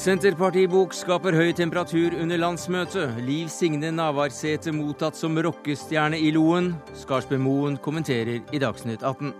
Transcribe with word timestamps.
Senterpartibok 0.00 0.94
skaper 0.96 1.34
høy 1.36 1.50
temperatur 1.52 2.14
under 2.16 2.38
landsmøtet. 2.40 3.18
Liv 3.20 3.50
Signe 3.52 3.90
Navarsete 3.92 4.72
mottatt 4.72 5.18
som 5.18 5.34
rockestjerne 5.36 6.16
i 6.16 6.30
Loen. 6.32 6.70
Skarsbemoen 6.96 7.76
kommenterer 7.84 8.38
i 8.40 8.60
Dagsnytt 8.62 9.02
18. 9.04 9.34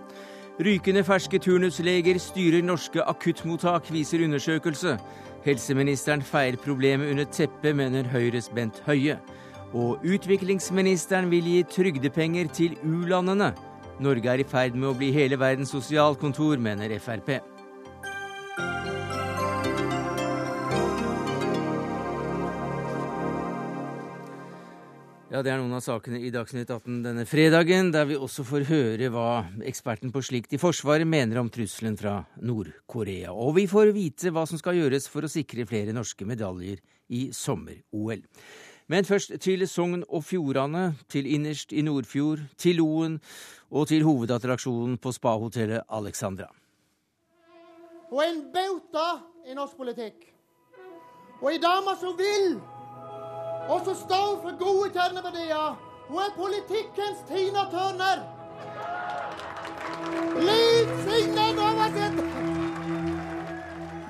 Rykende 0.61 1.01
ferske 1.07 1.39
turnusleger 1.41 2.19
styrer 2.21 2.61
norske 2.61 3.01
akuttmottak, 3.01 3.89
viser 3.89 4.21
undersøkelse. 4.27 4.99
Helseministeren 5.47 6.21
feier 6.21 6.59
problemet 6.61 7.09
under 7.09 7.25
teppet, 7.25 7.73
mener 7.79 8.05
Høyres 8.13 8.51
Bent 8.53 8.83
Høie. 8.85 9.17
Og 9.73 10.05
utviklingsministeren 10.05 11.31
vil 11.33 11.49
gi 11.55 11.63
trygdepenger 11.73 12.53
til 12.53 12.77
u-landene. 12.85 13.49
Norge 13.97 14.29
er 14.29 14.45
i 14.45 14.45
ferd 14.45 14.77
med 14.77 14.91
å 14.91 14.93
bli 14.99 15.09
hele 15.15 15.41
verdens 15.41 15.73
sosialkontor, 15.73 16.61
mener 16.61 16.93
Frp. 17.01 17.39
Ja, 25.31 25.39
Det 25.39 25.47
er 25.47 25.61
noen 25.61 25.77
av 25.77 25.79
sakene 25.79 26.19
i 26.19 26.27
Dagsnytt 26.27 26.67
18 26.67 26.97
denne 27.05 27.23
fredagen, 27.23 27.87
der 27.93 28.03
vi 28.03 28.17
også 28.19 28.43
får 28.43 28.65
høre 28.67 29.07
hva 29.13 29.45
eksperten 29.63 30.11
på 30.11 30.19
slikt 30.27 30.51
i 30.51 30.57
Forsvaret 30.59 31.07
mener 31.07 31.39
om 31.39 31.47
trusselen 31.47 31.95
fra 31.95 32.17
Nord-Korea. 32.43 33.31
Og 33.31 33.53
vi 33.55 33.63
får 33.71 33.93
vite 33.95 34.33
hva 34.35 34.43
som 34.43 34.59
skal 34.59 34.75
gjøres 34.75 35.07
for 35.07 35.23
å 35.23 35.29
sikre 35.31 35.63
flere 35.69 35.95
norske 35.95 36.27
medaljer 36.27 36.81
i 37.15 37.21
sommer-OL. 37.31 38.25
Men 38.91 39.07
først 39.07 39.37
til 39.39 39.63
Sogn 39.71 40.03
og 40.09 40.25
Fjordane, 40.27 40.97
til 41.07 41.31
innerst 41.31 41.71
i 41.71 41.85
Nordfjord, 41.87 42.43
til 42.59 42.81
Loen 42.81 43.15
og 43.71 43.87
til 43.87 44.03
hovedattraksjonen 44.03 44.99
på 44.99 45.15
spahotellet 45.15 45.87
Alexandra. 45.87 46.51
Er 48.11 48.27
en 48.27 48.43
bauta 48.51 49.07
i 49.47 49.55
norsk 49.55 49.79
politikk. 49.79 50.27
Og 51.39 51.53
ei 51.53 51.63
dame 51.63 51.95
som 52.03 52.19
vil 52.19 52.59
og 53.71 53.85
som 53.85 53.95
står 53.95 54.31
for 54.43 54.57
gode 54.59 54.91
kjerneverdier. 54.95 55.75
Hun 56.09 56.19
er 56.19 56.31
politikkens 56.35 57.23
Tina 57.29 57.63
Turner. 57.71 58.23
Liv 60.47 60.91
Signe 61.05 61.47
Navarsete! 61.55 62.27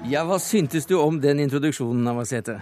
Ja, 0.10 0.24
hva 0.26 0.40
syntes 0.42 0.88
du 0.90 0.98
om 1.00 1.20
den 1.22 1.40
introduksjonen, 1.44 2.02
Navarsete? 2.08 2.58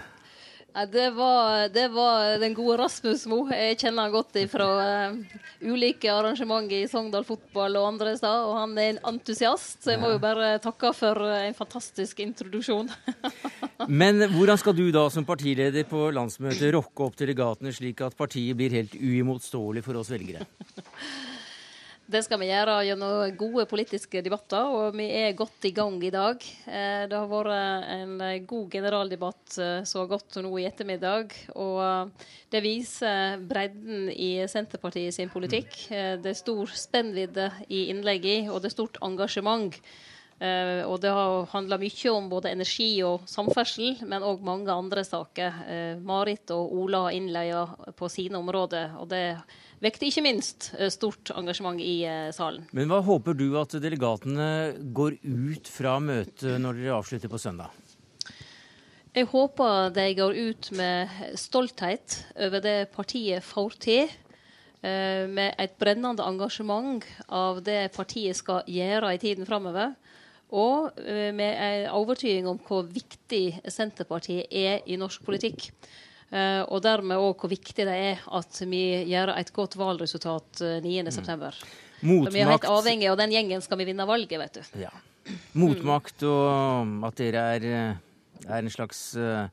Ja, 0.74 0.84
det, 0.86 1.10
var, 1.10 1.68
det 1.68 1.88
var 1.88 2.38
den 2.38 2.54
gode 2.54 2.76
Rasmus 2.78 3.24
Mo. 3.26 3.40
Jeg 3.50 3.78
kjenner 3.80 4.06
han 4.06 4.12
godt 4.14 4.36
fra 4.52 4.68
uh, 5.10 5.38
ulike 5.66 6.12
arrangement 6.12 6.70
i 6.70 6.84
Sogndal 6.90 7.26
fotball 7.26 7.78
og 7.80 7.88
andre 7.88 8.14
steder. 8.18 8.46
Og 8.46 8.54
han 8.60 8.76
er 8.78 8.92
en 8.92 9.00
entusiast, 9.12 9.80
så 9.82 9.94
jeg 9.94 10.02
må 10.02 10.12
jo 10.14 10.20
bare 10.22 10.52
takke 10.62 10.92
for 10.94 11.24
en 11.34 11.58
fantastisk 11.58 12.22
introduksjon. 12.22 12.92
Men 14.00 14.22
hvordan 14.30 14.60
skal 14.60 14.76
du 14.78 14.86
da 14.94 15.08
som 15.10 15.26
partileder 15.26 15.88
på 15.90 16.06
landsmøtet 16.14 16.70
rocke 16.76 17.08
opp 17.08 17.18
delegatene 17.18 17.74
slik 17.74 18.04
at 18.06 18.18
partiet 18.18 18.58
blir 18.58 18.78
helt 18.78 18.94
uimotståelig 18.94 19.82
for 19.86 19.98
oss 19.98 20.14
velgere? 20.14 20.46
Det 22.10 22.24
skal 22.26 22.40
vi 22.42 22.48
gjøre 22.48 22.72
gjennom 22.88 23.36
gode 23.38 23.68
politiske 23.70 24.18
debatter, 24.26 24.66
og 24.66 24.96
vi 24.98 25.04
er 25.14 25.36
godt 25.38 25.68
i 25.68 25.70
gang 25.70 25.94
i 26.02 26.10
dag. 26.10 26.42
Eh, 26.66 27.04
det 27.06 27.14
har 27.14 27.28
vært 27.30 27.84
en 27.94 28.16
god 28.50 28.64
generaldebatt 28.72 29.58
eh, 29.62 29.84
så 29.86 30.02
godt 30.10 30.40
nå 30.42 30.50
i 30.58 30.66
ettermiddag. 30.66 31.30
Og 31.54 31.78
eh, 31.84 32.26
det 32.50 32.64
viser 32.64 33.38
bredden 33.46 34.08
i 34.10 34.32
Senterpartiet 34.50 35.14
sin 35.14 35.30
politikk. 35.30 35.76
Det 35.90 36.32
er 36.32 36.40
stor 36.40 36.74
spennvidde 36.74 37.46
i 37.68 37.86
innleggene, 37.94 38.50
og 38.50 38.64
det 38.64 38.72
er 38.72 38.78
stort 38.80 38.98
engasjement. 39.06 39.78
Uh, 40.40 40.86
og 40.88 41.02
det 41.02 41.10
har 41.12 41.42
handla 41.52 41.76
mye 41.76 42.12
om 42.14 42.28
både 42.32 42.48
energi 42.48 43.02
og 43.04 43.26
samferdsel, 43.28 43.98
men 44.08 44.24
òg 44.24 44.40
mange 44.40 44.72
andre 44.72 45.02
saker. 45.04 45.58
Uh, 45.68 45.98
Marit 46.00 46.48
og 46.56 46.70
Ola 46.80 47.02
har 47.04 47.16
innleia 47.16 47.66
på 47.96 48.08
sine 48.08 48.38
områder. 48.40 48.94
og 48.96 49.10
det 49.10 49.36
vekte 49.84 50.08
ikke 50.08 50.24
minst 50.24 50.70
uh, 50.80 50.88
stort 50.88 51.34
engasjement 51.36 51.76
i 51.84 52.00
salen. 52.32 52.64
Men 52.72 52.88
hva 52.88 53.02
håper 53.04 53.36
du 53.36 53.52
at 53.60 53.76
delegatene 53.84 54.48
går 54.96 55.18
ut 55.20 55.68
fra 55.68 55.98
møtet 56.00 56.56
når 56.56 56.80
dere 56.80 56.96
avslutter 56.96 57.28
på 57.28 57.40
søndag? 57.40 57.76
Jeg 59.12 59.28
håper 59.28 59.92
de 59.92 60.08
går 60.16 60.38
ut 60.38 60.70
med 60.78 61.36
stolthet 61.36 62.22
over 62.38 62.64
det 62.64 62.78
partiet 62.94 63.44
får 63.44 63.76
til 63.82 64.12
med 64.80 65.58
et 65.60 65.74
brennende 65.76 66.24
engasjement 66.24 67.04
av 67.28 67.58
det 67.60 67.90
partiet 67.92 68.38
skal 68.38 68.62
gjøre 68.70 69.10
i 69.12 69.18
tiden 69.20 69.44
framover. 69.44 69.90
Og 70.50 71.00
eh, 71.04 71.30
med 71.36 71.56
ei 71.62 71.88
overtyding 71.94 72.48
om 72.50 72.60
hvor 72.66 72.86
viktig 72.90 73.60
Senterpartiet 73.70 74.50
er 74.50 74.86
i 74.86 74.98
norsk 75.00 75.24
politikk. 75.26 75.70
Uh, 76.30 76.62
og 76.70 76.78
dermed 76.84 77.18
òg 77.18 77.40
hvor 77.42 77.50
viktig 77.50 77.82
det 77.88 77.94
er 77.94 78.20
at 78.38 78.60
vi 78.70 78.84
gjør 79.10 79.32
et 79.34 79.48
godt 79.50 79.74
valgresultat 79.74 80.60
9.9. 80.84 81.48
Mm. 82.06 82.28
Vi 82.30 82.38
er 82.38 82.52
helt 82.52 82.68
avhengig 82.70 83.08
av 83.10 83.16
den 83.18 83.34
gjengen 83.34 83.64
skal 83.64 83.80
vi 83.80 83.88
vinne 83.88 84.06
valget, 84.06 84.38
vet 84.38 84.60
du. 84.60 84.78
Ja. 84.84 84.92
Motmakt 85.58 86.22
og 86.30 87.02
at 87.08 87.18
dere 87.18 87.42
er, 87.56 87.66
er 88.46 88.60
en 88.60 88.70
slags 88.70 89.02
uh, 89.18 89.50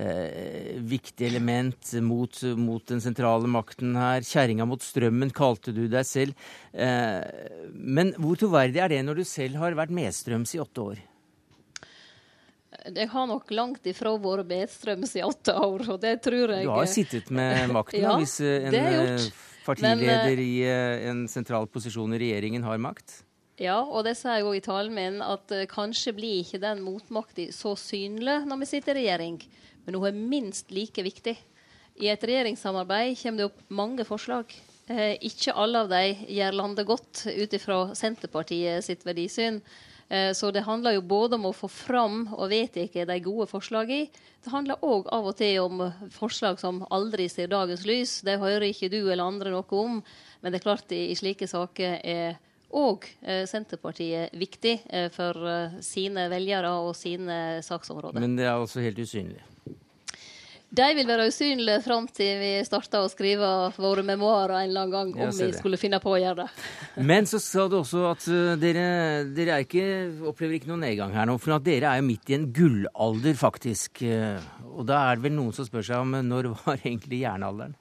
eh, 0.00 0.78
viktig 0.78 1.26
element 1.26 1.92
mot, 2.02 2.42
mot, 2.56 2.86
den 2.88 3.02
sentrale 3.04 3.50
makten 3.50 3.94
her. 3.98 4.24
Kjerringa 4.26 4.66
mot 4.68 4.82
strømmen 4.84 5.32
kalte 5.36 5.74
du 5.76 5.86
deg 5.90 6.08
selv. 6.08 6.48
Eh, 6.72 7.20
men 7.74 8.14
hvor 8.18 8.40
troverdig 8.40 8.82
er 8.82 8.94
det 8.94 9.04
når 9.06 9.20
du 9.20 9.28
selv 9.28 9.60
har 9.62 9.78
vært 9.78 9.94
medstrøms 9.94 10.56
i 10.56 10.62
åtte 10.62 10.88
år? 10.92 11.06
Jeg 12.80 13.10
har 13.12 13.26
nok 13.28 13.50
langt 13.52 13.86
ifra 13.90 14.12
vært 14.22 14.48
medstrøms 14.48 15.16
i 15.18 15.24
åtte 15.26 15.52
år, 15.52 15.88
og 15.92 15.98
det 16.00 16.16
tror 16.24 16.54
jeg 16.54 16.68
Du 16.68 16.72
har 16.72 16.88
sittet 16.88 17.32
med 17.34 17.72
makten 17.74 18.00
ja, 18.06 18.14
hvis 18.16 18.38
en 18.46 18.76
eh, 18.78 19.26
partileder 19.66 20.30
Men, 20.30 20.44
i 20.44 20.54
eh, 20.64 21.08
en 21.10 21.26
sentral 21.28 21.68
posisjon 21.68 22.14
i 22.16 22.22
regjeringen 22.22 22.64
har 22.64 22.80
makt? 22.80 23.24
Ja, 23.60 23.82
og 23.82 24.06
det 24.06 24.14
sa 24.16 24.38
jeg 24.38 24.46
òg 24.48 24.56
i 24.56 24.62
talen 24.64 24.94
min, 24.96 25.18
at 25.20 25.52
kanskje 25.68 26.14
blir 26.16 26.38
ikke 26.40 26.62
den 26.62 26.80
motmakta 26.80 27.50
så 27.52 27.74
synlig 27.76 28.38
når 28.48 28.62
vi 28.62 28.68
sitter 28.70 28.96
i 28.96 29.02
regjering 29.02 29.36
men 29.86 29.96
hun 29.96 30.08
er 30.08 30.18
minst 30.18 30.72
like 30.74 31.02
viktig. 31.04 31.36
I 32.00 32.08
et 32.12 32.24
regjeringssamarbeid 32.24 33.18
kommer 33.20 33.42
det 33.42 33.48
opp 33.50 33.62
mange 33.68 34.06
forslag. 34.08 34.52
Eh, 34.90 35.14
ikke 35.28 35.54
alle 35.54 35.84
av 35.84 35.92
dem 35.92 36.24
gjør 36.26 36.56
landet 36.56 36.88
godt 36.88 37.24
ut 37.28 37.54
ifra 37.54 37.78
Senterpartiet 37.94 38.86
sitt 38.86 39.04
verdisyn. 39.06 39.60
Eh, 40.10 40.32
så 40.34 40.50
det 40.50 40.64
handler 40.66 40.96
jo 40.96 41.06
både 41.06 41.36
om 41.38 41.46
å 41.50 41.54
få 41.54 41.68
fram 41.70 42.24
og 42.34 42.50
vedta 42.50 43.04
de 43.06 43.18
gode 43.22 43.46
forslagene. 43.50 44.10
Det 44.40 44.50
handler 44.50 44.82
òg 44.82 45.10
av 45.12 45.28
og 45.30 45.36
til 45.36 45.60
om 45.62 45.84
forslag 46.10 46.58
som 46.58 46.80
aldri 46.90 47.28
ser 47.28 47.52
dagens 47.52 47.84
lys. 47.86 48.20
Det 48.26 48.40
hører 48.40 48.70
ikke 48.70 48.90
du 48.90 49.02
eller 49.04 49.26
andre 49.26 49.52
noe 49.52 49.76
om. 49.76 50.00
Men 50.40 50.52
det 50.52 50.62
er 50.62 50.66
klart 50.66 50.94
i, 50.96 51.10
i 51.12 51.18
slike 51.18 51.46
saker 51.46 52.00
er 52.00 52.40
òg 52.76 53.06
eh, 53.22 53.44
Senterpartiet 53.50 54.34
viktig 54.38 54.80
eh, 54.88 55.08
for 55.14 55.36
eh, 55.48 55.78
sine 55.84 56.28
velgere 56.30 56.72
og 56.82 56.94
sine 56.98 57.60
saksområder. 57.66 58.20
Men 58.20 58.36
det 58.38 58.46
er 58.46 58.56
altså 58.56 58.82
helt 58.84 58.98
usynlig? 58.98 59.42
De 60.70 60.86
vil 60.94 61.08
være 61.08 61.24
usynlige 61.26 61.80
fram 61.82 62.04
til 62.14 62.36
vi 62.38 62.50
starter 62.62 63.02
å 63.02 63.10
skrive 63.10 63.48
våre 63.74 64.04
memoarer 64.06 64.60
en 64.60 64.68
eller 64.68 64.84
annen 64.84 64.92
gang, 64.92 65.08
om 65.26 65.32
vi 65.34 65.48
skulle 65.56 65.80
finne 65.82 65.98
på 65.98 66.12
å 66.12 66.20
gjøre 66.22 66.44
det. 66.44 66.66
Men 67.10 67.26
så 67.26 67.40
sa 67.42 67.64
du 67.66 67.80
også 67.80 68.04
at 68.12 68.28
dere, 68.62 68.84
dere 69.34 69.58
ikke, 69.64 69.82
opplever 70.30 70.60
ikke 70.60 70.70
noen 70.70 70.86
nedgang 70.86 71.16
her 71.16 71.26
nå. 71.26 71.34
For 71.42 71.56
at 71.56 71.66
dere 71.66 71.90
er 71.90 71.98
jo 71.98 72.06
midt 72.06 72.30
i 72.30 72.38
en 72.38 72.46
gullalder, 72.54 73.34
faktisk. 73.40 74.04
Og 74.70 74.86
da 74.86 75.02
er 75.08 75.18
det 75.18 75.26
vel 75.26 75.34
noen 75.40 75.58
som 75.58 75.66
spør 75.66 75.90
seg 75.90 76.06
om 76.06 76.14
når 76.28 76.52
var 76.60 76.78
egentlig 76.84 77.24
jernalderen? 77.24 77.74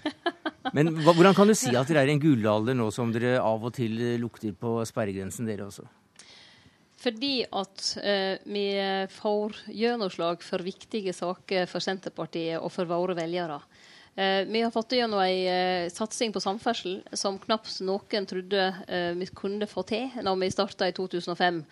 Men 0.76 0.92
hvordan 1.00 1.36
kan 1.36 1.48
du 1.48 1.54
si 1.56 1.72
at 1.76 1.88
dere 1.88 2.04
er 2.04 2.12
i 2.12 2.16
en 2.16 2.22
gullalder 2.22 2.76
nå 2.76 2.90
som 2.94 3.12
dere 3.14 3.38
av 3.40 3.64
og 3.64 3.74
til 3.76 3.96
lukter 4.20 4.52
på 4.56 4.78
sperregrensen, 4.88 5.48
dere 5.48 5.68
også? 5.68 5.86
Fordi 7.00 7.36
at 7.48 7.84
eh, 8.04 8.34
vi 8.44 8.66
får 9.14 9.62
gjennomslag 9.72 10.42
for 10.44 10.60
viktige 10.60 11.14
saker 11.16 11.64
for 11.70 11.80
Senterpartiet 11.80 12.60
og 12.60 12.68
for 12.74 12.90
våre 12.90 13.16
velgere. 13.16 13.56
Eh, 14.14 14.44
vi 14.44 14.60
har 14.60 14.72
fått 14.74 14.92
gjennom 14.98 15.22
ei 15.22 15.46
eh, 15.48 15.88
satsing 15.92 16.32
på 16.34 16.42
samferdsel 16.42 16.98
som 17.16 17.38
knapt 17.40 17.78
noen 17.86 18.26
trodde 18.28 18.66
eh, 18.88 19.12
vi 19.16 19.28
kunne 19.32 19.68
få 19.70 19.84
til 19.86 20.10
når 20.20 20.40
vi 20.42 20.50
starta 20.52 20.90
i 20.90 20.94
2005. 20.96 21.62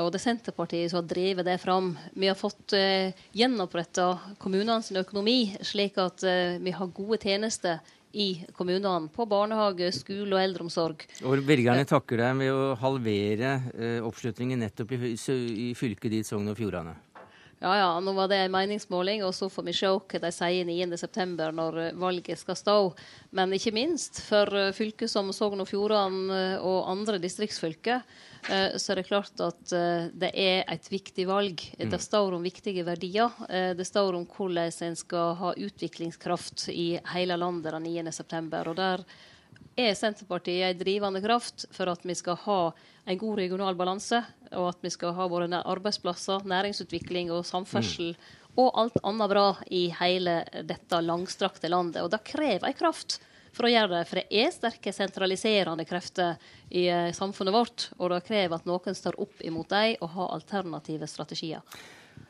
Og 0.00 0.08
det 0.08 0.18
er 0.18 0.24
Senterpartiet 0.24 0.90
som 0.90 1.02
har 1.02 1.08
drevet 1.10 1.46
det 1.46 1.58
fram. 1.60 1.92
Vi 2.16 2.30
har 2.30 2.38
fått 2.38 2.72
eh, 2.74 3.12
gjenoppretta 3.36 4.08
kommunene 4.40 4.80
sin 4.82 5.02
økonomi, 5.02 5.52
slik 5.60 6.00
at 6.00 6.24
eh, 6.24 6.56
vi 6.64 6.72
har 6.72 6.94
gode 6.96 7.20
tjenester 7.20 7.82
i 8.12 8.44
kommunene 8.56 9.08
på 9.12 9.26
barnehage, 9.28 9.92
skole 9.96 10.36
og 10.36 10.42
eldreomsorg. 10.42 11.06
Og 11.24 11.46
Velgerne 11.46 11.86
takker 11.88 12.20
deg 12.20 12.36
med 12.42 12.52
å 12.52 12.74
halvere 12.80 13.54
eh, 13.72 13.98
oppslutningen 14.04 14.60
nettopp 14.62 14.92
i, 14.96 15.14
i 15.16 15.72
fylket 15.78 16.12
ditt, 16.12 16.28
Sogn 16.28 16.52
og 16.52 16.58
Fjordane. 16.58 16.94
Ja 17.62 17.76
ja, 17.78 17.90
nå 18.02 18.10
var 18.16 18.26
det 18.26 18.40
en 18.42 18.50
meningsmåling, 18.50 19.20
og 19.22 19.30
så 19.38 19.46
får 19.46 19.68
vi 19.68 19.74
se 19.78 19.86
hva 19.86 20.20
de 20.24 20.30
sier 20.34 20.66
9.9. 20.66 21.52
når 21.54 21.78
eh, 21.78 21.94
valget 21.94 22.40
skal 22.40 22.58
stå. 22.58 22.76
Men 23.38 23.54
ikke 23.54 23.74
minst 23.76 24.18
for 24.26 24.50
eh, 24.58 24.72
fylker 24.74 25.10
som 25.10 25.30
Sogn 25.36 25.62
og 25.62 25.70
Fjordane 25.70 26.58
og 26.58 26.90
andre 26.90 27.20
distriktsfylker, 27.22 28.02
så 28.42 28.92
er 28.92 28.98
det 28.98 29.06
klart 29.06 29.40
at 29.44 29.72
det 30.18 30.30
er 30.34 30.64
et 30.70 30.88
viktig 30.90 31.26
valg. 31.28 31.60
Det 31.78 31.86
mm. 31.92 32.02
står 32.02 32.34
om 32.34 32.42
viktige 32.42 32.82
verdier. 32.86 33.30
Det 33.78 33.86
står 33.86 34.18
om 34.18 34.24
hvordan 34.26 34.72
en 34.88 34.96
skal 34.98 35.36
ha 35.38 35.52
utviklingskraft 35.54 36.66
i 36.74 36.96
hele 37.12 37.38
landet 37.38 37.70
den 37.76 37.86
9.9. 38.10 38.48
Og 38.66 38.74
der 38.80 39.04
er 39.78 39.94
Senterpartiet 39.96 40.66
ei 40.66 40.76
drivende 40.76 41.22
kraft 41.24 41.66
for 41.72 41.90
at 41.92 42.04
vi 42.04 42.16
skal 42.18 42.36
ha 42.44 42.60
en 43.08 43.18
god 43.18 43.40
regional 43.40 43.76
balanse, 43.78 44.20
og 44.52 44.68
at 44.74 44.84
vi 44.84 44.92
skal 44.92 45.14
ha 45.16 45.26
våre 45.30 45.48
arbeidsplasser, 45.62 46.44
næringsutvikling 46.48 47.32
og 47.32 47.46
samferdsel 47.48 48.12
mm. 48.12 48.30
og 48.60 48.70
alt 48.82 48.98
annet 49.02 49.32
bra 49.32 49.46
i 49.72 49.86
hele 50.00 50.42
dette 50.68 51.00
langstrakte 51.02 51.70
landet. 51.72 52.02
Og 52.04 52.12
det 52.12 52.24
krever 52.28 52.68
ei 52.68 52.76
kraft 52.76 53.20
for 53.52 53.68
å 53.68 53.72
gjøre 53.72 53.92
det. 53.94 54.02
For 54.08 54.20
det 54.20 54.42
er 54.42 54.52
sterke 54.54 54.92
sentraliserende 54.94 55.86
krefter 55.88 56.38
i 56.70 56.86
eh, 56.90 57.10
samfunnet 57.16 57.54
vårt, 57.54 57.88
og 57.98 58.14
det 58.14 58.22
krever 58.28 58.58
at 58.58 58.68
noen 58.68 58.96
står 58.96 59.18
opp 59.22 59.42
imot 59.44 59.72
dem 59.72 59.98
og 60.00 60.14
har 60.16 60.36
alternative 60.38 61.08
strategier. 61.10 61.64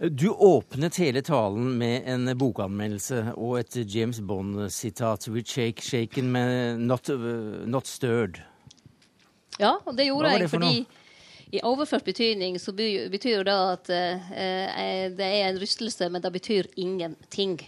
Du 0.03 0.31
åpnet 0.31 0.97
hele 0.99 1.23
talen 1.23 1.77
med 1.79 2.09
en 2.11 2.31
bokanmeldelse 2.39 3.35
og 3.37 3.59
et 3.61 3.77
James 3.87 4.19
Bond-sitat. 4.21 5.29
We 5.29 5.45
shake 5.47 5.83
shaken, 5.83 6.33
men 6.33 6.87
not, 6.89 7.11
not 7.67 7.87
stirred. 7.87 8.41
Ja, 9.61 9.77
og 9.85 9.95
det 9.99 10.09
gjorde 10.09 10.33
jeg 10.33 10.51
fordi 10.51 10.75
i 11.53 11.61
overført 11.69 12.07
betydning 12.09 12.57
så 12.61 12.73
betyr 12.73 13.45
det 13.45 13.55
at 13.55 13.91
eh, 13.93 15.11
det 15.13 15.27
er 15.27 15.51
en 15.51 15.59
rystelse, 15.61 16.09
men 16.09 16.23
det 16.25 16.33
betyr 16.33 16.71
ingenting. 16.81 17.59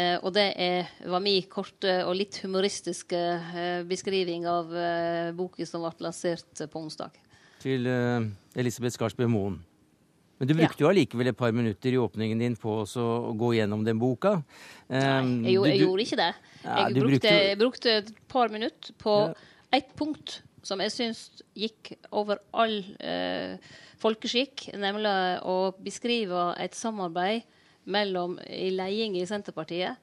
Eh, 0.00 0.16
og 0.24 0.32
det 0.34 0.46
er, 0.60 0.90
var 1.12 1.22
min 1.24 1.46
korte 1.50 2.00
og 2.06 2.14
litt 2.16 2.40
humoristiske 2.44 3.20
eh, 3.20 3.80
beskriving 3.88 4.46
av 4.48 4.70
eh, 4.72 5.32
boka 5.36 5.66
som 5.68 5.84
ble 5.84 6.06
lansert 6.08 6.64
på 6.70 6.82
onsdag. 6.82 7.18
Til 7.60 7.88
eh, 7.90 8.30
Elisabeth 8.60 8.96
Skarsbø 8.96 9.28
Moen. 9.30 9.60
Men 10.40 10.48
du 10.48 10.54
brukte 10.56 10.80
ja. 10.80 10.86
jo 10.86 10.88
allikevel 10.88 11.28
et 11.28 11.36
par 11.36 11.52
minutter 11.52 11.92
i 11.92 11.98
åpningen 12.00 12.40
din 12.40 12.54
på 12.56 12.78
å 12.80 13.08
gå 13.36 13.50
gjennom 13.58 13.82
den 13.84 13.98
boka. 14.00 14.38
Nei, 14.88 15.50
jeg, 15.52 15.58
jeg 15.58 15.80
du, 15.82 15.82
gjorde 15.84 16.06
ikke 16.06 16.20
det. 16.22 16.30
Ja, 16.62 16.76
jeg, 16.78 16.94
brukte, 16.94 17.10
brukte, 17.10 17.34
jeg, 17.34 17.58
brukte, 17.60 17.96
et 18.00 18.14
par 18.32 18.54
minutter 18.54 18.96
på 19.04 19.16
ja. 19.26 19.34
ett 19.76 19.92
punkt 20.00 20.38
som 20.64 20.80
jeg 20.80 20.94
syns 20.94 21.20
gikk 21.56 21.92
over 22.16 22.40
all 22.56 22.78
eh, 23.04 23.60
folkeskikk, 24.00 24.70
nemlig 24.80 25.12
å 25.44 25.56
beskrive 25.84 26.50
et 26.60 26.76
samarbeid 26.76 27.44
mellom 27.92 28.38
i 28.46 28.70
leding 28.74 29.18
i 29.20 29.26
Senterpartiet 29.28 29.98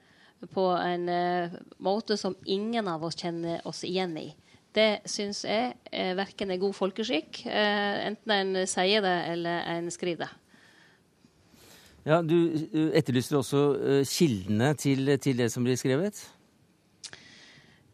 på 0.53 0.65
en 0.77 1.07
uh, 1.09 1.55
måte 1.81 2.17
som 2.17 2.35
ingen 2.45 2.87
av 2.87 3.03
oss 3.07 3.17
kjenner 3.17 3.63
oss 3.67 3.83
igjen 3.87 4.13
i. 4.21 4.27
Det 4.77 5.07
syns 5.09 5.41
jeg 5.47 5.71
eh, 5.89 6.11
verken 6.17 6.51
er 6.53 6.59
god 6.61 6.75
folkeskikk, 6.77 7.39
eh, 7.49 7.95
enten 8.11 8.33
en 8.35 8.67
sier 8.69 9.01
det 9.01 9.15
eller 9.31 9.63
en 9.73 9.87
skriver 9.89 10.27
det. 10.27 10.33
Ja, 12.07 12.21
Du 12.21 12.37
etterlyser 12.95 13.39
også 13.39 13.61
uh, 13.75 14.01
kildene 14.07 14.71
til, 14.79 15.09
til, 15.19 15.39
det 15.41 15.49
som 15.51 15.65
blir 15.65 15.75
skrevet? 15.79 16.21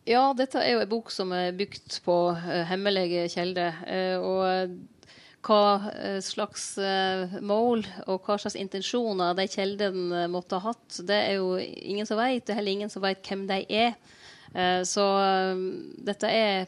Ja, 0.06 0.34
dette 0.38 0.60
er 0.60 0.76
jo 0.76 0.84
en 0.84 0.92
bok 0.92 1.10
som 1.14 1.32
er 1.34 1.56
bygd 1.58 2.02
på 2.06 2.18
uh, 2.36 2.60
hemmelige 2.70 3.26
kilder. 3.34 3.80
Uh, 3.88 4.18
og 4.20 4.76
hva 5.44 5.64
uh, 5.86 6.20
slags 6.24 6.74
mål 7.44 7.84
og 8.08 8.28
hva 8.28 8.38
slags 8.42 8.58
intensjoner 8.60 9.36
de 9.38 9.48
kjeldene 9.52 10.28
måtte 10.32 10.60
ha 10.60 10.72
hatt, 10.74 11.00
det 11.08 11.20
er 11.30 11.40
jo 11.40 11.58
ingen 11.60 12.08
som 12.10 12.20
vet. 12.22 12.46
Det 12.46 12.54
er 12.54 12.62
heller 12.62 12.78
ingen 12.78 12.94
som 12.94 13.04
vet 13.04 13.24
hvem 13.28 13.48
de 13.50 13.64
er. 13.70 13.98
så 14.86 15.04
dette 16.06 16.30
er 16.30 16.68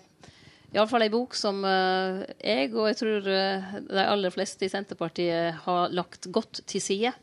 iallfall 0.74 1.06
ei 1.06 1.12
bok 1.14 1.36
som 1.38 1.60
jeg, 1.64 2.72
og 2.74 2.88
jeg 2.90 2.98
tror 2.98 3.28
de 3.30 4.06
aller 4.06 4.34
fleste 4.34 4.66
i 4.66 4.72
Senterpartiet, 4.72 5.62
har 5.68 5.94
lagt 5.94 6.32
godt 6.34 6.64
til 6.66 6.82
side. 6.82 7.14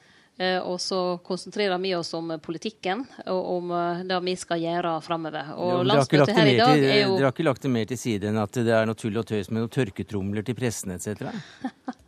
Eh, 0.40 0.58
og 0.64 0.81
så 0.81 1.19
konsentrerer 1.25 1.76
vi 1.79 1.90
oss 1.93 2.14
om 2.17 2.31
politikken 2.40 3.02
og 3.29 3.49
om 3.56 3.73
eh, 3.76 3.99
det 4.08 4.20
vi 4.25 4.32
skal 4.40 4.62
gjøre 4.62 4.94
framover. 5.05 5.50
Dere 5.52 5.93
har 5.93 7.29
ikke 7.29 7.44
lagt 7.44 7.67
det 7.67 7.73
mer 7.73 7.90
til 7.90 8.00
side 8.00 8.31
enn 8.31 8.40
at 8.40 8.56
det 8.56 8.73
er 8.73 8.88
noe 8.88 8.96
tull 8.96 9.20
og 9.20 9.26
tøys 9.29 9.50
med 9.52 9.61
noen 9.61 9.73
tørketromler 9.73 10.46
til 10.46 10.56
pressen 10.56 10.94
etc.? 10.96 11.29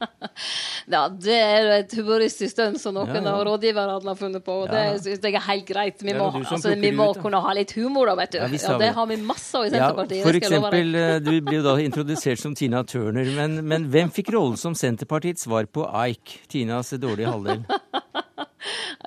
ja, 0.95 1.03
det 1.13 1.37
er 1.37 1.69
et 1.83 1.93
humoristisk 2.01 2.55
stunt 2.55 2.81
som 2.81 2.97
noen 2.97 3.13
ja, 3.13 3.21
ja. 3.21 3.35
av 3.35 3.45
rådgiverne 3.51 3.99
har 4.09 4.17
funnet 4.17 4.47
på. 4.47 4.57
og 4.65 4.73
Det 4.73 4.87
ja. 4.87 4.97
synes 5.05 5.29
jeg 5.29 5.37
er 5.37 5.45
helt 5.51 5.69
greit. 5.69 6.01
Vi 6.01 6.17
må, 6.17 6.31
altså, 6.41 6.73
vi 6.81 6.95
må 6.97 7.11
ut, 7.13 7.21
kunne 7.21 7.43
ha 7.45 7.53
litt 7.61 7.77
humor, 7.77 8.09
da, 8.09 8.17
vet 8.23 8.39
du. 8.39 8.41
Ja, 8.41 8.79
det 8.81 8.91
har 8.97 9.11
vi 9.13 9.21
masse 9.21 9.53
av 9.61 9.69
i 9.69 9.75
Senterpartiet. 9.75 10.25
for 10.25 10.41
eksempel, 10.41 10.97
eh, 11.03 11.19
du 11.21 11.35
blir 11.45 11.61
jo 11.61 11.69
da 11.69 11.77
introdusert 11.85 12.41
som 12.41 12.57
Tina 12.57 12.81
Turner, 12.89 13.29
men, 13.37 13.61
men 13.69 13.93
hvem 13.93 14.09
fikk 14.17 14.33
rollen 14.33 14.57
som 14.61 14.73
Senterpartiets 14.73 15.45
svar 15.45 15.69
på 15.69 15.85
Ike, 16.09 16.41
Tinas 16.49 16.97
dårlige 16.97 17.29
halvdel? 17.29 17.69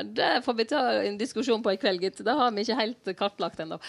Det 0.03 0.41
får 0.45 0.53
vi 0.53 0.65
ta 0.65 0.81
en 1.01 1.17
diskusjon 1.17 1.63
på 1.63 1.73
i 1.73 1.79
kveld, 1.81 2.01
gitt. 2.03 2.21
Det 2.25 2.35
har 2.39 2.51
vi 2.53 2.63
ikke 2.63 2.77
helt 2.79 3.11
kartlagt 3.17 3.61
ennå. 3.63 3.79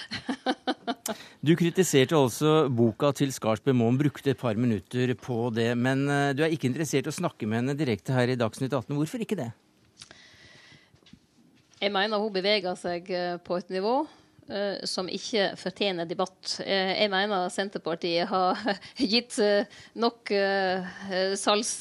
du 1.46 1.54
kritiserte 1.58 2.16
altså 2.16 2.68
boka 2.72 3.10
til 3.16 3.32
Skarsbø 3.34 3.74
Moen, 3.76 3.98
brukte 4.00 4.32
et 4.32 4.40
par 4.40 4.58
minutter 4.60 5.14
på 5.18 5.48
det. 5.54 5.70
Men 5.78 6.06
eh, 6.08 6.30
du 6.36 6.44
er 6.44 6.54
ikke 6.54 6.70
interessert 6.70 7.08
i 7.08 7.12
å 7.12 7.18
snakke 7.18 7.48
med 7.48 7.62
henne 7.62 7.78
direkte 7.78 8.16
her 8.16 8.30
i 8.30 8.38
Dagsnytt 8.38 8.72
18. 8.72 8.94
Hvorfor 8.96 9.24
ikke 9.24 9.38
det? 9.40 9.50
Jeg 11.78 11.92
mener 11.94 12.22
hun 12.22 12.32
beveger 12.34 12.78
seg 12.78 13.10
eh, 13.14 13.36
på 13.44 13.60
et 13.60 13.68
nivå 13.70 14.00
uh, 14.02 14.78
som 14.88 15.10
ikke 15.12 15.52
fortjener 15.60 16.08
debatt. 16.08 16.56
Jeg 16.64 17.12
mener 17.12 17.52
Senterpartiet 17.54 18.30
har 18.32 18.64
gitt 19.12 19.38
nok 19.94 20.32
salgs... 21.38 21.76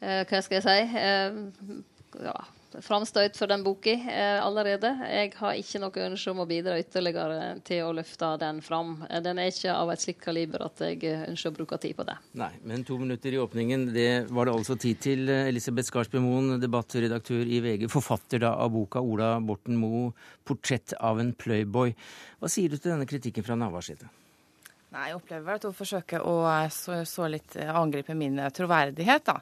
hva 0.00 0.38
skal 0.40 0.56
jeg 0.56 0.64
si? 0.64 1.82
ja, 2.24 2.38
framstøyt 2.78 3.36
for 3.38 3.50
den 3.50 3.64
boka 3.66 3.92
eh, 3.92 4.38
allerede. 4.42 4.92
Jeg 5.10 5.32
har 5.38 5.58
ikke 5.58 5.80
noe 5.82 6.04
ønske 6.06 6.32
om 6.32 6.42
å 6.44 6.46
bidra 6.48 6.76
ytterligere 6.80 7.56
til 7.66 7.84
å 7.86 7.94
løfte 7.96 8.30
den 8.42 8.60
fram. 8.64 8.94
Den 9.24 9.40
er 9.42 9.50
ikke 9.50 9.74
av 9.74 9.90
et 9.92 10.04
slikt 10.04 10.22
kaliber 10.24 10.64
at 10.66 10.82
jeg 10.84 11.00
eh, 11.08 11.26
ønsker 11.30 11.52
å 11.52 11.56
bruke 11.58 11.80
tid 11.82 11.96
på 11.98 12.06
det. 12.08 12.16
Nei, 12.40 12.52
men 12.68 12.86
to 12.86 12.98
minutter 13.00 13.34
i 13.34 13.40
åpningen, 13.42 13.88
det 13.94 14.10
var 14.30 14.48
det 14.48 14.54
altså 14.54 14.78
tid 14.80 15.02
til. 15.02 15.26
Eh, 15.28 15.50
Elisabeth 15.50 15.90
Skarsbø 15.90 16.22
Moen, 16.22 16.54
debattredaktør 16.62 17.42
i 17.44 17.60
VG, 17.64 17.88
forfatter 17.92 18.46
da 18.46 18.54
av 18.62 18.72
boka 18.76 19.02
Ola 19.02 19.34
Borten 19.42 19.78
Moe, 19.80 20.14
'Portrett 20.46 20.94
av 20.98 21.20
en 21.20 21.34
playboy'. 21.34 21.94
Hva 22.40 22.48
sier 22.50 22.70
du 22.70 22.78
til 22.78 22.94
denne 22.94 23.08
kritikken 23.08 23.46
fra 23.46 23.58
Navarsete? 23.58 24.08
Nei, 24.90 25.12
Jeg 25.12 25.20
opplever 25.20 25.54
at 25.54 25.64
hun 25.68 25.74
forsøker 25.74 26.24
å 26.26 26.32
eh, 26.50 26.64
så, 26.74 26.96
så 27.06 27.28
litt 27.30 27.54
eh, 27.54 27.68
angripe 27.70 28.14
min 28.18 28.40
eh, 28.42 28.50
troverdighet. 28.50 29.22
da. 29.28 29.36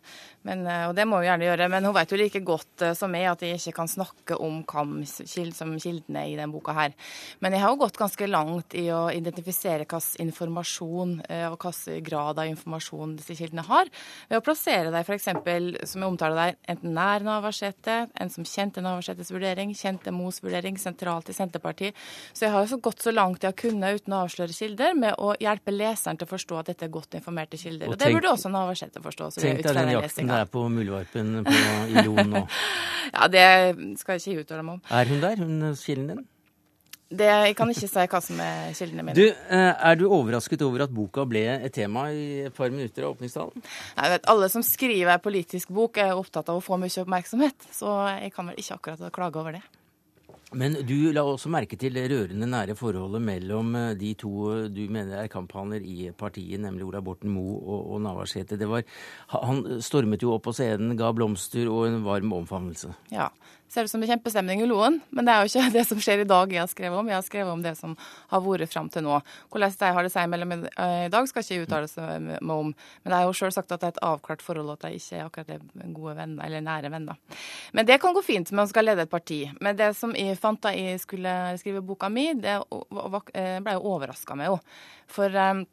Men, 0.45 0.67
og 0.89 0.93
det 0.97 1.07
må 1.09 1.23
hun 1.23 1.25
gjerne 1.25 1.47
gjøre. 1.47 1.69
Men 1.73 1.87
hun 1.89 1.95
vet 1.97 2.13
jo 2.13 2.19
like 2.21 2.43
godt 2.45 2.85
som 2.97 3.13
meg 3.13 3.25
at 3.31 3.45
jeg 3.45 3.57
ikke 3.57 3.79
kan 3.79 3.89
snakke 3.89 4.37
om 4.45 4.61
KAM 4.69 4.93
som 5.09 5.73
kildene 5.81 6.27
i 6.29 6.35
denne 6.37 6.53
boka 6.53 6.75
her. 6.77 6.93
Men 7.41 7.57
jeg 7.57 7.65
har 7.65 7.73
jo 7.73 7.81
gått 7.81 8.01
ganske 8.01 8.29
langt 8.29 8.77
i 8.77 8.87
å 8.93 9.07
identifisere 9.13 9.87
hvilken 9.89 10.29
informasjon 10.29 11.15
og 11.51 11.57
hvilken 11.65 12.05
grad 12.07 12.41
av 12.41 12.49
informasjon 12.49 13.17
disse 13.19 13.37
kildene 13.37 13.65
har. 13.69 13.91
Ved 14.29 14.41
å 14.41 14.45
plassere 14.45 14.93
dem 14.93 15.05
f.eks., 15.05 15.29
som 15.91 16.05
jeg 16.05 16.09
omtaler 16.09 16.39
deg, 16.41 16.61
enten 16.75 16.97
nær 16.97 17.25
Navarsete, 17.25 17.99
en 18.17 18.33
som 18.33 18.47
kjente 18.49 18.85
Navarsetes 18.85 19.33
vurdering, 19.35 19.75
kjente 19.77 20.15
Mos 20.15 20.41
vurdering, 20.45 20.81
sentralt 20.81 21.29
i 21.33 21.37
Senterpartiet. 21.37 21.99
Så 22.33 22.47
jeg 22.47 22.55
har 22.55 22.65
jo 22.65 22.73
så 22.73 22.81
gått 22.89 23.05
så 23.05 23.13
langt 23.17 23.45
jeg 23.45 23.53
har 23.53 23.61
kunnet 23.61 24.01
uten 24.01 24.17
å 24.17 24.25
avsløre 24.27 24.57
kilder, 24.57 24.97
med 24.97 25.17
å 25.21 25.35
hjelpe 25.43 25.75
leseren 25.75 26.19
til 26.19 26.29
å 26.29 26.31
forstå 26.31 26.61
at 26.61 26.73
dette 26.73 26.87
er 26.87 26.93
godt 26.95 27.19
informerte 27.19 27.61
kilder. 27.61 27.89
Og, 27.89 27.95
og 27.95 28.01
tenk, 28.01 28.09
det 28.09 28.19
burde 28.19 28.33
også 28.35 28.53
Navarsete 28.55 29.03
forstå. 29.05 29.31
tenk 29.39 29.63
deg 29.67 29.79
den 29.79 29.93
jakten 29.97 30.33
der 30.33 30.49
på 30.51 30.65
Muldvarpen 30.73 31.39
i 31.45 32.03
Loen 32.07 32.35
nå. 32.35 32.43
ja, 33.17 33.29
det 33.33 33.47
skal 34.01 34.19
jeg 34.19 34.35
ikke 34.39 34.49
uttale 34.49 34.67
meg 34.67 34.79
om. 34.79 34.83
Er 34.99 35.13
hun 35.13 35.23
der, 35.25 35.41
hun 35.45 35.79
kilden 35.79 36.11
din? 36.15 36.27
Det, 37.09 37.25
jeg 37.25 37.55
kan 37.57 37.71
ikke 37.73 37.89
si 37.89 38.03
hva 38.13 38.19
som 38.21 38.41
er 38.45 38.75
kildene 38.77 39.05
mine. 39.07 39.17
Du, 39.17 39.25
eh, 39.25 39.71
er 39.73 39.95
du 39.97 40.05
overrasket 40.13 40.61
over 40.67 40.85
at 40.85 40.93
boka 40.93 41.25
ble 41.25 41.41
et 41.55 41.73
tema 41.73 42.11
i 42.13 42.45
et 42.45 42.55
par 42.55 42.69
minutter 42.69 43.07
av 43.07 43.15
åpningstalen? 43.15 43.65
Jeg 43.97 44.13
vet, 44.13 44.29
Alle 44.29 44.51
som 44.53 44.65
skriver 44.67 45.23
politisk 45.25 45.73
bok, 45.73 45.97
er 45.97 46.13
opptatt 46.13 46.53
av 46.53 46.61
å 46.61 46.65
få 46.65 46.77
mye 46.77 46.93
oppmerksomhet. 47.01 47.71
Så 47.73 47.89
jeg 48.13 48.35
kan 48.37 48.53
vel 48.53 48.61
ikke 48.61 48.77
akkurat 48.77 49.15
klage 49.15 49.41
over 49.41 49.57
det. 49.57 49.65
Men 50.57 50.79
du 50.89 51.11
la 51.13 51.21
også 51.29 51.51
merke 51.53 51.77
til 51.77 51.93
det 51.93 52.07
rørende 52.09 52.47
nære 52.49 52.77
forholdet 52.79 53.21
mellom 53.21 53.75
eh, 53.77 53.91
de 54.01 54.15
to 54.17 54.31
eh, 54.55 54.69
du 54.73 54.81
mener 54.89 55.21
er 55.21 55.29
kamphaner 55.29 55.85
i 55.85 56.09
partiet, 56.17 56.57
nemlig 56.63 56.87
Ola 56.87 57.03
Borten 57.05 57.35
Moe 57.35 57.59
og, 57.59 57.83
og 57.93 58.01
Navarsete. 58.07 58.57
Han 59.35 59.61
stormet 59.85 60.25
jo 60.25 60.33
opp 60.33 60.47
på 60.49 60.55
scenen, 60.57 60.97
ga 60.97 61.13
blomster 61.13 61.69
og 61.69 61.91
en 61.91 62.01
varm 62.07 62.33
omfavnelse. 62.41 62.95
Ja, 63.13 63.29
ser 63.69 63.87
ut 63.87 63.91
som 63.91 64.01
det 64.01 64.09
er 64.09 64.15
kjempestemning 64.17 64.63
i 64.65 64.69
Loen, 64.69 64.99
men 65.15 65.29
det 65.29 65.35
er 65.35 65.45
jo 65.45 65.51
ikke 65.53 65.73
det 65.77 65.85
som 65.89 66.01
skjer 66.03 66.23
i 66.25 66.29
dag 66.29 66.53
jeg 66.55 66.63
har 66.63 66.71
skrevet 66.71 67.01
om. 67.01 67.11
Jeg 67.11 67.19
har 67.19 67.27
skrevet 67.27 67.53
om 67.53 67.65
det 67.65 67.75
som 67.79 67.95
har 68.33 68.43
vært 68.45 68.73
fram 68.73 68.91
til 68.93 69.05
nå. 69.07 69.21
Hvordan 69.53 69.77
de 69.81 69.93
har 69.97 70.07
det 70.07 70.13
seg 70.15 70.31
mellom 70.33 70.55
i 70.57 70.59
dag, 71.13 71.29
skal 71.31 71.45
ikke 71.45 71.55
jeg 71.55 71.67
uttale 71.67 72.19
meg 72.41 72.55
om. 72.55 72.73
Men 73.03 73.13
det 73.13 73.21
er 73.21 73.29
jo 73.29 73.37
sjøl 73.37 73.55
sagt 73.55 73.73
at 73.75 73.83
det 73.83 73.91
er 73.91 73.97
et 73.97 74.05
avklart 74.09 74.45
forhold, 74.45 74.75
at 74.75 74.87
de 74.87 74.99
ikke 74.99 75.19
er 75.19 75.27
akkurat 75.27 75.55
er 75.55 75.95
gode 75.97 76.17
venner, 76.19 76.45
eller 76.47 76.65
nære 76.65 76.93
venner. 76.93 77.41
Men 77.77 77.89
det 77.89 78.01
kan 78.03 78.17
gå 78.17 78.25
fint 78.25 78.53
med 78.53 78.67
å 78.67 78.71
skal 78.73 78.89
lede 78.89 79.07
et 79.07 79.13
parti. 79.13 79.43
Men 79.61 79.79
det 79.79 79.93
som 79.99 80.15
jeg 80.17 80.39
fant 80.41 80.61
da 80.65 80.75
jeg 80.75 81.01
skulle 81.03 81.35
skrive 81.61 81.85
boka 81.85 82.11
mi, 82.13 82.31
det 82.39 82.59
eh, 82.59 83.59
ble 83.63 83.75
jeg 83.77 83.85
overraska 83.85 84.39
med 84.39 84.53
jo. 84.53 84.61
For 85.13 85.33
eh, 85.33 85.65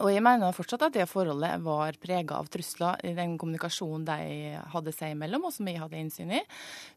og 0.00 0.10
jeg 0.12 0.22
mener 0.24 0.54
fortsatt 0.56 0.86
at 0.86 0.94
det 0.96 1.06
forholdet 1.10 1.60
var 1.64 1.96
prega 2.00 2.38
av 2.40 2.48
trusler 2.52 3.00
i 3.06 3.12
den 3.16 3.36
kommunikasjonen 3.40 4.06
de 4.08 4.54
hadde 4.72 4.94
seg 4.96 5.14
imellom, 5.14 5.44
og 5.48 5.54
som 5.54 5.68
jeg 5.68 5.80
hadde 5.82 6.00
innsyn 6.00 6.32
i. 6.38 6.40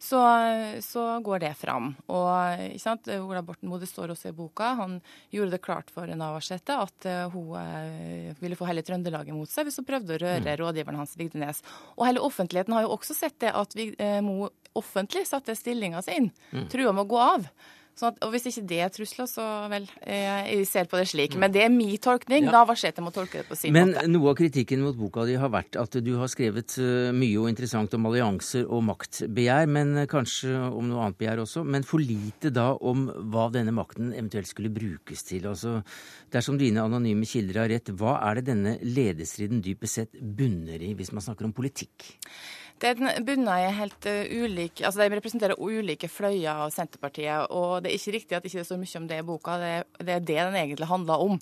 Så, 0.02 0.22
så 0.86 1.06
går 1.26 1.44
det 1.44 1.52
fram. 1.60 1.92
Og 2.08 2.64
ikke 2.70 2.84
sant, 2.84 3.12
Ola 3.18 3.44
Borten 3.46 3.72
Moe, 3.72 3.82
det 3.82 3.92
står 3.92 4.16
også 4.16 4.32
i 4.32 4.38
boka, 4.38 4.74
han 4.80 4.98
gjorde 5.34 5.58
det 5.58 5.64
klart 5.66 5.92
for 5.94 6.08
Navarsete 6.08 6.80
at 6.80 7.10
uh, 7.10 7.34
hun 7.34 7.54
uh, 7.60 8.34
ville 8.42 8.58
få 8.60 8.68
hele 8.70 8.86
Trøndelag 8.86 9.30
imot 9.32 9.52
seg 9.52 9.68
hvis 9.68 9.82
hun 9.82 9.88
prøvde 9.88 10.16
å 10.16 10.24
røre 10.24 10.42
mm. 10.44 10.58
rådgiveren 10.64 11.00
hans 11.04 11.18
Vigdenes. 11.20 11.64
Og 11.98 12.08
hele 12.08 12.24
offentligheten 12.24 12.76
har 12.78 12.88
jo 12.88 12.96
også 12.96 13.18
sett 13.18 13.40
det 13.44 13.54
at 13.54 13.78
uh, 13.78 14.20
Moe 14.26 14.52
offentlig 14.74 15.28
satte 15.30 15.56
stillinga 15.58 16.02
si 16.02 16.16
inn, 16.18 16.32
mm. 16.52 16.68
trua 16.72 16.94
med 16.96 17.06
å 17.06 17.12
gå 17.12 17.20
av. 17.22 17.50
Sånn 17.94 18.10
at, 18.10 18.20
og 18.26 18.32
Hvis 18.34 18.48
ikke 18.50 18.64
det 18.72 18.80
er 18.82 18.92
trusler, 18.94 19.28
så 19.30 19.44
vel, 19.70 19.86
jeg 20.02 20.66
ser 20.66 20.88
på 20.90 20.98
det 20.98 21.06
slik. 21.12 21.36
Men 21.38 21.54
det 21.54 21.62
er 21.68 21.70
min 21.70 21.94
tolkning. 22.02 22.48
Ja. 22.48 22.54
Navarsete 22.56 23.04
å 23.06 23.14
tolke 23.14 23.44
det 23.44 23.48
på 23.50 23.58
sin 23.58 23.74
Men 23.76 23.92
måte. 23.92 24.02
Men 24.02 24.16
noe 24.16 24.32
av 24.32 24.38
kritikken 24.40 24.82
mot 24.82 24.98
boka 24.98 25.28
di 25.30 25.36
har 25.38 25.52
vært 25.54 25.78
at 25.78 25.98
du 26.02 26.12
har 26.18 26.32
skrevet 26.32 26.78
eh, 26.82 27.12
mye 27.14 27.38
og 27.42 27.52
interessant 27.52 27.94
om 27.94 28.10
allianser 28.10 28.66
og 28.66 28.82
maktbegjær, 28.88 29.70
men 29.70 29.94
eh, 30.02 30.10
kanskje 30.10 30.56
om 30.72 30.90
noe 30.90 31.06
annet 31.06 31.20
begjær 31.22 31.44
også. 31.46 31.66
Men 31.68 31.86
for 31.86 32.02
lite 32.02 32.50
da 32.56 32.72
om 32.82 33.06
hva 33.34 33.46
denne 33.54 33.76
makten 33.76 34.10
eventuelt 34.16 34.50
skulle 34.50 34.74
brukes 34.74 35.26
til. 35.30 35.46
Altså, 35.52 35.78
dersom 36.34 36.58
dine 36.58 36.82
anonyme 36.82 37.30
kilder 37.30 37.62
har 37.62 37.72
rett, 37.76 37.94
hva 37.94 38.18
er 38.26 38.42
det 38.42 38.48
denne 38.50 38.76
lederstriden 38.82 39.62
dypest 39.62 40.02
sett 40.02 40.18
bunner 40.18 40.82
i, 40.82 40.96
hvis 40.98 41.14
man 41.14 41.26
snakker 41.26 41.46
om 41.46 41.54
politikk? 41.54 42.10
Den 42.82 43.26
bunner 43.26 43.62
i 43.64 43.70
helt 43.78 44.06
ulike, 44.06 44.44
ulik 44.44 44.82
Altså, 44.84 45.00
de 45.02 45.16
representerer 45.16 45.60
ulike 45.60 46.10
fløyer 46.12 46.66
av 46.66 46.72
Senterpartiet. 46.74 47.52
Og 47.56 47.84
det 47.84 47.92
er 47.92 48.00
ikke 48.00 48.16
riktig 48.18 48.36
at 48.36 48.44
det 48.44 48.52
ikke 48.52 48.66
står 48.68 48.82
mye 48.82 49.00
om 49.00 49.08
det 49.08 49.20
i 49.22 49.26
boka. 49.28 49.56
Det, 49.62 49.72
det 50.04 50.16
er 50.18 50.26
det 50.28 50.40
den 50.40 50.58
egentlig 50.60 50.90
handler 50.90 51.24
om. 51.24 51.38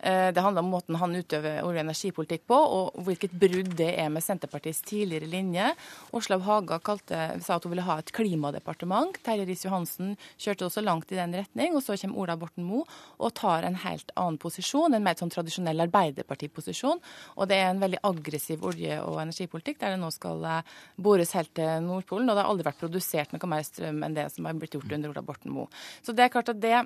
Uh, 0.00 0.28
det 0.32 0.44
handler 0.44 0.64
om 0.64 0.72
måten 0.72 0.96
han 1.00 1.16
utøver 1.16 1.60
olje- 1.66 1.82
og 1.82 1.84
energipolitikk 1.84 2.46
på, 2.48 2.56
og 2.78 2.96
hvilket 3.06 3.34
brudd 3.36 3.74
det 3.76 3.90
er 4.00 4.08
med 4.12 4.24
Senterpartiets 4.24 4.80
tidligere 4.88 5.28
linje. 5.28 5.68
Åslaug 6.16 6.46
Haga 6.46 6.80
kalte, 6.80 7.20
sa 7.44 7.58
at 7.58 7.66
hun 7.66 7.74
ville 7.74 7.86
ha 7.86 7.98
et 8.00 8.12
klimadepartement. 8.16 9.20
Terje 9.26 9.44
Riis-Johansen 9.48 10.14
kjørte 10.40 10.68
også 10.70 10.84
langt 10.84 11.12
i 11.12 11.20
den 11.20 11.36
retning. 11.36 11.76
Og 11.76 11.84
så 11.84 11.98
kommer 12.00 12.24
Ola 12.24 12.38
Borten 12.40 12.64
Moe 12.64 12.86
og 13.20 13.34
tar 13.36 13.66
en 13.68 13.78
helt 13.84 14.12
annen 14.16 14.40
posisjon, 14.40 14.94
en 14.96 15.04
mer 15.04 15.18
sånn 15.20 15.32
tradisjonell 15.34 15.84
arbeiderpartiposisjon. 15.86 17.04
Og 17.36 17.48
det 17.50 17.60
er 17.60 17.70
en 17.70 17.84
veldig 17.84 18.00
aggressiv 18.06 18.64
olje- 18.64 19.02
og 19.04 19.20
energipolitikk, 19.26 19.80
der 19.82 19.96
det 19.96 20.00
nå 20.00 20.12
skal 20.14 20.44
uh, 20.44 20.75
bores 20.96 21.34
helt 21.36 21.52
til 21.56 21.82
Nordpolen. 21.86 22.28
Og 22.28 22.36
det 22.36 22.44
har 22.44 22.52
aldri 22.52 22.68
vært 22.68 22.82
produsert 22.82 23.34
noe 23.34 23.50
mer 23.50 23.66
strøm 23.66 24.02
enn 24.06 24.16
det 24.16 24.28
som 24.34 24.48
har 24.48 24.58
blitt 24.58 24.76
gjort 24.76 24.92
under 24.98 25.12
Ola 25.12 25.24
Borten 25.26 25.54
Moe. 25.54 25.70
Så 26.02 26.14
det 26.16 26.26
er 26.26 26.32
klart 26.34 26.52
at 26.52 26.62
det 26.62 26.78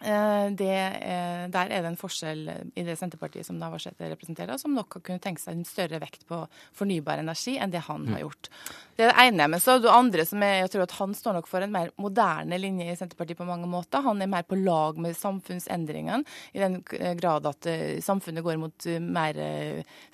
det, 0.00 0.76
der 1.52 1.70
er 1.70 1.82
det 1.82 1.90
en 1.90 1.98
forskjell 2.00 2.46
i 2.78 2.84
det 2.86 2.96
Senterpartiet 2.96 3.46
som 3.46 3.58
Navarsete 3.60 4.08
representerer, 4.08 4.56
som 4.60 4.72
nok 4.74 4.96
har 4.96 5.02
kunnet 5.04 5.24
tenke 5.24 5.42
seg 5.42 5.58
en 5.58 5.66
større 5.68 6.00
vekt 6.00 6.24
på 6.28 6.38
fornybar 6.76 7.20
energi 7.20 7.58
enn 7.60 7.72
det 7.72 7.82
han 7.84 8.06
har 8.14 8.22
gjort. 8.24 8.48
Det 8.96 9.04
er 9.04 9.12
det 9.12 9.26
ene. 9.26 9.48
Men 9.52 9.60
så 9.60 9.74
er 9.76 9.82
det 9.84 9.92
andre 9.92 10.24
som 10.28 10.44
er, 10.44 10.54
jeg 10.62 10.72
tror 10.72 10.86
at 10.86 10.96
han 10.98 11.12
står 11.16 11.36
nok 11.38 11.50
for 11.50 11.64
en 11.64 11.74
mer 11.74 11.92
moderne 12.00 12.60
linje 12.60 12.88
i 12.88 12.96
Senterpartiet 12.96 13.38
på 13.38 13.48
mange 13.48 13.68
måter. 13.68 14.04
Han 14.06 14.24
er 14.24 14.30
mer 14.32 14.46
på 14.48 14.58
lag 14.60 14.98
med 15.00 15.18
samfunnsendringene, 15.18 16.24
i 16.56 16.62
den 16.64 16.80
grad 17.20 17.48
at 17.48 17.68
eh, 17.68 18.00
samfunnet 18.04 18.44
går 18.44 18.58
mot 18.60 18.88
eh, 18.88 19.00
mer 19.00 19.36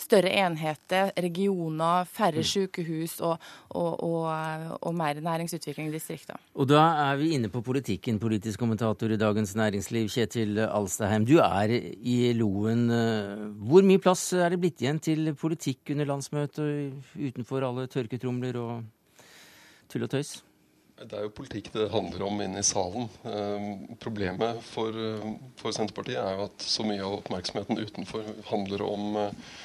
større 0.01 0.35
enheter, 0.35 1.13
regioner, 1.23 2.07
færre 2.11 2.43
mm. 2.43 2.51
sykehus 2.51 3.19
og, 3.23 3.39
og, 3.71 4.03
og, 4.03 4.77
og 4.81 4.99
mer 4.99 5.23
næringsutvikling 5.23 5.91
i 5.91 5.95
distriktene. 5.95 6.43
Og 6.59 6.69
da 6.71 6.83
er 7.07 7.21
vi 7.21 7.33
inne 7.37 7.51
på 7.53 7.63
politikken, 7.67 8.19
politisk 8.23 8.61
kommentator 8.63 9.15
i 9.15 9.21
Dagens 9.21 9.55
Næringsliv 9.55 9.76
næringsliv, 9.77 10.09
Kjetil 10.09 10.59
Alstaheim. 10.65 11.27
Du 11.29 11.37
er 11.43 11.69
i 11.77 12.33
Loen. 12.33 12.89
Hvor 13.69 13.85
mye 13.85 14.01
plass 14.01 14.33
er 14.33 14.55
det 14.55 14.61
blitt 14.63 14.81
igjen 14.81 15.01
til 15.03 15.35
politikk 15.37 15.93
under 15.93 16.09
landsmøtet, 16.09 16.95
utenfor 17.17 17.67
alle 17.67 17.85
tørketromler 17.93 18.57
og 18.57 18.85
tull 19.93 20.07
og 20.07 20.13
tøys? 20.15 20.39
Det 20.97 21.13
er 21.13 21.27
jo 21.27 21.35
politikk 21.37 21.69
det 21.75 21.91
handler 21.93 22.25
om 22.25 22.41
inne 22.41 22.63
i 22.63 22.65
salen. 22.65 23.11
Eh, 23.29 23.67
problemet 24.01 24.63
for, 24.65 24.97
for, 25.61 25.75
Senterpartiet 25.77 26.23
er 26.23 26.39
jo 26.39 26.47
at 26.47 26.65
så 26.65 26.87
mye 26.89 27.05
av 27.05 27.19
oppmerksomheten 27.19 27.83
utenfor 27.85 28.31
handler 28.49 28.85
om, 28.87 29.19
eh, 29.21 29.59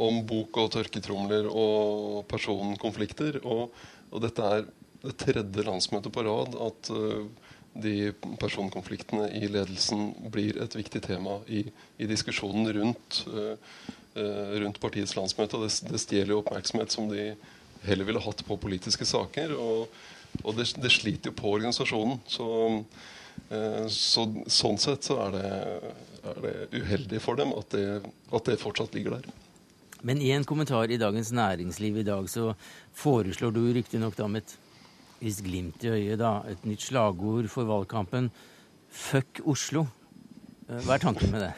om 0.00 0.22
bok 0.30 0.62
og 0.62 0.72
tørketromler 0.78 1.50
og 1.52 2.24
personkonflikter. 2.32 3.42
Og, 3.44 3.68
og, 4.08 4.18
dette 4.24 4.48
er 4.48 4.64
det 5.04 5.18
tredje 5.20 5.68
landsmøtet 5.68 6.14
på 6.14 6.24
rad 6.24 6.56
at 6.64 6.88
uh, 6.90 7.28
de 7.72 8.12
personkonfliktene 8.40 9.28
i 9.38 9.48
ledelsen 9.48 10.12
blir 10.32 10.58
et 10.62 10.74
viktig 10.76 11.02
tema 11.04 11.38
i, 11.46 11.64
i 11.98 12.08
diskusjonen 12.10 12.70
rundt, 12.74 13.22
uh, 13.30 13.54
rundt, 14.58 14.80
partiets 14.82 15.14
landsmøte. 15.18 15.60
Det, 15.62 15.70
det 15.92 16.02
stjeler 16.02 16.34
jo 16.34 16.42
oppmerksomhet 16.42 16.94
som 16.94 17.10
de 17.12 17.32
heller 17.86 18.08
ville 18.08 18.22
hatt 18.24 18.44
på 18.46 18.58
politiske 18.60 19.06
saker. 19.06 19.54
Og, 19.54 19.88
og 20.42 20.58
det, 20.58 20.70
det, 20.82 20.92
sliter 20.94 21.30
jo 21.30 21.38
på 21.38 21.54
organisasjonen. 21.58 22.20
Så, 22.26 22.48
uh, 23.52 23.84
så 23.92 24.28
sånn 24.50 24.80
sett 24.82 25.06
så 25.06 25.20
er 25.26 25.36
det, 25.36 25.50
er 26.32 26.40
det, 26.46 26.56
uheldig 26.74 27.22
for 27.22 27.38
dem 27.38 27.54
at 27.56 27.70
det, 27.76 27.86
at 28.32 28.50
det 28.50 28.62
fortsatt 28.62 28.96
ligger 28.98 29.18
der. 29.18 29.28
Men 30.06 30.20
i 30.22 30.30
en 30.30 30.46
kommentar 30.46 30.90
i 30.90 30.98
Dagens 30.98 31.32
Næringsliv 31.34 31.96
i 31.98 32.06
dag 32.06 32.28
så 32.30 32.52
foreslår 32.94 33.50
du 33.54 33.64
riktignok 33.74 34.18
med 34.30 34.44
et 34.44 34.58
visst 35.20 35.44
glimt 35.46 35.84
i 35.84 35.92
øyet, 35.92 36.18
da, 36.20 36.38
et 36.50 36.66
nytt 36.68 36.88
slagord 36.88 37.48
for 37.52 37.68
valgkampen. 37.68 38.30
Fuck 38.88 39.42
Oslo. 39.46 39.86
Eh, 40.68 40.80
hva 40.84 40.96
er 40.96 41.02
tanken 41.02 41.32
med 41.32 41.46
det? 41.46 41.52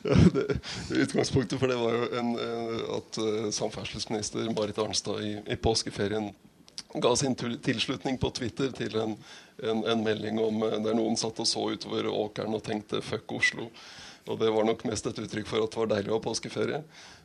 Det 0.00 1.02
utgangspunktet 1.04 1.60
for 1.60 1.68
det 1.68 1.76
var 1.76 1.92
jo 1.92 2.06
en, 2.16 2.30
at 2.96 3.18
uh, 3.20 3.50
samferdselsminister 3.52 4.48
Marit 4.56 4.78
Arnstad 4.80 5.20
i, 5.20 5.34
i, 5.44 5.58
påskeferien 5.60 6.30
ga 7.04 7.10
sin 7.16 7.36
tilslutning 7.36 8.16
på 8.18 8.30
Twitter 8.34 8.72
til 8.74 8.96
en, 8.96 9.12
en, 9.62 9.82
en 9.92 10.04
melding 10.04 10.40
om 10.40 10.64
der 10.82 10.96
noen 10.96 11.20
satt 11.20 11.38
og 11.44 11.46
så 11.46 11.66
utover 11.74 12.08
åkeren 12.10 12.56
og 12.56 12.64
tenkte 12.64 13.02
'fuck 13.04 13.36
Oslo'. 13.36 13.68
Og 14.28 14.38
det 14.38 14.50
var 14.52 14.66
nok 14.68 14.84
mest 14.88 15.06
et 15.08 15.18
uttrykk 15.22 15.48
for 15.48 15.64
at 15.64 15.72
det 15.72 15.80
var 15.80 15.90
deilig 15.94 16.12
å 16.12 16.18
ha 16.18 16.24
påskeferie. 16.24 16.82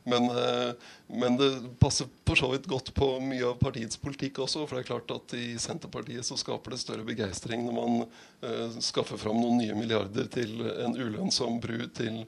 Men, 0.08 0.28
eh, 0.30 0.72
men, 1.06 1.36
det 1.36 1.50
passer 1.82 2.08
for 2.26 2.38
så 2.38 2.48
vidt 2.52 2.68
godt 2.70 2.92
på 2.94 3.08
mye 3.20 3.50
av 3.50 3.58
partiets 3.60 4.00
politikk 4.00 4.40
også. 4.46 4.64
For 4.64 4.78
det 4.78 4.84
er 4.84 4.90
klart 4.92 5.14
at 5.14 5.36
i 5.36 5.46
Senterpartiet 5.60 6.26
så 6.26 6.38
skaper 6.40 6.74
det 6.74 6.82
større 6.82 7.06
begeistring 7.06 7.66
når 7.66 7.76
man 7.76 8.04
uh, 8.06 8.76
skaffer 8.80 9.20
fram 9.20 9.40
noen 9.42 9.60
nye 9.60 9.76
milliarder 9.76 10.30
til 10.32 10.60
en 10.86 10.96
ulønnsom 10.96 11.60
bru 11.62 11.80
til 11.96 12.22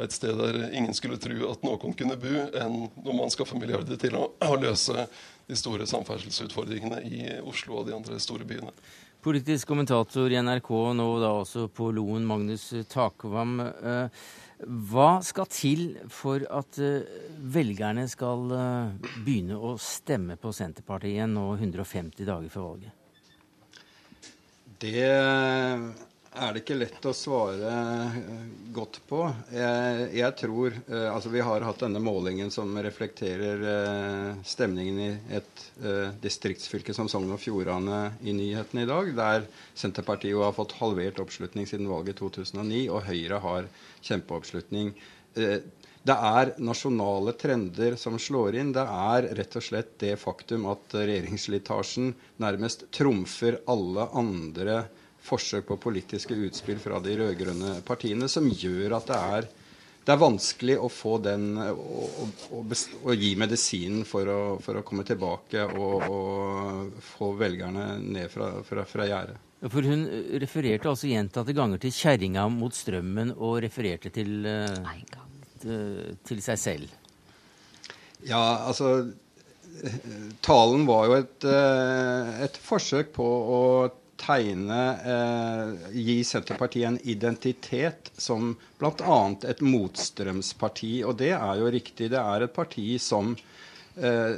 et 0.00 0.14
sted 0.14 0.36
der 0.40 0.70
ingen 0.72 0.94
skulle 0.96 1.20
tro 1.20 1.36
at 1.50 1.64
noen 1.66 1.94
kunne 1.96 2.16
bo, 2.20 2.32
enn 2.56 2.78
når 3.04 3.16
man 3.16 3.32
skaffer 3.32 3.60
milliarder 3.60 4.00
til 4.00 4.16
å, 4.16 4.30
å 4.40 4.56
løse 4.56 5.06
de 5.50 5.58
store 5.58 5.86
samferdselsutfordringene 5.90 7.02
i 7.04 7.22
Oslo 7.44 7.80
og 7.80 7.88
de 7.88 7.96
andre 7.96 8.20
store 8.22 8.46
byene. 8.48 8.72
Politisk 9.20 9.68
kommentator 9.68 10.32
i 10.32 10.38
NRK, 10.40 10.68
nå 10.96 11.06
da 11.20 11.34
også 11.42 11.66
på 11.76 11.90
Loen, 11.92 12.24
Magnus 12.24 12.70
Takvam. 12.88 13.58
Eh, 13.60 14.22
hva 14.88 15.08
skal 15.24 15.48
til 15.52 15.82
for 16.08 16.46
at 16.48 16.78
eh, 16.80 17.04
velgerne 17.52 18.06
skal 18.08 18.54
eh, 18.56 19.10
begynne 19.20 19.58
å 19.60 19.74
stemme 19.76 20.38
på 20.40 20.54
Senterpartiet 20.56 21.28
nå 21.28 21.50
150 21.58 22.24
dager 22.24 22.48
før 22.48 22.66
valget? 22.70 22.96
Det 24.80 25.04
er 26.30 26.52
det 26.54 26.60
ikke 26.62 26.76
lett 26.78 27.06
å 27.10 27.12
svare 27.16 27.70
eh, 27.74 28.18
godt 28.74 29.00
på. 29.08 29.24
Jeg, 29.50 30.04
jeg, 30.14 30.34
tror 30.38 30.76
eh, 30.76 31.08
Altså, 31.10 31.32
vi 31.34 31.42
har 31.42 31.66
hatt 31.66 31.82
denne 31.82 32.02
målingen 32.02 32.52
som 32.54 32.70
reflekterer 32.78 33.64
eh, 33.72 34.44
stemningen 34.46 35.00
i 35.02 35.10
et 35.40 35.64
distriktsfylke 36.22 36.94
som 36.94 37.08
Sogn 37.10 37.32
og 37.34 37.40
Fjordane 37.42 38.00
i 38.22 38.34
nyhetene 38.36 38.84
i 38.84 38.88
dag, 38.90 39.10
der 39.16 39.48
Senterpartiet 39.74 40.38
har 40.38 40.54
fått 40.54 40.76
halvert 40.78 41.18
oppslutning 41.22 41.66
siden 41.66 41.90
valget 41.90 42.18
i 42.18 42.20
2009, 42.20 42.80
og 42.92 43.06
Høyre 43.08 43.40
har 43.42 43.68
kjempeoppslutning. 44.04 44.92
Det 45.34 46.16
er 46.16 46.52
nasjonale 46.60 47.34
trender 47.40 47.96
som 48.00 48.18
slår 48.20 48.58
inn. 48.60 48.74
Det 48.76 48.84
er 48.84 49.30
rett 49.38 49.56
og 49.56 49.64
slett 49.64 49.96
det 50.02 50.14
faktum 50.20 50.68
at 50.70 50.96
regjeringsslitasjen 50.96 52.12
nærmest 52.42 52.86
trumfer 52.94 53.60
alle 53.70 54.08
andre 54.16 54.82
forsøk 55.30 55.68
på 55.70 55.78
politiske 55.80 56.36
utspill 56.48 56.80
fra 56.82 57.00
de 57.02 57.16
rød-grønne 57.20 57.80
partiene 57.86 58.28
som 58.30 58.48
gjør 58.50 58.96
at 58.98 59.10
det 59.10 59.18
er, 59.36 59.48
det 60.06 60.14
er 60.14 60.22
vanskelig 60.22 60.76
å 60.80 60.88
få 60.92 61.18
den 61.22 61.52
å, 61.60 62.06
å, 62.56 62.62
å 62.64 63.16
gi 63.16 63.34
medisinen 63.38 64.06
for 64.08 64.30
å, 64.32 64.40
for 64.64 64.80
å, 64.80 64.84
komme 64.86 65.06
tilbake 65.06 65.66
og, 65.70 66.08
og 66.08 67.06
få 67.12 67.32
velgerne 67.40 67.92
ned 68.02 68.32
fra, 68.32 68.52
fra, 68.66 68.86
fra 68.88 69.08
gjerdet. 69.08 69.38
For 69.60 69.84
hun 69.84 70.06
refererte 70.40 70.88
altså 70.88 71.10
gjentatte 71.10 71.52
ganger 71.52 71.82
til 71.82 71.92
kjerringa 71.92 72.46
mot 72.48 72.72
strømmen 72.72 73.34
og 73.36 73.58
refererte 73.66 74.08
til, 74.14 74.46
uh, 74.48 76.14
til 76.24 76.40
seg 76.40 76.62
selv. 76.62 76.94
Ja, 78.24 78.40
altså 78.68 79.10
Talen 80.44 80.86
var 80.88 81.06
jo 81.08 81.16
et, 81.20 81.44
eh, 81.46 82.30
et 82.44 82.56
forsøk 82.60 83.12
på 83.16 83.24
å 83.24 83.60
tegne 84.20 84.80
eh, 85.12 85.94
Gi 85.96 86.18
Senterpartiet 86.24 86.88
en 86.88 86.98
identitet 87.08 88.10
som 88.20 88.52
bl.a. 88.80 89.20
et 89.48 89.62
motstrømsparti. 89.64 90.92
Og 91.08 91.16
det 91.22 91.32
er 91.36 91.62
jo 91.62 91.72
riktig. 91.72 92.10
Det 92.12 92.20
er 92.20 92.46
et 92.46 92.54
parti 92.54 92.86
som 93.02 93.32
eh, 93.96 94.36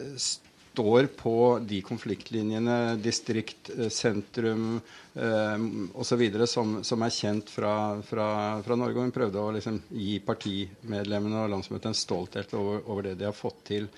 står 0.73 1.07
på 1.19 1.35
de 1.69 1.83
konfliktlinjene, 1.85 2.97
distrikt, 3.03 3.71
eh, 3.79 3.89
sentrum 3.93 4.81
eh, 5.15 5.67
osv. 6.01 6.25
Som, 6.47 6.79
som 6.85 7.05
er 7.05 7.13
kjent 7.13 7.53
fra, 7.53 7.75
fra, 8.07 8.29
fra, 8.65 8.79
Norge. 8.79 8.97
Og 8.97 9.09
hun 9.09 9.15
prøvde 9.15 9.43
å 9.43 9.53
liksom, 9.59 9.83
gi 9.93 10.17
partimedlemmene 10.25 11.45
og 11.45 11.53
landsmøtet 11.57 11.93
en 11.93 11.99
stolthet 11.99 12.55
over, 12.59 12.85
over 12.87 13.11
det 13.11 13.19
de 13.21 13.29
har 13.29 13.37
fått 13.37 13.65
til. 13.75 13.91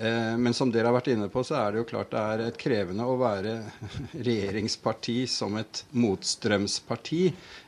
Eh, 0.00 0.36
men 0.38 0.54
som 0.56 0.70
dere 0.72 0.88
har 0.88 0.96
vært 0.96 1.10
inne 1.12 1.28
på, 1.32 1.42
så 1.44 1.58
er 1.60 1.72
det 1.72 1.82
jo 1.82 1.88
klart 1.90 2.12
det 2.14 2.20
er 2.20 2.42
et 2.46 2.60
krevende 2.60 3.04
å 3.04 3.18
være 3.20 3.58
regjeringsparti 4.28 5.18
som 5.28 5.58
et 5.60 5.82
motstrømsparti. 5.92 7.24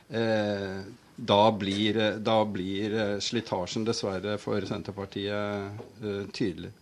Eh, 0.09 0.79
da 1.15 1.43
blir, 1.55 1.99
da 2.19 2.39
blir 2.43 2.95
slitasjen 3.23 3.85
dessverre 3.87 4.35
for 4.41 4.65
Senterpartiet 4.67 6.01
eh, 6.01 6.25
tydelig. 6.35 6.73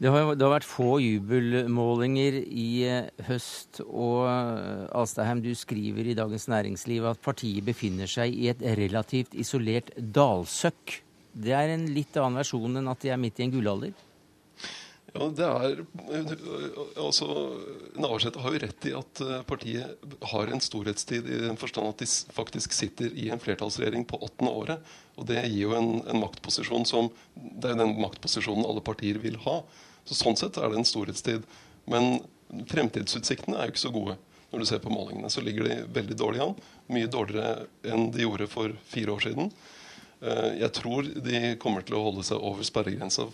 Det 0.00 0.08
har, 0.08 0.30
det 0.32 0.46
har, 0.46 0.54
vært 0.54 0.64
få 0.64 0.94
jubelmålinger 1.04 2.38
i 2.40 2.70
høst, 3.26 3.82
og 3.84 4.30
Alstaheim, 4.96 5.42
du 5.44 5.50
skriver 5.52 6.08
i 6.08 6.14
Dagens 6.16 6.48
Næringsliv 6.48 7.04
at 7.10 7.20
partiet 7.20 7.66
befinner 7.66 8.08
seg 8.08 8.32
i 8.32 8.48
et 8.48 8.64
relativt 8.80 9.36
isolert 9.36 9.92
dalsøkk. 10.00 10.94
Det 11.36 11.52
er 11.52 11.74
en 11.74 11.84
litt 11.92 12.16
annen 12.16 12.40
versjon 12.40 12.80
enn 12.80 12.88
at 12.88 13.04
de 13.04 13.12
er 13.12 13.20
midt 13.20 13.42
i 13.42 13.44
en 13.44 13.52
gullalder? 13.52 13.92
Ja, 15.10 15.26
det 15.34 15.46
er 15.46 15.80
altså, 17.00 17.26
Navarsete 17.98 18.42
har 18.44 18.54
jo 18.54 18.60
rett 18.62 18.86
i 18.86 18.92
at 18.94 19.22
eh, 19.24 19.40
partiet 19.48 20.04
har 20.30 20.50
en 20.50 20.62
storhetstid 20.62 21.26
i 21.26 21.40
den 21.48 21.58
forstand 21.58 21.90
at 21.90 22.02
de 22.04 22.08
faktisk 22.36 22.74
sitter 22.76 23.10
i 23.18 23.26
en 23.34 23.42
flertallsregjering 23.42 24.04
på 24.06 24.20
åttende 24.22 24.52
året. 24.54 24.92
Og 25.18 25.26
det 25.26 25.42
gir 25.48 25.64
jo 25.64 25.74
en, 25.74 25.96
en 26.06 26.22
maktposisjon 26.22 26.86
som 26.86 27.10
Det 27.34 27.72
er 27.72 27.80
den 27.80 27.96
maktposisjonen 27.98 28.66
alle 28.66 28.84
partier 28.86 29.18
vil 29.22 29.38
ha. 29.46 29.60
Så 30.06 30.18
Sånn 30.18 30.38
sett 30.38 30.58
er 30.60 30.70
det 30.70 30.78
en 30.78 30.88
storhetstid. 30.88 31.42
Men 31.90 32.20
fremtidsutsiktene 32.70 33.58
er 33.58 33.68
jo 33.68 33.74
ikke 33.74 33.86
så 33.88 33.94
gode. 33.94 34.16
Når 34.50 34.62
du 34.62 34.66
ser 34.66 34.82
på 34.82 34.90
målingene, 34.94 35.30
så 35.30 35.42
ligger 35.42 35.66
de 35.66 35.76
veldig 35.94 36.16
dårlig 36.18 36.42
an. 36.42 36.56
Mye 36.90 37.10
dårligere 37.10 37.66
enn 37.86 38.08
de 38.14 38.24
gjorde 38.24 38.48
for 38.50 38.74
fire 38.90 39.14
år 39.14 39.26
siden. 39.26 39.50
Eh, 40.22 40.48
jeg 40.62 40.70
tror 40.78 41.06
de 41.26 41.42
kommer 41.62 41.86
til 41.86 41.98
å 41.98 42.04
holde 42.08 42.26
seg 42.26 42.42
over 42.42 42.66
sperregrensa. 42.66 43.26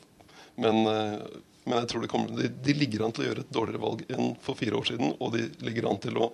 Men 0.60 0.82
eh, 0.88 1.20
men 1.66 1.80
jeg 1.80 1.90
tror 1.90 2.06
kommer, 2.10 2.30
de, 2.38 2.50
de, 2.62 2.74
ligger 2.78 3.04
an 3.04 3.14
til 3.14 3.24
å 3.24 3.28
gjøre 3.30 3.42
et 3.42 3.54
dårligere 3.54 3.82
valg 3.82 4.04
enn 4.14 4.36
for 4.42 4.58
fire 4.58 4.78
år 4.78 4.86
siden. 4.86 5.16
Og 5.18 5.34
de 5.34 5.48
ligger 5.66 5.88
an 5.90 5.98
til 6.02 6.20
å 6.22 6.30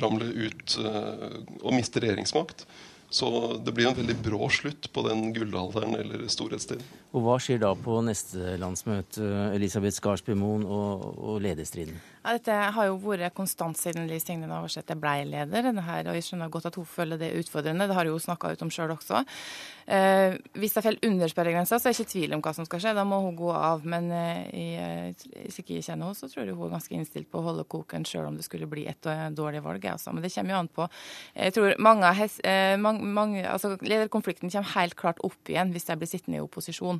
ramle 0.00 0.30
ut 0.32 0.76
uh, 0.80 1.36
og 1.60 1.74
miste 1.76 2.00
regjeringsmakt. 2.00 2.64
Så 3.12 3.28
det 3.66 3.74
blir 3.76 3.90
en 3.90 3.98
veldig 3.98 4.16
brå 4.22 4.48
slutt 4.54 4.88
på 4.94 5.04
den 5.04 5.34
gullalderen 5.36 5.98
eller 5.98 6.24
storhetstiden. 6.32 6.86
Og 7.10 7.24
hva 7.24 7.40
skjer 7.42 7.58
da 7.58 7.72
på 7.74 7.98
neste 8.06 8.54
landsmøte, 8.60 9.24
Elisabeth 9.56 9.98
Skarsby 9.98 10.36
Moen 10.38 10.62
og, 10.62 11.08
og 11.18 11.40
lederstriden? 11.42 11.98
Ja, 12.20 12.34
dette 12.36 12.52
har 12.52 12.84
jo 12.84 12.98
vært 13.00 13.32
konstant 13.32 13.78
siden 13.80 14.04
Liv 14.06 14.20
Signe 14.20 14.44
Navarsete 14.44 14.92
ble 15.00 15.24
leder. 15.24 15.70
Her, 15.80 16.10
og 16.10 16.18
Jeg 16.18 16.26
skjønner 16.26 16.50
godt 16.52 16.68
at 16.68 16.76
hun 16.76 16.84
føler 16.84 17.16
det 17.16 17.30
utfordrende. 17.40 17.86
Det 17.88 17.96
har 17.96 18.04
hun 18.04 18.12
jo 18.12 18.20
snakka 18.20 18.50
ut 18.52 18.64
om 18.66 18.70
sjøl 18.70 18.92
også. 18.92 19.22
Eh, 19.88 20.36
hvis 20.60 20.76
det 20.76 20.82
faller 20.84 21.08
under 21.08 21.32
sperregrensa, 21.32 21.78
så 21.80 21.88
er 21.88 21.94
jeg 21.94 22.04
ikke 22.04 22.12
tvil 22.12 22.36
om 22.36 22.42
hva 22.44 22.52
som 22.54 22.68
skal 22.68 22.82
skje. 22.84 22.92
Da 22.98 23.06
må 23.08 23.22
hun 23.24 23.38
gå 23.38 23.48
av. 23.56 23.86
Men 23.88 24.10
eh, 24.12 25.24
hvis 25.46 25.62
ikke 25.62 25.78
jeg 25.78 25.86
kjenner 25.88 26.10
henne, 26.10 26.18
så 26.18 26.28
tror 26.28 26.44
jeg 26.44 26.58
hun 26.58 26.68
er 26.68 26.74
ganske 26.76 26.98
innstilt 26.98 27.30
på 27.32 27.40
å 27.40 27.46
holde 27.48 27.64
koken 27.72 28.04
sjøl 28.04 28.28
om 28.28 28.36
det 28.36 28.44
skulle 28.44 28.68
bli 28.68 28.84
et 28.90 29.10
dårlig 29.34 29.64
valg. 29.64 29.88
Altså. 29.88 30.12
Men 30.12 30.26
det 30.26 30.32
kommer 30.36 30.54
jo 30.54 30.60
an 30.60 30.70
på 30.76 30.90
Jeg 31.32 31.56
tror 31.56 31.80
mange, 31.80 32.12
eh, 32.44 32.76
mange, 32.76 33.14
mange 33.16 33.46
altså, 33.48 33.72
Lederkonflikten 33.80 34.52
kommer 34.52 34.76
helt 34.76 34.98
klart 35.00 35.24
opp 35.24 35.48
igjen 35.48 35.72
hvis 35.72 35.88
de 35.88 35.96
blir 35.96 36.12
sittende 36.12 36.42
i 36.42 36.44
opposisjon. 36.44 36.99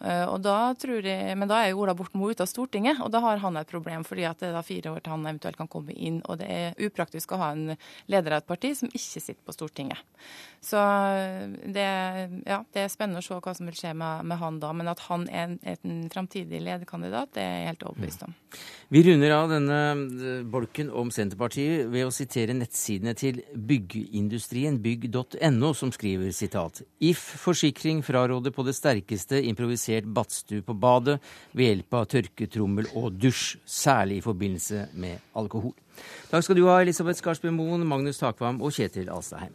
og 0.00 0.40
da 0.44 0.74
tror 0.78 1.04
jeg, 1.06 1.36
Men 1.38 1.48
da 1.48 1.62
er 1.62 1.70
jo 1.72 1.82
Ola 1.84 1.94
Borten 1.96 2.20
Moe 2.20 2.34
ute 2.34 2.44
av 2.44 2.50
Stortinget, 2.50 3.00
og 3.04 3.12
da 3.14 3.20
har 3.24 3.42
han 3.42 3.56
et 3.56 3.70
problem. 3.70 4.04
fordi 4.04 4.24
at 4.28 4.40
det 4.40 4.48
er 4.48 4.56
da 4.56 4.62
fire 4.62 4.92
år 4.92 5.00
til 5.00 5.12
han 5.12 5.26
eventuelt 5.26 5.56
kan 5.56 5.68
komme 5.68 5.92
inn. 5.92 6.20
Og 6.28 6.38
det 6.38 6.48
er 6.50 6.86
upraktisk 6.86 7.32
å 7.32 7.40
ha 7.40 7.52
en 7.52 7.76
leder 8.06 8.32
av 8.32 8.42
et 8.42 8.46
parti 8.46 8.74
som 8.76 8.88
ikke 8.88 9.20
sitter 9.20 9.42
på 9.44 9.54
Stortinget. 9.56 9.98
Så 10.64 10.80
det, 11.74 11.88
ja, 12.48 12.62
det 12.72 12.84
er 12.84 12.92
spennende 12.92 13.20
å 13.20 13.24
se 13.24 13.36
hva 13.36 13.52
som 13.56 13.68
vil 13.68 13.76
skje 13.76 13.92
med, 13.94 14.24
med 14.24 14.40
han 14.40 14.60
da. 14.62 14.72
Men 14.72 14.88
at 14.88 15.02
han 15.10 15.26
er 15.28 15.50
en, 15.50 15.58
en 15.74 15.98
framtidig 16.12 16.62
lederkandidat, 16.64 17.34
det 17.36 17.44
er 17.44 17.58
jeg 17.58 17.70
helt 17.72 17.86
overbevist 17.90 18.24
om. 18.24 18.36
Vi 18.94 19.02
runder 19.04 19.34
av 19.34 19.50
denne 19.52 19.78
eh, 19.92 20.44
bolken 20.48 20.90
om 20.94 21.10
Senterpartiet 21.12 21.88
ved 21.92 22.06
å 22.06 22.14
sitere 22.14 22.56
nettsidene 22.56 23.14
til 23.18 23.42
byggeindustrien, 23.54 24.78
bygg.no, 24.84 25.72
som 25.76 25.92
skriver 25.94 26.32
sitat 26.34 26.82
If 27.04 27.22
Forsikring 27.44 28.02
fraråder 28.06 28.54
på 28.54 28.64
det 28.66 28.76
sterkeste 28.78 29.42
improvisert 29.84 30.04
badstue 30.14 30.62
på 30.62 30.74
badet 30.74 31.20
ved 31.52 31.66
hjelp 31.68 31.94
av 31.94 32.06
tørketrommel 32.06 32.86
og 32.94 33.12
dusj, 33.12 33.58
særlig 33.64 34.18
i 34.18 34.24
forbindelse 34.24 34.88
med 34.94 35.18
alkohol. 35.34 35.74
Takk 36.30 36.44
skal 36.44 36.56
du 36.56 36.66
ha, 36.66 36.80
Elisabeth 36.82 37.18
Skarsbø 37.18 37.50
Moen, 37.50 37.86
Magnus 37.86 38.18
Takvam 38.18 38.62
og 38.62 38.72
Kjetil 38.72 39.10
Alstaheim. 39.10 39.54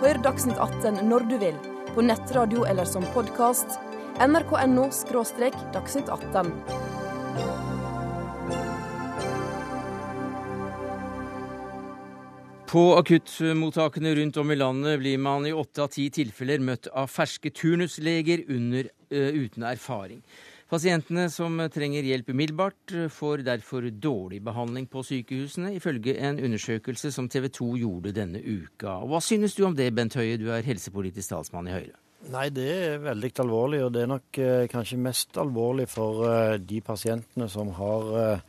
Hør 0.00 0.20
Dagsnytt 0.22 0.58
18 0.58 1.06
når 1.08 1.28
du 1.28 1.38
vil, 1.38 1.56
på 1.94 2.02
nettradio 2.02 2.64
eller 2.64 2.84
som 2.84 3.04
podkast. 3.14 3.78
nrk.no– 4.18 4.90
dagsnytt 5.74 6.08
18. 6.08 7.73
På 12.66 12.96
akuttmottakene 12.96 14.14
rundt 14.14 14.36
om 14.36 14.50
i 14.50 14.56
landet 14.56 14.98
blir 14.98 15.18
man 15.18 15.46
i 15.46 15.52
åtte 15.52 15.84
av 15.84 15.92
ti 15.94 16.08
tilfeller 16.10 16.62
møtt 16.64 16.88
av 16.90 17.10
ferske 17.12 17.52
turnusleger 17.54 18.46
under, 18.50 18.88
uh, 19.12 19.30
uten 19.36 19.66
erfaring. 19.68 20.22
Pasientene 20.70 21.28
som 21.30 21.60
trenger 21.70 22.06
hjelp 22.08 22.30
umiddelbart, 22.32 22.94
får 23.12 23.44
derfor 23.46 23.84
dårlig 23.92 24.40
behandling 24.42 24.88
på 24.90 25.04
sykehusene, 25.06 25.74
ifølge 25.76 26.16
en 26.18 26.40
undersøkelse 26.40 27.12
som 27.14 27.28
TV 27.30 27.50
2 27.52 27.68
gjorde 27.82 28.14
denne 28.16 28.40
uka. 28.40 28.96
Hva 29.06 29.20
synes 29.22 29.54
du 29.54 29.66
om 29.68 29.76
det, 29.76 29.92
Bent 29.94 30.16
Høie, 30.18 30.40
du 30.40 30.48
er 30.50 30.66
helsepolitisk 30.66 31.30
talsmann 31.34 31.68
i 31.68 31.76
Høyre? 31.76 31.94
Nei, 32.32 32.48
det 32.56 32.66
er 32.72 33.02
veldig 33.04 33.30
alvorlig, 33.44 33.82
og 33.84 33.92
det 33.92 34.02
er 34.02 34.08
nok 34.08 34.38
eh, 34.40 34.66
kanskje 34.72 35.00
mest 35.04 35.36
alvorlig 35.40 35.84
for 35.92 36.24
eh, 36.24 36.56
de 36.56 36.80
pasientene 36.82 37.48
som 37.52 37.68
har 37.76 38.12
eh, 38.22 38.44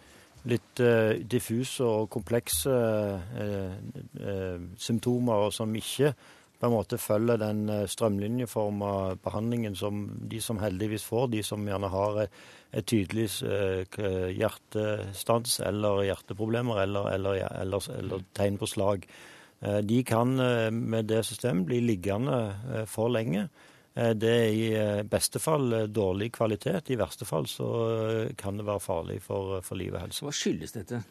litt 0.49 0.81
uh, 0.83 1.17
diffuse 1.25 1.85
og 1.85 2.09
komplekse 2.13 2.71
uh, 2.71 3.75
uh, 4.21 4.57
symptomer, 4.77 5.49
som 5.55 5.75
ikke 5.75 6.13
på 6.55 6.69
en 6.69 6.75
måte 6.77 6.97
følger 7.01 7.37
den 7.41 7.67
strømlinjeforma 7.91 9.17
behandlingen 9.21 9.75
som 9.75 10.05
de 10.31 10.39
som 10.41 10.57
heldigvis 10.61 11.03
får, 11.03 11.27
de 11.33 11.41
som 11.43 11.65
gjerne 11.67 11.89
har 11.91 12.21
et, 12.23 12.37
tydelig 12.87 13.27
hjertestans 14.39 15.59
eller 15.67 16.05
hjerteproblemer 16.07 16.79
eller, 16.85 17.11
eller, 17.11 17.43
eller, 17.59 17.89
eller 17.99 18.23
tegn 18.35 18.57
på 18.59 18.67
slag. 18.71 19.05
De 19.59 19.99
kan 20.07 20.31
med 20.71 21.07
det 21.11 21.21
systemet 21.27 21.67
bli 21.69 21.79
liggende 21.83 22.39
for 22.91 23.11
lenge. 23.11 23.49
Eh, 23.95 24.11
det 24.11 24.31
er 24.31 24.49
i 24.51 24.65
eh, 24.75 25.03
beste 25.07 25.39
fall 25.39 25.73
eh, 25.73 25.87
dårlig 25.87 26.31
kvalitet. 26.35 26.91
I 26.91 26.99
verste 26.99 27.27
fall 27.27 27.47
så 27.47 27.67
kan 28.37 28.59
det 28.59 28.67
være 28.67 28.83
farlig 28.83 29.21
for, 29.23 29.59
for 29.63 29.79
liv 29.79 29.95
og 29.95 30.03
helse. 30.03 30.25
Hva 30.25 30.35
skyldes 30.35 30.75
dette? 30.75 31.01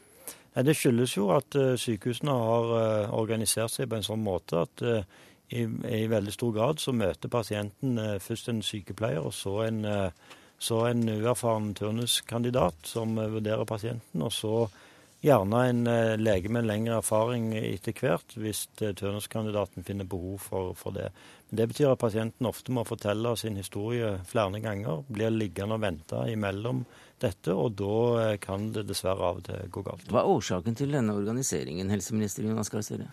Det 0.54 0.76
skyldes 0.78 1.16
jo 1.16 1.32
at 1.34 1.56
sykehusene 1.82 2.30
har 2.30 3.08
organisert 3.18 3.72
seg 3.72 3.88
på 3.90 3.96
en 3.98 4.04
sånn 4.06 4.20
måte 4.22 4.60
at 4.62 4.84
i, 4.86 5.64
i 5.66 6.04
veldig 6.06 6.30
stor 6.30 6.52
grad 6.54 6.78
så 6.78 6.94
møter 6.94 7.32
pasienten 7.32 7.98
først 8.22 8.52
en 8.52 8.62
sykepleier, 8.62 9.18
og 9.18 9.34
så 9.34 9.56
en, 9.64 9.80
så 10.54 10.78
en 10.92 11.02
uerfaren 11.10 11.72
turnuskandidat 11.74 12.86
som 12.86 13.18
vurderer 13.18 13.66
pasienten. 13.66 14.22
Og 14.22 14.30
så 14.30 14.54
gjerne 15.24 15.60
en 15.68 15.86
eh, 15.86 16.16
lege 16.20 16.50
med 16.52 16.64
en 16.64 16.68
lengre 16.68 16.98
erfaring 17.00 17.52
etter 17.56 17.96
hvert, 17.96 18.34
hvis 18.40 18.66
eh, 18.84 18.92
turnuskandidaten 18.96 19.86
finner 19.86 20.08
behov 20.08 20.42
for, 20.44 20.74
for, 20.78 20.96
det. 20.96 21.08
Men 21.48 21.60
Det 21.60 21.68
betyr 21.72 21.92
at 21.92 22.02
pasienten 22.02 22.48
ofte 22.48 22.74
må 22.74 22.84
fortelle 22.88 23.32
sin 23.40 23.56
historie 23.60 24.18
flere 24.28 24.60
ganger, 24.64 25.04
blir 25.08 25.32
liggende 25.32 25.78
og 25.78 25.84
vente 25.84 26.20
imellom 26.32 26.84
dette, 27.22 27.54
og 27.54 27.78
da 27.80 27.96
eh, 28.24 28.36
kan 28.42 28.68
det 28.74 28.86
dessverre 28.90 29.30
av 29.30 29.40
og 29.40 29.48
til 29.48 29.72
gå 29.72 29.84
galt. 29.86 30.10
Hva 30.10 30.22
er 30.22 30.34
årsaken 30.34 30.76
til 30.78 30.92
denne 30.94 31.16
organiseringen, 31.16 31.92
helseminister 31.94 32.44
Jonas 32.46 32.72
Gahr 32.72 32.84
Støre? 32.84 33.08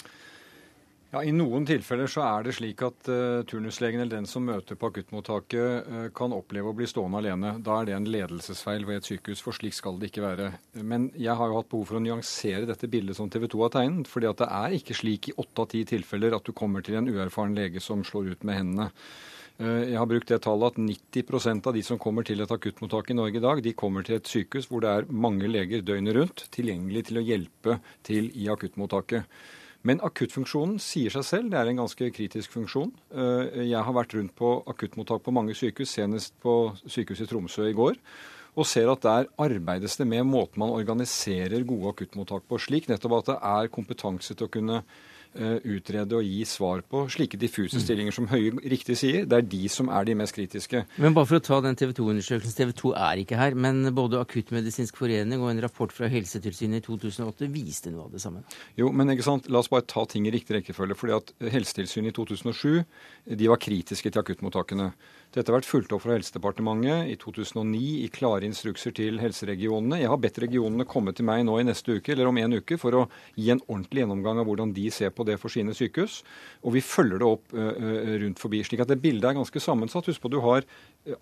Ja, 1.12 1.26
I 1.28 1.32
noen 1.36 1.66
tilfeller 1.68 2.08
så 2.08 2.22
er 2.24 2.46
det 2.46 2.54
slik 2.56 2.80
at 2.88 3.10
uh, 3.12 3.42
turnuslegen 3.44 4.00
eller 4.00 4.22
den 4.22 4.28
som 4.30 4.46
møter 4.48 4.78
på 4.80 4.88
akuttmottaket, 4.88 5.90
uh, 5.92 6.06
kan 6.16 6.32
oppleve 6.32 6.72
å 6.72 6.78
bli 6.78 6.88
stående 6.88 7.20
alene. 7.20 7.52
Da 7.60 7.82
er 7.82 7.90
det 7.90 7.98
en 7.98 8.08
ledelsesfeil 8.08 8.88
ved 8.88 9.02
et 9.02 9.10
sykehus, 9.10 9.42
for 9.44 9.58
slik 9.58 9.76
skal 9.76 10.00
det 10.00 10.08
ikke 10.08 10.24
være. 10.24 10.48
Men 10.80 11.10
jeg 11.20 11.36
har 11.36 11.52
jo 11.52 11.60
hatt 11.60 11.70
behov 11.74 11.92
for 11.92 12.00
å 12.00 12.04
nyansere 12.06 12.64
dette 12.70 12.88
bildet 12.88 13.20
som 13.20 13.28
TV 13.28 13.50
2 13.52 13.66
har 13.66 13.76
tegnet. 13.76 14.08
fordi 14.08 14.32
at 14.32 14.40
det 14.40 14.50
er 14.62 14.78
ikke 14.80 15.00
slik 15.02 15.28
i 15.28 15.36
åtte 15.36 15.68
av 15.68 15.72
ti 15.76 15.84
tilfeller 15.92 16.40
at 16.40 16.48
du 16.48 16.56
kommer 16.56 16.80
til 16.80 16.96
en 16.96 17.12
uerfaren 17.12 17.60
lege 17.60 17.84
som 17.84 18.08
slår 18.08 18.32
ut 18.32 18.48
med 18.48 18.62
hendene. 18.62 18.92
Uh, 19.60 19.84
jeg 19.84 20.00
har 20.00 20.08
brukt 20.08 20.32
det 20.32 20.40
tallet 20.48 20.72
at 20.72 20.80
90% 20.80 21.68
av 21.68 21.76
de 21.76 21.84
som 21.92 22.00
kommer 22.00 22.24
til 22.24 22.40
et 22.40 22.56
akuttmottak 22.56 23.12
i 23.12 23.20
Norge 23.20 23.36
i 23.36 23.48
dag, 23.50 23.60
de 23.60 23.76
kommer 23.76 24.08
til 24.08 24.16
et 24.16 24.32
sykehus 24.32 24.72
hvor 24.72 24.80
det 24.80 24.96
er 24.96 25.12
mange 25.12 25.52
leger 25.52 25.84
døgnet 25.84 26.16
rundt 26.16 26.48
tilgjengelig 26.56 27.10
til 27.10 27.20
å 27.20 27.32
hjelpe 27.36 27.82
til 28.00 28.32
i 28.32 28.48
akuttmottaket. 28.48 29.28
Men 29.88 30.02
akuttfunksjonen 30.06 30.78
sier 30.82 31.14
seg 31.14 31.26
selv, 31.26 31.48
det 31.50 31.58
er 31.58 31.72
en 31.72 31.82
ganske 31.82 32.10
kritisk 32.14 32.54
funksjon. 32.54 32.92
Eh, 33.16 33.64
jeg 33.72 33.82
har 33.82 33.96
vært 33.98 34.14
rundt 34.18 34.36
på 34.38 34.52
akuttmottak 34.70 35.24
på 35.26 35.34
mange 35.34 35.56
sykehus, 35.58 35.96
senest 35.98 36.36
på 36.44 36.76
sykehuset 36.86 37.26
i 37.26 37.32
Tromsø 37.32 37.66
i 37.66 37.78
går, 37.78 37.98
og 38.52 38.68
ser 38.68 38.92
at 38.92 39.02
der 39.06 39.30
arbeides 39.42 39.98
det 39.98 40.06
med 40.12 40.28
måten 40.28 40.62
man 40.62 40.76
organiserer 40.76 41.66
gode 41.66 41.96
akuttmottak 41.96 42.46
på, 42.46 42.60
slik 42.62 42.92
nettopp 42.92 43.18
at 43.22 43.32
det 43.32 43.40
er 43.54 43.74
kompetanse 43.74 44.36
til 44.36 44.50
å 44.50 44.54
kunne 44.54 44.84
utrede 45.34 46.18
og 46.18 46.26
gi 46.28 46.42
svar 46.48 46.82
på 46.84 47.06
slike 47.12 47.38
diffuse 47.40 47.80
mm. 47.80 47.84
stillinger 47.84 48.16
som 48.16 48.28
Høie 48.32 48.52
riktig 48.72 48.98
sier. 49.00 49.24
Det 49.30 49.38
er 49.38 49.46
de 49.48 49.62
som 49.72 49.90
er 49.94 50.08
de 50.08 50.16
mest 50.20 50.36
kritiske. 50.36 50.84
Men 51.02 51.16
bare 51.16 51.30
for 51.30 51.40
å 51.40 51.44
ta 51.46 51.60
den 51.64 51.78
TV 51.80 51.94
2-undersøkelsen. 51.98 52.58
TV 52.58 52.74
2 52.82 52.92
er 53.00 53.22
ikke 53.24 53.40
her, 53.40 53.56
men 53.56 53.86
både 53.96 54.20
Akuttmedisinsk 54.20 55.00
forening 55.00 55.40
og 55.44 55.54
en 55.54 55.64
rapport 55.64 55.94
fra 55.96 56.10
Helsetilsynet 56.12 56.82
i 56.82 56.86
2008 56.86 57.50
viste 57.54 57.94
noe 57.94 58.10
av 58.10 58.16
det 58.16 58.24
samme. 58.24 58.44
Jo, 58.80 58.92
men 58.92 59.14
ikke 59.16 59.28
sant? 59.28 59.48
la 59.52 59.62
oss 59.64 59.72
bare 59.72 59.88
ta 59.88 60.04
ting 60.10 60.28
i 60.28 60.36
riktig 60.36 60.58
rekkefølge. 60.58 61.00
fordi 61.00 61.18
at 61.18 61.34
Helsetilsynet 61.56 62.12
i 62.12 62.18
2007 62.20 62.84
de 63.40 63.50
var 63.52 63.62
kritiske 63.62 64.12
til 64.12 64.24
akuttmottakene. 64.24 64.92
Dette 65.32 65.48
har 65.48 65.62
vært 65.62 65.68
fulgt 65.70 65.94
opp 65.96 66.02
fra 66.04 66.18
Helsedepartementet 66.18 67.08
i 67.08 67.14
2009 67.16 67.78
i 68.04 68.08
klare 68.12 68.44
instrukser 68.44 68.92
til 68.98 69.16
helseregionene. 69.22 70.02
Jeg 70.02 70.10
har 70.12 70.20
bedt 70.20 70.42
regionene 70.44 70.84
komme 70.84 71.14
til 71.16 71.24
meg 71.30 71.46
nå 71.48 71.54
i 71.56 71.64
neste 71.64 71.96
uke 71.96 72.12
eller 72.12 72.28
om 72.28 72.40
en 72.42 72.58
uke 72.58 72.76
for 72.82 72.98
å 73.00 73.04
gi 73.38 73.48
en 73.54 73.62
ordentlig 73.70 74.04
gjennomgang 74.04 74.42
av 74.42 74.50
hvordan 74.50 74.74
de 74.76 74.90
ser 74.92 75.14
på 75.16 75.24
det 75.30 75.38
for 75.40 75.54
sine 75.54 75.72
sykehus. 75.78 76.18
Og 76.68 76.76
vi 76.76 76.84
følger 76.84 77.24
det 77.24 77.30
opp 77.30 77.56
rundt 77.56 78.44
forbi. 78.44 78.60
slik 78.68 78.84
at 78.84 78.92
det 78.92 79.00
bildet 79.00 79.30
er 79.30 79.38
ganske 79.40 79.64
sammensatt. 79.64 80.12
Husk 80.12 80.20
på 80.20 80.34
du 80.34 80.42
har 80.44 80.68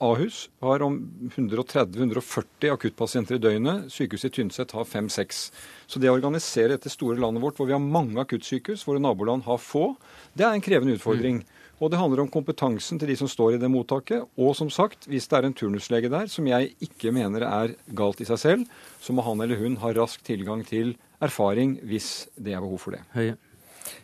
Ahus 0.02 0.50
har 0.66 0.82
om 0.82 0.98
130-140 1.30 2.74
akuttpasienter 2.74 3.38
i 3.38 3.44
døgnet. 3.46 3.94
Sykehuset 3.94 4.34
i 4.34 4.36
Tynset 4.40 4.74
har 4.74 4.90
5-6. 4.90 5.46
Så 5.86 6.02
det 6.02 6.10
å 6.10 6.18
organisere 6.18 6.74
dette 6.74 6.90
store 6.90 7.22
landet 7.22 7.46
vårt, 7.46 7.62
hvor 7.62 7.70
vi 7.70 7.78
har 7.78 7.86
mange 7.86 8.18
akuttsykehus, 8.26 8.88
våre 8.90 9.06
naboland 9.06 9.46
har 9.46 9.62
få, 9.62 9.94
det 10.34 10.50
er 10.50 10.58
en 10.58 10.66
krevende 10.66 10.98
utfordring. 10.98 11.44
Mm. 11.46 11.56
Og 11.80 11.92
det 11.92 12.00
handler 12.00 12.26
om 12.26 12.32
kompetansen 12.32 13.00
til 13.00 13.12
de 13.12 13.16
som 13.20 13.30
står 13.32 13.56
i 13.56 13.60
det 13.62 13.70
mottaket. 13.72 14.28
Og 14.38 14.56
som 14.58 14.72
sagt, 14.74 15.08
hvis 15.08 15.30
det 15.32 15.38
er 15.38 15.48
en 15.48 15.56
turnuslege 15.56 16.12
der, 16.12 16.28
som 16.28 16.48
jeg 16.48 16.74
ikke 16.84 17.14
mener 17.16 17.46
er 17.48 17.76
galt 17.96 18.20
i 18.20 18.28
seg 18.28 18.42
selv, 18.42 18.66
så 19.00 19.16
må 19.16 19.24
han 19.24 19.40
eller 19.42 19.62
hun 19.62 19.80
ha 19.84 19.94
rask 19.96 20.24
tilgang 20.28 20.66
til 20.68 20.98
erfaring 21.24 21.78
hvis 21.88 22.28
det 22.36 22.56
er 22.56 22.64
behov 22.64 22.84
for 22.84 22.98
det. 22.98 23.06
Høye. 23.16 23.38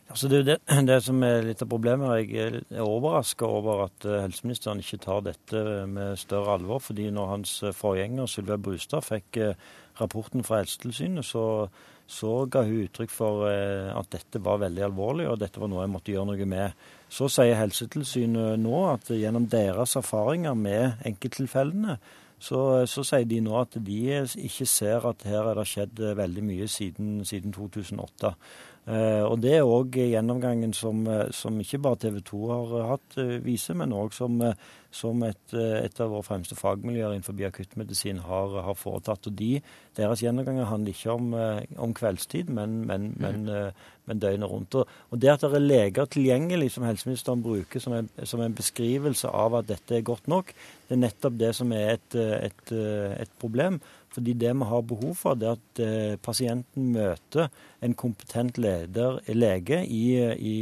Altså 0.09 0.29
det 0.31 0.45
det, 0.47 0.57
det 0.89 0.99
som 1.03 1.23
er 1.27 1.43
litt 1.49 1.63
av 1.65 1.69
problemet. 1.71 2.23
Jeg 2.23 2.63
er 2.71 2.85
overraska 2.85 3.47
over 3.47 3.85
at 3.89 4.07
eh, 4.07 4.21
helseministeren 4.23 4.79
ikke 4.83 5.01
tar 5.03 5.25
dette 5.25 5.65
med 5.91 6.15
større 6.21 6.55
alvor. 6.55 6.79
fordi 6.79 7.09
når 7.11 7.31
hans 7.33 7.57
forgjenger 7.75 8.31
Sylvia 8.31 8.57
Brustad 8.57 9.03
fikk 9.03 9.37
eh, 9.37 9.59
rapporten 9.99 10.43
fra 10.43 10.61
Helsetilsynet, 10.63 11.25
så, 11.25 11.67
så 12.07 12.45
ga 12.51 12.61
hun 12.65 12.83
uttrykk 12.85 13.11
for 13.13 13.47
eh, 13.49 13.89
at 13.89 14.11
dette 14.13 14.41
var 14.43 14.61
veldig 14.61 14.83
alvorlig, 14.85 15.25
og 15.29 15.39
dette 15.41 15.61
var 15.61 15.71
noe 15.71 15.85
jeg 15.85 15.93
måtte 15.95 16.13
gjøre 16.13 16.29
noe 16.31 16.49
med. 16.49 16.85
Så 17.09 17.29
sier 17.33 17.57
Helsetilsynet 17.57 18.61
nå 18.61 18.83
at 18.91 19.09
gjennom 19.09 19.47
deres 19.49 19.97
erfaringer 19.97 20.57
med 20.59 21.01
enkelttilfellene, 21.09 21.97
så, 22.45 22.59
så, 22.85 23.01
sier 23.07 23.25
de 23.25 23.39
nå 23.41 23.55
at 23.57 23.77
de 23.81 23.99
ikke 24.21 24.67
ser 24.69 25.05
at 25.07 25.23
her 25.25 25.47
er 25.49 25.57
det 25.57 25.65
skjedd 25.69 26.01
veldig 26.19 26.43
mye 26.45 26.67
siden, 26.69 27.21
siden 27.25 27.55
2008. 27.55 28.33
Eh, 28.85 29.23
og 29.25 29.39
Det 29.41 29.55
er 29.57 29.65
òg 29.65 29.95
gjennomgangen 29.97 30.73
som, 30.77 30.99
som, 31.33 31.57
ikke 31.57 31.81
bare 31.81 31.97
TV 32.03 32.19
2 32.21 32.41
har 32.51 32.89
hatt, 32.91 33.15
vise, 33.17 33.39
viser, 33.45 33.77
men 33.79 33.95
òg 33.97 34.13
som, 34.13 34.37
som 34.93 35.23
et, 35.25 35.55
et, 35.57 36.01
av 36.03 36.13
våre 36.13 36.25
fremste 36.27 36.57
fagmiljøer 36.59 37.15
innenfor 37.15 37.41
akuttmedisin 37.47 38.21
har, 38.27 38.53
har, 38.67 38.77
foretatt. 38.77 39.25
Og 39.31 39.33
de, 39.41 39.57
Deres 39.97 40.21
gjennomganger 40.21 40.69
handler 40.69 40.93
ikke 40.93 41.17
om, 41.17 41.33
om 41.81 41.97
kveldstid, 41.97 42.53
men, 42.53 42.83
men, 42.85 43.09
mm. 43.15 43.25
men, 43.25 43.73
men 44.05 44.21
døgnet 44.21 44.51
rundt. 44.53 44.77
Og, 44.77 44.95
og, 45.09 45.17
Det 45.17 45.33
at 45.33 45.47
det 45.47 45.57
er 45.57 45.65
leger 45.65 46.05
tilgjengelig, 46.05 46.71
som 46.75 46.85
helseministeren 46.85 47.43
bruker 47.43 47.81
som 47.81 47.97
en, 47.97 48.09
som 48.23 48.43
en, 48.45 48.55
beskrivelse 48.55 49.33
av 49.33 49.57
at 49.63 49.73
dette 49.73 49.97
er 49.97 50.05
godt 50.05 50.29
nok, 50.29 50.53
det 50.85 50.93
er 50.93 51.05
nettopp 51.07 51.41
det 51.41 51.55
som 51.57 51.73
er 51.73 51.95
et, 51.97 52.21
et, 52.21 52.75
et 53.25 53.37
problem. 53.41 53.81
Fordi 54.15 54.35
det 54.39 54.53
vi 54.55 54.69
har 54.69 54.85
behov 54.87 55.13
for, 55.19 55.35
det 55.35 55.49
er 55.49 55.57
at 55.57 55.83
eh, 55.83 56.15
pasienten 56.23 56.93
møter 56.95 57.49
en 57.83 57.95
kompetent 57.99 58.59
leder, 58.61 59.19
lege 59.35 59.81
i, 59.83 60.05
i, 60.39 60.55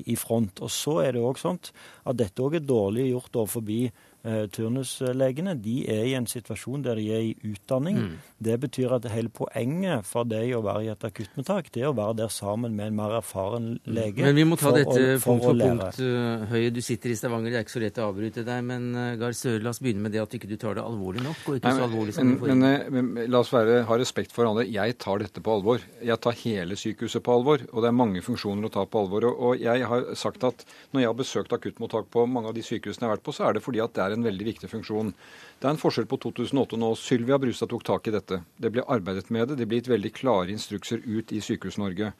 i, 0.00 0.16
front. 0.16 0.62
Og 0.64 0.72
så 0.72 0.98
er 1.04 1.14
det 1.14 1.24
òg 1.24 1.40
sånn 1.40 1.60
at 1.60 2.16
dette 2.16 2.40
òg 2.44 2.56
er 2.58 2.64
dårlig 2.64 3.10
gjort 3.10 3.42
overfor 3.44 3.66
Eh, 3.68 3.92
turnuslegene 4.24 5.52
de 5.60 5.74
er 5.90 6.06
i 6.08 6.14
en 6.16 6.26
situasjon 6.28 6.84
der 6.86 6.96
de 7.00 7.08
er 7.12 7.24
i 7.28 7.32
utdanning. 7.44 7.98
Mm. 8.00 8.12
Det 8.44 8.56
betyr 8.62 8.94
at 8.96 9.08
hele 9.12 9.30
poenget 9.32 10.06
for 10.08 10.28
deg 10.28 10.54
å 10.56 10.62
være 10.64 10.86
i 10.86 10.90
et 10.92 11.04
akuttmottak, 11.06 11.70
det 11.74 11.84
er 11.84 11.90
å 11.90 11.96
være 11.96 12.16
der 12.22 12.32
sammen 12.32 12.74
med 12.76 12.90
en 12.90 12.98
mer 12.98 13.16
erfaren 13.18 13.68
mm. 13.76 13.92
lege. 13.96 14.24
Men 14.24 14.38
vi 14.38 14.46
må 14.48 14.58
ta 14.60 14.72
dette 14.74 14.94
å, 14.94 15.18
punkt 15.22 15.44
for 15.44 15.60
punkt, 15.60 16.00
uh, 16.00 16.46
Høie. 16.50 16.72
Du 16.74 16.80
sitter 16.84 17.12
i 17.12 17.18
Stavanger, 17.18 17.52
det 17.52 17.60
er 17.60 17.66
ikke 17.66 17.76
så 17.76 17.84
lett 17.84 18.00
å 18.00 18.08
avbryte 18.08 18.44
deg. 18.46 18.64
Men 18.66 18.88
uh, 18.96 19.10
Gahr 19.20 19.36
Støre, 19.36 19.62
la 19.64 19.74
oss 19.74 19.82
begynne 19.84 20.04
med 20.04 20.14
det 20.14 20.22
at 20.22 20.36
ikke 20.38 20.50
du 20.50 20.56
tar 20.60 20.78
det 20.78 20.84
alvorlig 20.84 21.24
nok. 21.24 21.44
og 21.46 21.58
ikke 21.58 21.70
Nei, 21.70 21.76
så 21.78 21.88
alvorlig 21.88 22.16
som 22.16 22.32
men, 22.34 22.64
men, 22.64 23.12
men, 23.12 23.22
la 23.30 23.42
oss 23.44 23.52
være, 23.54 23.82
ha 23.88 23.98
respekt 24.00 24.34
for 24.34 24.44
hverandre. 24.44 24.66
Jeg 24.70 24.98
tar 25.04 25.22
dette 25.22 25.44
på 25.44 25.58
alvor. 25.58 25.84
Jeg 26.04 26.20
tar 26.24 26.38
hele 26.42 26.78
sykehuset 26.80 27.24
på 27.24 27.36
alvor. 27.38 27.64
Og 27.72 27.84
det 27.84 27.90
er 27.90 27.98
mange 28.00 28.24
funksjoner 28.24 28.68
å 28.68 28.74
ta 28.74 28.86
på 28.88 29.04
alvor. 29.04 29.28
Og, 29.30 29.44
og 29.50 29.64
jeg 29.64 29.88
har 29.90 30.10
sagt 30.18 30.44
at 30.48 30.66
når 30.92 31.04
jeg 31.04 31.12
har 31.12 31.20
besøkt 31.20 31.56
akuttmottak 31.56 32.10
på 32.14 32.26
mange 32.30 32.50
av 32.50 32.56
de 32.56 32.64
sykehusene 32.64 33.06
jeg 33.06 33.10
har 33.10 33.16
vært 33.18 33.26
på, 33.26 33.36
så 33.36 33.48
er 33.48 33.58
det 33.58 33.64
fordi 33.64 33.82
at 33.84 33.94
det 33.96 34.04
er 34.04 34.13
en 34.16 34.26
veldig 34.26 34.46
viktig 34.48 34.70
funksjon. 34.70 35.12
Det 35.58 35.68
er 35.68 35.74
en 35.74 35.80
forskjell 35.80 36.08
på 36.10 36.18
2008 36.22 36.76
og 36.76 36.82
nå. 36.82 36.90
Sylvia 36.98 37.38
Brustad 37.42 37.70
tok 37.72 37.84
tak 37.86 38.08
i 38.08 38.14
dette. 38.14 38.40
Det 38.56 38.72
ble 38.74 38.86
arbeidet 38.86 39.30
med 39.34 39.50
det. 39.50 39.60
Det 39.60 39.68
ble 39.70 39.82
gitt 39.82 39.92
veldig 39.92 40.12
klare 40.16 40.54
instrukser 40.54 41.04
ut 41.04 41.32
i 41.34 41.42
Sykehus-Norge. 41.44 42.12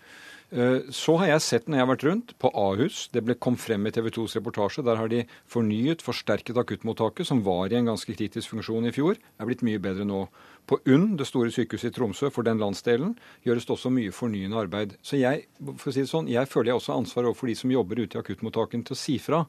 Eh, 0.53 0.91
så 0.93 1.17
har 1.19 1.33
jeg 1.33 1.43
sett 1.43 1.69
når 1.69 1.79
jeg 1.79 1.85
har 1.85 1.91
vært 1.91 2.07
rundt, 2.07 2.33
på 2.39 2.51
Ahus. 2.53 3.05
Det 3.15 3.25
ble, 3.25 3.37
kom 3.41 3.57
frem 3.59 3.87
i 3.89 3.93
TV 3.95 4.11
2s 4.15 4.37
reportasje. 4.39 4.85
Der 4.87 5.01
har 5.01 5.11
de 5.11 5.25
fornyet, 5.51 6.05
forsterket 6.05 6.59
akuttmottaket, 6.61 7.27
som 7.27 7.43
var 7.47 7.73
i 7.73 7.79
en 7.79 7.89
ganske 7.91 8.15
kritisk 8.15 8.53
funksjon 8.53 8.87
i 8.87 8.93
fjor. 8.95 9.17
er 9.39 9.49
blitt 9.49 9.65
mye 9.67 9.81
bedre 9.83 10.07
nå. 10.07 10.27
På 10.65 10.79
UNN, 10.89 11.19
det 11.21 11.27
store 11.29 11.53
sykehuset 11.53 11.91
i 11.91 11.93
Tromsø, 11.93 12.31
for 12.33 12.47
den 12.47 12.61
landsdelen, 12.63 13.19
gjøres 13.45 13.67
det 13.67 13.75
også 13.75 13.91
mye 13.93 14.13
fornyende 14.13 14.57
arbeid. 14.57 14.95
Så 15.05 15.19
jeg, 15.21 15.45
for 15.77 15.91
å 15.91 15.93
si 15.93 16.05
det 16.05 16.09
sånn, 16.09 16.31
jeg 16.33 16.49
føler 16.49 16.73
jeg 16.73 16.81
også 16.81 16.95
har 16.95 17.03
ansvar 17.03 17.29
overfor 17.29 17.51
de 17.51 17.57
som 17.59 17.75
jobber 17.75 18.01
ute 18.01 18.17
i 18.17 18.23
akuttmottakene, 18.23 18.85
til 18.85 18.97
å 18.97 19.01
si 19.03 19.19
fra 19.21 19.43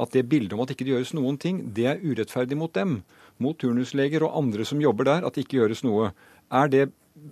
at 0.00 0.14
det 0.14 0.28
bildet 0.30 0.54
om 0.54 0.62
at 0.62 0.70
ikke 0.70 0.86
det 0.86 0.94
gjøres 0.94 1.16
noen 1.18 1.40
ting, 1.42 1.64
det 1.74 1.88
er 1.90 2.04
urettferdig 2.04 2.58
mot 2.58 2.72
dem. 2.76 3.00
Mot 3.42 3.58
turnusleger 3.58 4.22
og 4.22 4.36
andre 4.44 4.68
som 4.68 4.82
jobber 4.82 5.08
der, 5.08 5.26
at 5.26 5.34
det 5.34 5.48
ikke 5.48 5.58
gjøres 5.58 5.82
noe. 5.82 6.12
Er 6.54 6.70
det 6.70 6.86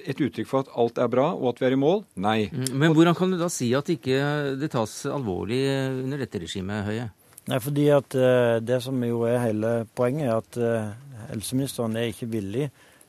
et 0.05 0.21
uttrykk 0.21 0.49
for 0.49 0.65
at 0.65 0.73
alt 0.79 0.99
er 1.03 1.11
bra 1.13 1.31
og 1.35 1.53
at 1.53 1.63
vi 1.63 1.69
er 1.69 1.77
i 1.77 1.81
mål? 1.81 2.03
Nei. 2.21 2.39
Mm, 2.53 2.73
men 2.81 2.97
hvordan 2.97 3.17
kan 3.19 3.33
du 3.33 3.39
da 3.41 3.51
si 3.53 3.71
at 3.77 3.91
ikke 3.93 4.19
det 4.61 4.71
tas 4.75 4.95
alvorlig 5.11 5.63
under 6.05 6.25
dette 6.25 6.43
regimet, 6.43 6.87
Høie? 6.89 7.09
Nei, 7.49 7.59
fordi 7.65 7.87
at 7.95 8.17
uh, 8.19 8.59
Det 8.61 8.81
som 8.85 8.99
jo 9.05 9.23
er 9.25 9.41
hele 9.41 9.73
poenget, 9.97 10.29
er 10.29 10.43
at 10.43 10.59
uh, 10.61 11.29
helseministeren 11.31 11.97
er 11.97 12.11
ikke 12.13 12.29
villig 12.31 12.69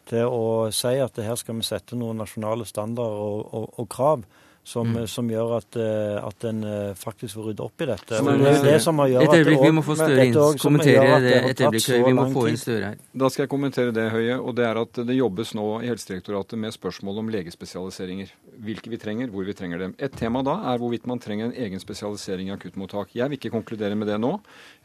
til 0.10 0.26
å 0.26 0.70
si 0.74 0.96
at 0.98 1.20
her 1.22 1.38
skal 1.38 1.60
vi 1.60 1.68
sette 1.68 1.98
noen 2.00 2.18
nasjonale 2.24 2.66
standarder 2.66 3.26
og, 3.26 3.42
og, 3.54 3.68
og 3.78 3.90
krav 3.92 4.24
som, 4.70 4.90
mm. 4.94 5.08
som 5.10 5.30
gjør 5.32 5.56
at, 5.58 5.78
eh, 5.82 6.18
at 6.22 6.46
en 6.46 6.60
eh, 6.68 6.92
faktisk 6.98 7.40
får 7.40 7.48
rydde 7.50 7.64
opp 7.66 7.82
i 7.82 7.88
dette. 7.90 8.20
Så, 8.20 8.34
det 8.38 8.52
er 8.52 8.66
det 8.68 8.76
som 8.84 9.00
har 9.02 9.10
gjort 9.10 9.26
et 9.26 9.40
øyeblikk, 9.40 9.64
vi 9.64 9.72
må 9.74 9.84
få 9.86 9.96
Støre 9.98 10.26
inn. 10.30 10.36
Kommentere 10.62 11.16
det 11.24 11.32
et 11.40 11.64
øyeblikk. 11.64 11.88
Vi 12.06 12.14
må 12.20 12.26
få 12.36 12.44
inn 12.52 12.60
Støre 12.60 12.92
her. 12.92 13.00
Da 13.24 13.30
skal 13.34 13.46
jeg 13.46 13.52
kommentere 13.52 13.96
det, 13.96 14.06
Høie. 14.14 14.36
og 14.38 14.54
Det 14.60 14.68
er 14.68 14.82
at 14.84 15.02
det 15.10 15.16
jobbes 15.18 15.56
nå 15.58 15.68
i 15.82 15.90
Helsedirektoratet 15.90 16.62
med 16.62 16.76
spørsmål 16.76 17.24
om 17.24 17.32
legespesialiseringer. 17.34 18.34
Hvilke 18.68 18.94
vi 18.94 19.00
trenger, 19.02 19.32
hvor 19.34 19.48
vi 19.48 19.56
trenger 19.58 19.82
dem. 19.88 19.96
Et 19.98 20.14
tema 20.22 20.44
da 20.46 20.60
er 20.70 20.82
hvorvidt 20.82 21.10
man 21.10 21.22
trenger 21.24 21.50
en 21.50 21.58
egen 21.66 21.82
spesialisering 21.82 22.52
i 22.52 22.54
akuttmottak. 22.54 23.16
Jeg 23.18 23.32
vil 23.32 23.42
ikke 23.42 23.56
konkludere 23.56 23.98
med 23.98 24.12
det 24.12 24.20
nå, 24.22 24.36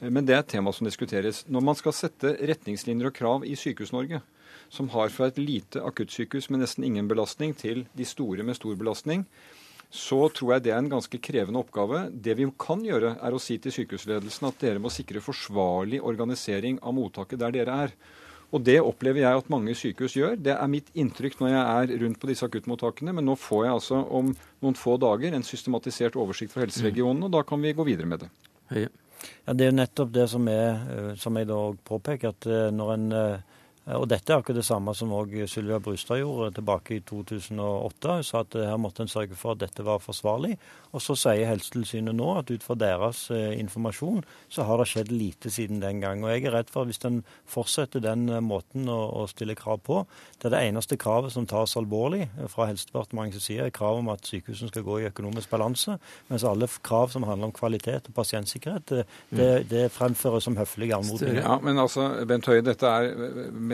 eh, 0.00 0.08
men 0.08 0.24
det 0.24 0.38
er 0.38 0.46
et 0.46 0.54
tema 0.56 0.72
som 0.72 0.88
diskuteres. 0.88 1.44
Når 1.52 1.68
man 1.68 1.76
skal 1.76 1.96
sette 1.96 2.38
retningslinjer 2.40 3.12
og 3.12 3.18
krav 3.20 3.44
i 3.44 3.52
Sykehus-Norge, 3.58 4.24
som 4.72 4.88
har 4.94 5.12
fra 5.12 5.28
et 5.28 5.38
lite 5.38 5.82
akuttsykehus 5.84 6.48
med 6.50 6.64
nesten 6.64 6.86
ingen 6.86 7.08
belastning 7.10 7.52
til 7.56 7.84
de 7.94 8.06
store 8.08 8.46
med 8.46 8.56
stor 8.56 8.74
belastning, 8.80 9.26
så 9.94 10.24
tror 10.34 10.56
jeg 10.56 10.64
det 10.64 10.72
er 10.74 10.80
en 10.82 10.90
ganske 10.90 11.18
krevende 11.22 11.60
oppgave. 11.62 12.08
Det 12.10 12.34
vi 12.34 12.48
kan 12.58 12.82
gjøre, 12.82 13.14
er 13.22 13.34
å 13.34 13.38
si 13.42 13.60
til 13.62 13.74
sykehusledelsen 13.76 14.48
at 14.48 14.58
dere 14.62 14.82
må 14.82 14.90
sikre 14.90 15.22
forsvarlig 15.22 16.00
organisering 16.02 16.80
av 16.82 16.96
mottaket 16.96 17.38
der 17.38 17.54
dere 17.54 17.76
er. 17.86 17.94
Og 18.54 18.62
Det 18.62 18.76
opplever 18.82 19.22
jeg 19.22 19.38
at 19.38 19.48
mange 19.50 19.74
sykehus 19.74 20.16
gjør. 20.18 20.34
Det 20.38 20.52
er 20.54 20.70
mitt 20.70 20.90
inntrykk 20.94 21.40
når 21.40 21.48
jeg 21.50 21.62
er 21.62 22.02
rundt 22.02 22.20
på 22.22 22.30
disse 22.30 22.46
akuttmottakene. 22.46 23.14
Men 23.14 23.26
nå 23.26 23.34
får 23.38 23.64
jeg 23.64 23.76
altså 23.78 24.02
om 24.18 24.34
noen 24.62 24.76
få 24.78 24.94
dager 25.02 25.34
en 25.34 25.46
systematisert 25.46 26.18
oversikt 26.18 26.54
fra 26.54 26.62
helseregionen, 26.66 27.26
og 27.26 27.32
da 27.34 27.42
kan 27.46 27.62
vi 27.62 27.74
gå 27.74 27.86
videre 27.86 28.10
med 28.10 28.26
det. 28.26 28.30
Ja, 28.74 29.54
Det 29.54 29.64
er 29.64 29.70
jo 29.70 29.78
nettopp 29.78 30.12
det 30.14 30.28
som, 30.30 30.46
er, 30.48 30.70
eh, 30.90 31.10
som 31.18 31.36
jeg 31.38 31.48
da 31.48 31.60
påpeker, 31.86 32.34
at 32.34 32.46
eh, 32.46 32.70
når 32.74 32.94
en 32.94 33.12
eh, 33.12 33.53
og 33.84 34.06
Dette 34.08 34.32
er 34.32 34.40
akkurat 34.40 34.56
det 34.56 34.64
samme 34.64 34.94
som 34.96 35.12
også 35.12 35.44
Sylvia 35.50 35.76
Brustad 35.82 36.22
gjorde 36.22 36.54
tilbake 36.56 36.96
i 36.96 37.02
2008. 37.04 38.14
Hun 38.16 38.24
sa 38.24 38.40
at 38.40 38.56
her 38.56 38.78
måtte 38.80 39.04
en 39.04 39.12
sørge 39.12 39.36
for 39.36 39.52
at 39.52 39.60
dette 39.60 39.84
var 39.84 40.00
forsvarlig. 40.00 40.56
Og 40.94 41.02
Så 41.02 41.16
sier 41.18 41.48
Helsetilsynet 41.50 42.14
nå 42.16 42.28
at 42.38 42.50
ut 42.50 42.62
fra 42.64 42.76
deres 42.78 43.26
eh, 43.34 43.58
informasjon 43.60 44.22
så 44.48 44.64
har 44.64 44.78
det 44.80 44.86
skjedd 44.88 45.10
lite 45.12 45.50
siden 45.52 45.82
den 45.82 46.00
gang. 46.00 46.22
Og 46.24 46.30
Jeg 46.30 46.46
er 46.46 46.54
redd 46.56 46.70
for 46.72 46.84
at 46.84 46.92
hvis 46.92 47.02
en 47.04 47.20
fortsetter 47.50 48.00
den 48.00 48.28
eh, 48.30 48.40
måten 48.40 48.88
å, 48.88 49.00
å, 49.20 49.26
stille 49.28 49.56
krav 49.58 49.82
på, 49.84 50.04
det 50.38 50.48
er 50.48 50.54
det 50.54 50.62
eneste 50.70 50.96
kravet 50.96 51.34
som 51.34 51.48
tas 51.50 51.76
alvorlig 51.76 52.28
fra 52.48 52.70
Helsedepartementets 52.70 53.50
side, 53.50 53.68
er 53.68 53.74
kravet 53.74 54.04
om 54.04 54.12
at 54.14 54.24
sykehusene 54.24 54.72
skal 54.72 54.86
gå 54.86 55.00
i 55.02 55.08
økonomisk 55.10 55.50
balanse, 55.52 55.98
mens 56.30 56.46
alle 56.48 56.70
krav 56.86 57.12
som 57.12 57.26
handler 57.28 57.50
om 57.50 57.56
kvalitet 57.56 58.08
og 58.08 58.16
pasientsikkerhet, 58.16 58.88
det, 58.88 59.04
det, 59.34 59.50
det 59.68 59.84
fremføres 59.92 60.46
som 60.48 60.56
høflige 60.56 60.96
anmodninger. 60.96 61.42
Ja, 61.42 61.58
men 61.60 61.80
altså, 61.82 62.08
Bent 62.28 62.48
Høie, 62.48 62.64
dette 62.64 62.88
er 62.88 63.10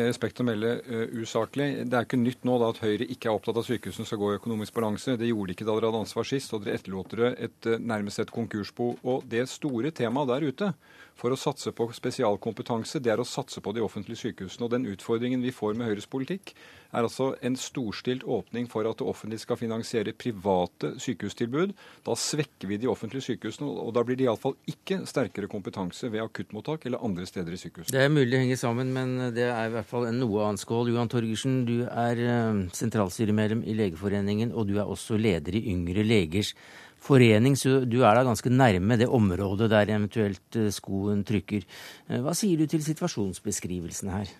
med 0.00 0.08
respekt 0.08 0.40
å 0.40 0.46
melde 0.48 0.72
uh, 0.88 1.04
usaklig. 1.20 1.68
Det 1.84 1.96
er 1.98 2.08
ikke 2.08 2.20
nytt 2.20 2.46
nå 2.48 2.56
da 2.62 2.70
at 2.72 2.80
Høyre 2.82 3.06
ikke 3.06 3.28
er 3.28 3.36
opptatt 3.36 3.60
av 3.60 3.66
sykehusene 3.68 4.08
skal 4.08 4.20
gå 4.22 4.32
i 4.32 4.38
økonomisk 4.40 4.76
balanse. 4.76 5.18
Det 5.20 5.28
gjorde 5.28 5.52
de 5.52 5.58
ikke 5.58 5.68
da 5.68 5.76
dere 5.76 5.90
hadde 5.90 6.02
ansvar 6.06 6.28
sist, 6.28 6.54
og 6.56 6.64
dere 6.64 6.80
etterlot 6.80 7.14
dere 7.14 7.34
et, 7.36 7.58
uh, 7.68 7.76
nærmest 7.92 8.24
et 8.24 8.32
konkursbo. 8.34 8.94
Og 9.04 9.28
det 9.30 9.46
store 9.52 9.92
temaet 9.94 10.32
der 10.32 10.48
ute 10.48 10.72
for 11.20 11.34
å 11.34 11.38
satse 11.38 11.72
på 11.76 11.86
spesialkompetanse, 11.92 13.00
det 13.04 13.12
er 13.12 13.20
å 13.20 13.28
satse 13.28 13.60
på 13.60 13.74
de 13.76 13.82
offentlige 13.84 14.22
sykehusene. 14.22 14.66
Og 14.66 14.72
den 14.72 14.88
utfordringen 14.88 15.42
vi 15.44 15.52
får 15.52 15.76
med 15.76 15.90
Høyres 15.90 16.08
politikk, 16.10 16.54
er 16.90 17.06
altså 17.06 17.34
en 17.46 17.54
storstilt 17.60 18.24
åpning 18.26 18.66
for 18.70 18.88
at 18.88 18.98
det 18.98 19.06
offentlige 19.06 19.44
skal 19.44 19.58
finansiere 19.60 20.14
private 20.16 20.94
sykehustilbud. 21.02 21.74
Da 22.06 22.16
svekker 22.18 22.70
vi 22.70 22.80
de 22.82 22.90
offentlige 22.90 23.28
sykehusene, 23.28 23.68
og 23.68 23.92
da 23.94 24.04
blir 24.06 24.18
det 24.18 24.26
iallfall 24.26 24.56
ikke 24.70 25.02
sterkere 25.10 25.50
kompetanse 25.50 26.10
ved 26.10 26.24
akuttmottak 26.24 26.88
eller 26.88 27.04
andre 27.06 27.28
steder 27.28 27.54
i 27.54 27.60
sykehusene. 27.60 27.94
Det 27.94 28.02
er 28.06 28.12
mulig 28.12 28.32
det 28.32 28.42
henger 28.46 28.62
sammen, 28.64 28.92
men 28.96 29.16
det 29.36 29.46
er 29.50 29.68
i 29.68 29.74
hvert 29.76 29.90
fall 29.90 30.08
en 30.08 30.20
noe 30.22 30.44
annen 30.46 30.60
skål. 30.60 30.90
Johan 30.94 31.10
Torgersen, 31.12 31.62
du 31.68 31.84
er 31.86 32.24
eh, 32.24 32.66
sentralstyremedlem 32.80 33.64
i 33.68 33.76
Legeforeningen, 33.78 34.54
og 34.54 34.70
du 34.70 34.78
er 34.80 34.88
også 34.88 35.20
leder 35.20 35.58
i 35.58 35.66
Yngre 35.74 36.06
legers 36.06 36.54
forening, 37.00 37.56
så 37.58 37.80
du 37.88 38.02
er 38.02 38.14
da 38.16 38.26
ganske 38.26 38.52
nærme 38.52 38.98
det 39.00 39.08
området 39.08 39.70
der 39.72 39.94
eventuelt 39.96 40.60
eh, 40.60 40.70
skoen 40.74 41.24
trykker. 41.26 41.66
Eh, 42.08 42.20
hva 42.24 42.34
sier 42.36 42.60
du 42.60 42.68
til 42.70 42.84
situasjonsbeskrivelsen 42.84 44.12
her? 44.12 44.30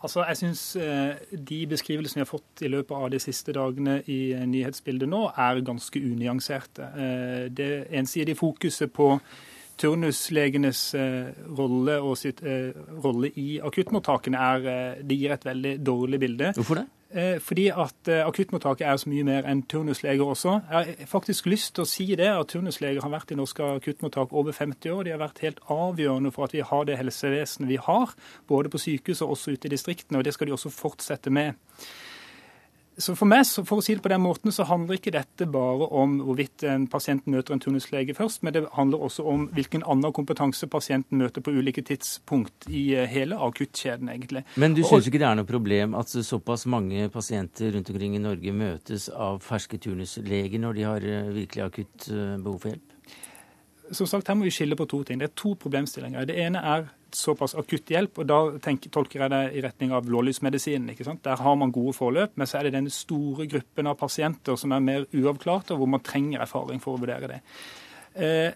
Altså, 0.00 0.24
jeg 0.30 0.38
syns 0.40 0.64
eh, 0.80 1.20
de 1.36 1.60
beskrivelsene 1.68 2.22
vi 2.22 2.24
har 2.24 2.30
fått 2.30 2.64
i 2.64 2.72
løpet 2.72 2.96
av 2.96 3.10
de 3.12 3.20
siste 3.20 3.52
dagene 3.56 3.98
i 4.08 4.32
nyhetsbildet 4.48 5.10
nå, 5.12 5.26
er 5.36 5.64
ganske 5.66 6.00
unyanserte. 6.00 6.88
Det 7.52 7.72
ensidige 8.00 8.40
fokuset 8.40 8.92
på 8.92 9.12
turnuslegenes 9.80 10.80
rolle 11.56 11.94
og 12.04 12.16
sitt 12.20 12.42
rolle 13.00 13.30
i 13.40 13.54
akuttmottakene 13.64 14.40
er, 14.54 14.66
det 15.00 15.16
gir 15.16 15.32
et 15.32 15.46
veldig 15.48 15.76
dårlig 15.84 16.20
bilde. 16.20 16.50
Hvorfor 16.56 16.82
det? 16.82 16.88
Eh, 17.14 17.40
fordi 17.42 17.66
at 17.68 18.08
eh, 18.08 18.26
akuttmottaket 18.26 18.86
er 18.86 18.98
så 19.02 19.10
mye 19.10 19.24
mer 19.26 19.46
enn 19.50 19.64
turnusleger 19.66 20.22
også. 20.22 20.52
Jeg 20.70 20.94
har 21.00 21.08
faktisk 21.10 21.48
lyst 21.50 21.74
til 21.74 21.82
å 21.82 21.88
si 21.90 22.06
det, 22.14 22.28
at 22.30 22.52
turnusleger 22.52 23.02
har 23.02 23.10
vært 23.10 23.32
i 23.34 23.38
norske 23.38 23.66
akuttmottak 23.80 24.30
over 24.30 24.54
50 24.54 24.94
år. 24.94 25.02
De 25.08 25.14
har 25.16 25.22
vært 25.22 25.42
helt 25.42 25.58
avgjørende 25.66 26.30
for 26.30 26.46
at 26.46 26.54
vi 26.54 26.62
har 26.62 26.86
det 26.86 27.00
helsevesenet 27.00 27.70
vi 27.72 27.80
har, 27.82 28.14
både 28.46 28.70
på 28.70 28.78
sykehus 28.78 29.24
og 29.26 29.34
også 29.34 29.56
ute 29.56 29.66
i 29.66 29.74
distriktene. 29.74 30.20
Og 30.20 30.24
det 30.24 30.36
skal 30.36 30.46
de 30.46 30.54
også 30.54 30.70
fortsette 30.70 31.34
med. 31.34 31.58
Så 33.00 33.14
For 33.16 33.28
meg, 33.28 33.46
for 33.64 33.80
å 33.80 33.84
si 33.84 33.94
det 33.96 34.02
på 34.04 34.10
den 34.12 34.20
måten, 34.20 34.52
så 34.52 34.66
handler 34.68 34.98
ikke 34.98 35.12
dette 35.14 35.46
bare 35.48 35.88
om 35.96 36.18
hvorvidt 36.26 36.66
en 36.68 36.84
pasient 36.90 37.24
møter 37.30 37.54
en 37.54 37.62
turnuslege 37.62 38.14
først, 38.16 38.42
men 38.44 38.54
det 38.56 38.64
handler 38.76 39.06
også 39.06 39.24
om 39.30 39.46
hvilken 39.56 39.84
annen 39.88 40.12
kompetanse 40.16 40.68
pasienten 40.70 41.20
møter 41.20 41.44
på 41.44 41.54
ulike 41.56 41.84
tidspunkt 41.86 42.68
i 42.68 42.90
eh, 42.98 43.08
hele 43.08 43.38
akuttkjeden, 43.40 44.12
egentlig. 44.12 44.44
Men 44.60 44.76
du 44.76 44.82
syns 44.84 45.08
ikke 45.08 45.22
det 45.22 45.30
er 45.30 45.40
noe 45.40 45.48
problem 45.48 45.96
at 45.98 46.12
såpass 46.12 46.66
mange 46.70 47.08
pasienter 47.12 47.72
rundt 47.76 47.90
omkring 47.94 48.18
i 48.18 48.22
Norge 48.22 48.54
møtes 48.54 49.08
av 49.08 49.40
ferske 49.44 49.80
turnusleger 49.80 50.60
når 50.60 50.76
de 50.76 50.88
har 50.88 51.10
eh, 51.16 51.34
virkelig 51.40 51.66
akutt 51.70 52.10
eh, 52.12 52.36
behov 52.36 52.60
for 52.60 52.74
hjelp? 52.74 52.96
Som 53.96 54.06
sagt, 54.06 54.28
Her 54.28 54.36
må 54.38 54.46
vi 54.46 54.54
skille 54.54 54.76
på 54.78 54.86
to 54.86 55.02
ting. 55.02 55.18
Det 55.18 55.30
er 55.30 55.38
to 55.38 55.56
problemstillinger. 55.58 56.28
Det 56.28 56.36
ene 56.38 56.60
er 56.62 56.90
såpass 57.16 57.54
akutt 57.58 57.90
hjelp, 57.90 58.18
og 58.22 58.28
da 58.28 58.38
tenker, 58.62 58.92
tolker 58.94 59.24
jeg 59.24 59.32
det 59.32 59.42
i 59.56 59.64
retning 59.64 59.92
av 59.96 60.06
blålysmedisinen. 60.06 60.92
ikke 60.92 61.06
sant? 61.06 61.22
Der 61.24 61.42
har 61.42 61.58
man 61.58 61.72
gode 61.74 61.94
forløp, 61.96 62.36
men 62.36 62.46
så 62.46 62.58
er 62.58 62.68
det 62.68 62.74
denne 62.78 62.92
store 62.94 63.46
gruppen 63.50 63.90
av 63.90 63.98
pasienter 64.00 64.56
som 64.60 64.72
er 64.72 64.84
mer 64.84 65.06
uavklarte, 65.12 65.74
og 65.74 65.82
hvor 65.82 65.94
man 65.96 66.04
trenger 66.06 66.42
erfaring 66.44 66.82
for 66.82 66.96
å 66.96 67.02
vurdere 67.02 67.30
det. 67.34 67.40
Eh, 68.14 68.50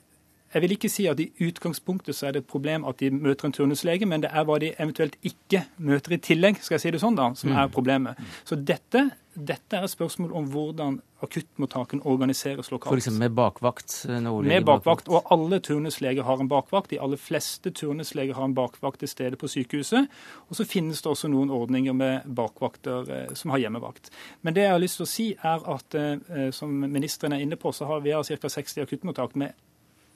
jeg 0.54 0.62
vil 0.62 0.74
ikke 0.76 0.88
si 0.92 1.08
at 1.10 1.18
i 1.18 1.32
utgangspunktet 1.42 2.14
så 2.14 2.28
er 2.28 2.36
det 2.36 2.44
et 2.44 2.50
problem 2.50 2.84
at 2.86 3.00
de 3.02 3.10
møter 3.10 3.48
en 3.48 3.54
turnuslege, 3.56 4.06
men 4.06 4.22
det 4.22 4.30
er 4.30 4.44
hva 4.46 4.60
de 4.62 4.70
eventuelt 4.78 5.16
ikke 5.26 5.64
møter 5.82 6.14
i 6.14 6.20
tillegg, 6.22 6.60
skal 6.62 6.76
jeg 6.76 6.84
si 6.84 6.92
det 6.94 7.00
sånn 7.02 7.18
da, 7.18 7.32
som 7.34 7.50
er 7.50 7.66
mm. 7.66 7.72
problemet. 7.74 8.20
Så 8.46 8.58
dette, 8.62 9.08
dette 9.34 9.76
er 9.76 9.84
et 9.84 9.90
spørsmål 9.90 10.32
om 10.38 10.46
hvordan 10.50 11.00
akuttmottaken 11.24 12.02
organiseres 12.04 12.70
lokalt. 12.70 12.94
F.eks. 12.94 13.18
med 13.18 13.34
bakvakt? 13.34 13.94
Eh, 14.08 14.20
med 14.20 14.64
bakvakt, 14.64 15.08
og 15.08 15.26
alle 15.32 15.58
turnusleger 15.60 16.22
har 16.22 16.40
en 16.40 16.48
bakvakt. 16.48 16.90
De 16.90 17.00
aller 17.00 17.20
fleste 17.20 17.70
turnusleger 17.70 18.34
har 18.34 18.44
en 18.44 18.54
bakvakt 18.54 19.02
til 19.02 19.08
stede 19.08 19.36
på 19.40 19.48
sykehuset. 19.48 20.08
Og 20.48 20.56
så 20.56 20.66
finnes 20.68 21.02
det 21.02 21.10
også 21.10 21.28
noen 21.32 21.50
ordninger 21.50 21.96
med 21.96 22.28
bakvakter 22.36 23.10
eh, 23.10 23.34
som 23.34 23.54
har 23.54 23.64
hjemmevakt. 23.64 24.12
Men 24.42 24.54
det 24.54 24.66
jeg 24.66 24.76
har 24.76 24.82
lyst 24.82 25.00
til 25.00 25.08
å 25.08 25.12
si, 25.14 25.28
er 25.34 25.68
at 25.76 25.98
eh, 25.98 26.50
som 26.54 26.70
ministeren 26.70 27.34
er 27.34 27.44
inne 27.44 27.58
på, 27.60 27.72
så 27.72 27.90
har 27.90 28.04
vi 28.04 28.14
ca. 28.14 28.48
60 28.48 28.86
akuttmottak 28.86 29.34
med 29.34 29.54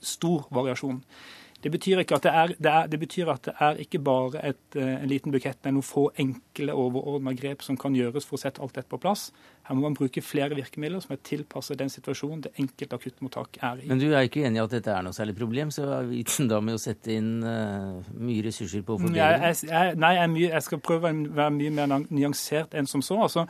stor 0.01 0.47
variasjon. 0.55 1.03
Det 1.63 1.73
betyr, 1.75 1.99
at 2.05 2.23
det, 2.23 2.31
er, 2.31 2.53
det, 2.55 2.71
er, 2.71 2.87
det 2.87 2.99
betyr 3.03 3.31
at 3.33 3.49
det 3.49 3.53
er 3.59 3.81
ikke 3.83 3.99
bare 3.99 4.43
et, 4.47 4.61
eh, 4.79 4.93
en 5.03 5.09
liten 5.11 5.33
bukett 5.35 5.59
med 5.67 5.75
noen 5.75 5.87
få 5.87 6.05
enkle, 6.23 6.71
overordna 6.71 7.33
grep 7.35 7.65
som 7.67 7.77
kan 7.81 7.97
gjøres 7.99 8.29
for 8.29 8.39
å 8.39 8.43
sette 8.45 8.63
alt 8.63 8.77
dette 8.79 8.87
på 8.93 9.01
plass. 9.03 9.33
Her 9.67 9.75
må 9.75 9.89
man 9.89 9.97
bruke 9.99 10.23
flere 10.23 10.55
virkemidler 10.55 11.03
som 11.03 11.17
er 11.17 11.21
tilpasset 11.27 11.81
den 11.81 11.91
situasjonen 11.91 12.45
det 12.47 12.53
enkelte 12.63 13.01
akuttmottak 13.01 13.59
er 13.59 13.83
i. 13.83 13.89
Men 13.91 13.99
du 13.99 14.07
er 14.13 14.29
ikke 14.29 14.47
enig 14.47 14.63
i 14.63 14.65
at 14.69 14.79
dette 14.79 14.95
er 14.95 15.03
noe 15.03 15.17
særlig 15.17 15.35
problem, 15.41 15.75
så 15.75 15.89
er 15.99 16.09
vitsen 16.13 16.47
da 16.53 16.63
med 16.63 16.79
å 16.79 16.85
sette 16.85 17.13
inn 17.17 17.35
uh, 17.43 17.99
mye 18.15 18.47
ressurser 18.47 18.87
på 18.87 18.95
å 18.95 19.03
forbedre 19.03 19.51
det? 19.51 19.83
Nei, 19.99 20.15
jeg, 20.21 20.33
mye, 20.37 20.47
jeg, 20.47 20.65
skal 20.69 20.85
prøve 20.85 21.11
å 21.11 21.27
være 21.43 21.57
mye 21.59 21.75
mer 21.75 21.99
nyansert 22.07 22.79
enn 22.79 22.87
som 22.87 23.03
så. 23.03 23.19
altså 23.27 23.49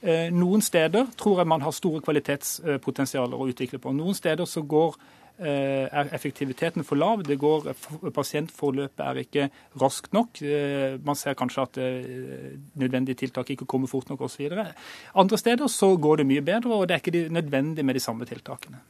eh, 0.00 0.30
noen 0.30 0.62
steder 0.62 1.10
tror 1.18 1.42
jeg 1.42 1.50
man 1.50 1.66
har 1.66 1.74
store 1.74 2.06
kvalitetspotensialer 2.06 3.34
å 3.34 3.50
utvikle 3.50 3.82
på. 3.82 3.92
Noen 3.98 4.14
steder 4.14 4.46
så 4.46 4.62
går 4.62 4.94
er 5.38 6.10
effektiviteten 6.16 6.84
for 6.86 6.98
lav. 6.98 7.22
Det 7.26 7.38
går, 7.38 7.70
Pasientforløpet 8.14 9.04
er 9.04 9.20
ikke 9.22 9.48
raskt 9.80 10.12
nok. 10.16 10.42
Eh, 10.42 10.98
man 11.04 11.18
ser 11.18 11.38
kanskje 11.38 11.66
at 11.66 11.78
eh, 11.82 12.56
nødvendige 12.80 13.20
tiltak 13.22 13.50
ikke 13.54 13.68
kommer 13.70 13.90
fort 13.90 14.10
nok 14.10 14.26
osv. 14.26 14.50
Andre 15.14 15.38
steder 15.38 15.70
så 15.70 15.94
går 15.96 16.22
det 16.22 16.28
mye 16.30 16.42
bedre, 16.42 16.74
og 16.74 16.88
det 16.88 16.98
er 16.98 17.04
ikke 17.04 17.28
nødvendig 17.32 17.84
med 17.84 17.94
de 17.94 18.02
samme 18.02 18.26
tiltakene. 18.26 18.82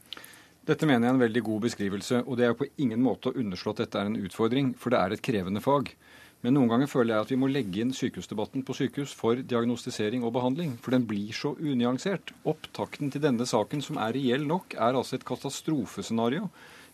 Dette 0.69 0.85
mener 0.85 1.07
jeg 1.07 1.13
er 1.13 1.17
en 1.17 1.23
veldig 1.23 1.41
god 1.43 1.61
beskrivelse, 1.65 2.23
og 2.25 2.37
det 2.37 2.45
er 2.45 2.57
på 2.57 2.67
ingen 2.77 3.01
måte 3.01 3.31
å 3.31 3.37
underslå 3.41 3.73
at 3.73 3.85
dette 3.85 4.01
er 4.01 4.09
en 4.09 4.19
utfordring, 4.19 4.73
for 4.77 4.93
det 4.93 4.99
er 4.99 5.15
et 5.15 5.23
krevende 5.25 5.63
fag. 5.65 5.93
Men 6.39 6.55
noen 6.55 6.69
ganger 6.71 6.87
føler 6.87 7.13
jeg 7.13 7.25
at 7.25 7.31
vi 7.33 7.37
må 7.41 7.49
legge 7.51 7.81
inn 7.83 7.91
sykehusdebatten 7.95 8.63
på 8.63 8.75
sykehus 8.77 9.11
for 9.17 9.41
diagnostisering 9.43 10.23
og 10.23 10.31
behandling. 10.37 10.77
For 10.79 10.95
den 10.95 11.07
blir 11.09 11.35
så 11.35 11.51
unyansert. 11.59 12.31
Opptakten 12.47 13.11
til 13.11 13.25
denne 13.25 13.47
saken, 13.49 13.83
som 13.83 13.99
er 13.99 14.15
reell 14.15 14.47
nok, 14.47 14.77
er 14.79 14.95
altså 14.95 15.17
et 15.19 15.27
katastrofescenario. 15.27 16.47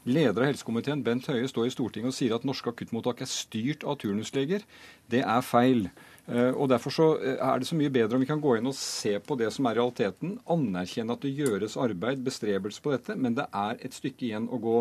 Leder 0.06 0.44
av 0.44 0.52
helsekomiteen, 0.52 1.02
Bent 1.06 1.26
Høie, 1.32 1.48
står 1.50 1.66
i 1.66 1.74
Stortinget 1.74 2.12
og 2.12 2.14
sier 2.14 2.34
at 2.36 2.44
norske 2.46 2.70
akuttmottak 2.70 3.24
er 3.26 3.30
styrt 3.30 3.86
av 3.90 3.98
turnusleger. 4.02 4.66
Det 5.10 5.24
er 5.26 5.46
feil. 5.46 5.88
Eh, 6.30 6.52
og 6.52 6.70
Derfor 6.70 6.94
så 6.94 7.08
eh, 7.18 7.40
er 7.42 7.62
det 7.62 7.70
så 7.70 7.78
mye 7.78 7.94
bedre 7.94 8.18
om 8.18 8.22
vi 8.22 8.30
kan 8.30 8.42
gå 8.42 8.54
inn 8.58 8.70
og 8.70 8.78
se 8.78 9.16
på 9.18 9.38
det 9.42 9.50
som 9.54 9.66
er 9.66 9.80
realiteten. 9.80 10.38
Anerkjenne 10.46 11.18
at 11.18 11.26
det 11.26 11.34
gjøres 11.38 11.78
arbeid, 11.82 12.22
bestrebelse 12.26 12.86
på 12.86 12.94
dette, 12.94 13.18
men 13.18 13.38
det 13.38 13.48
er 13.50 13.82
et 13.82 13.98
stykke 13.98 14.30
igjen 14.30 14.46
å 14.50 14.62
gå. 14.62 14.78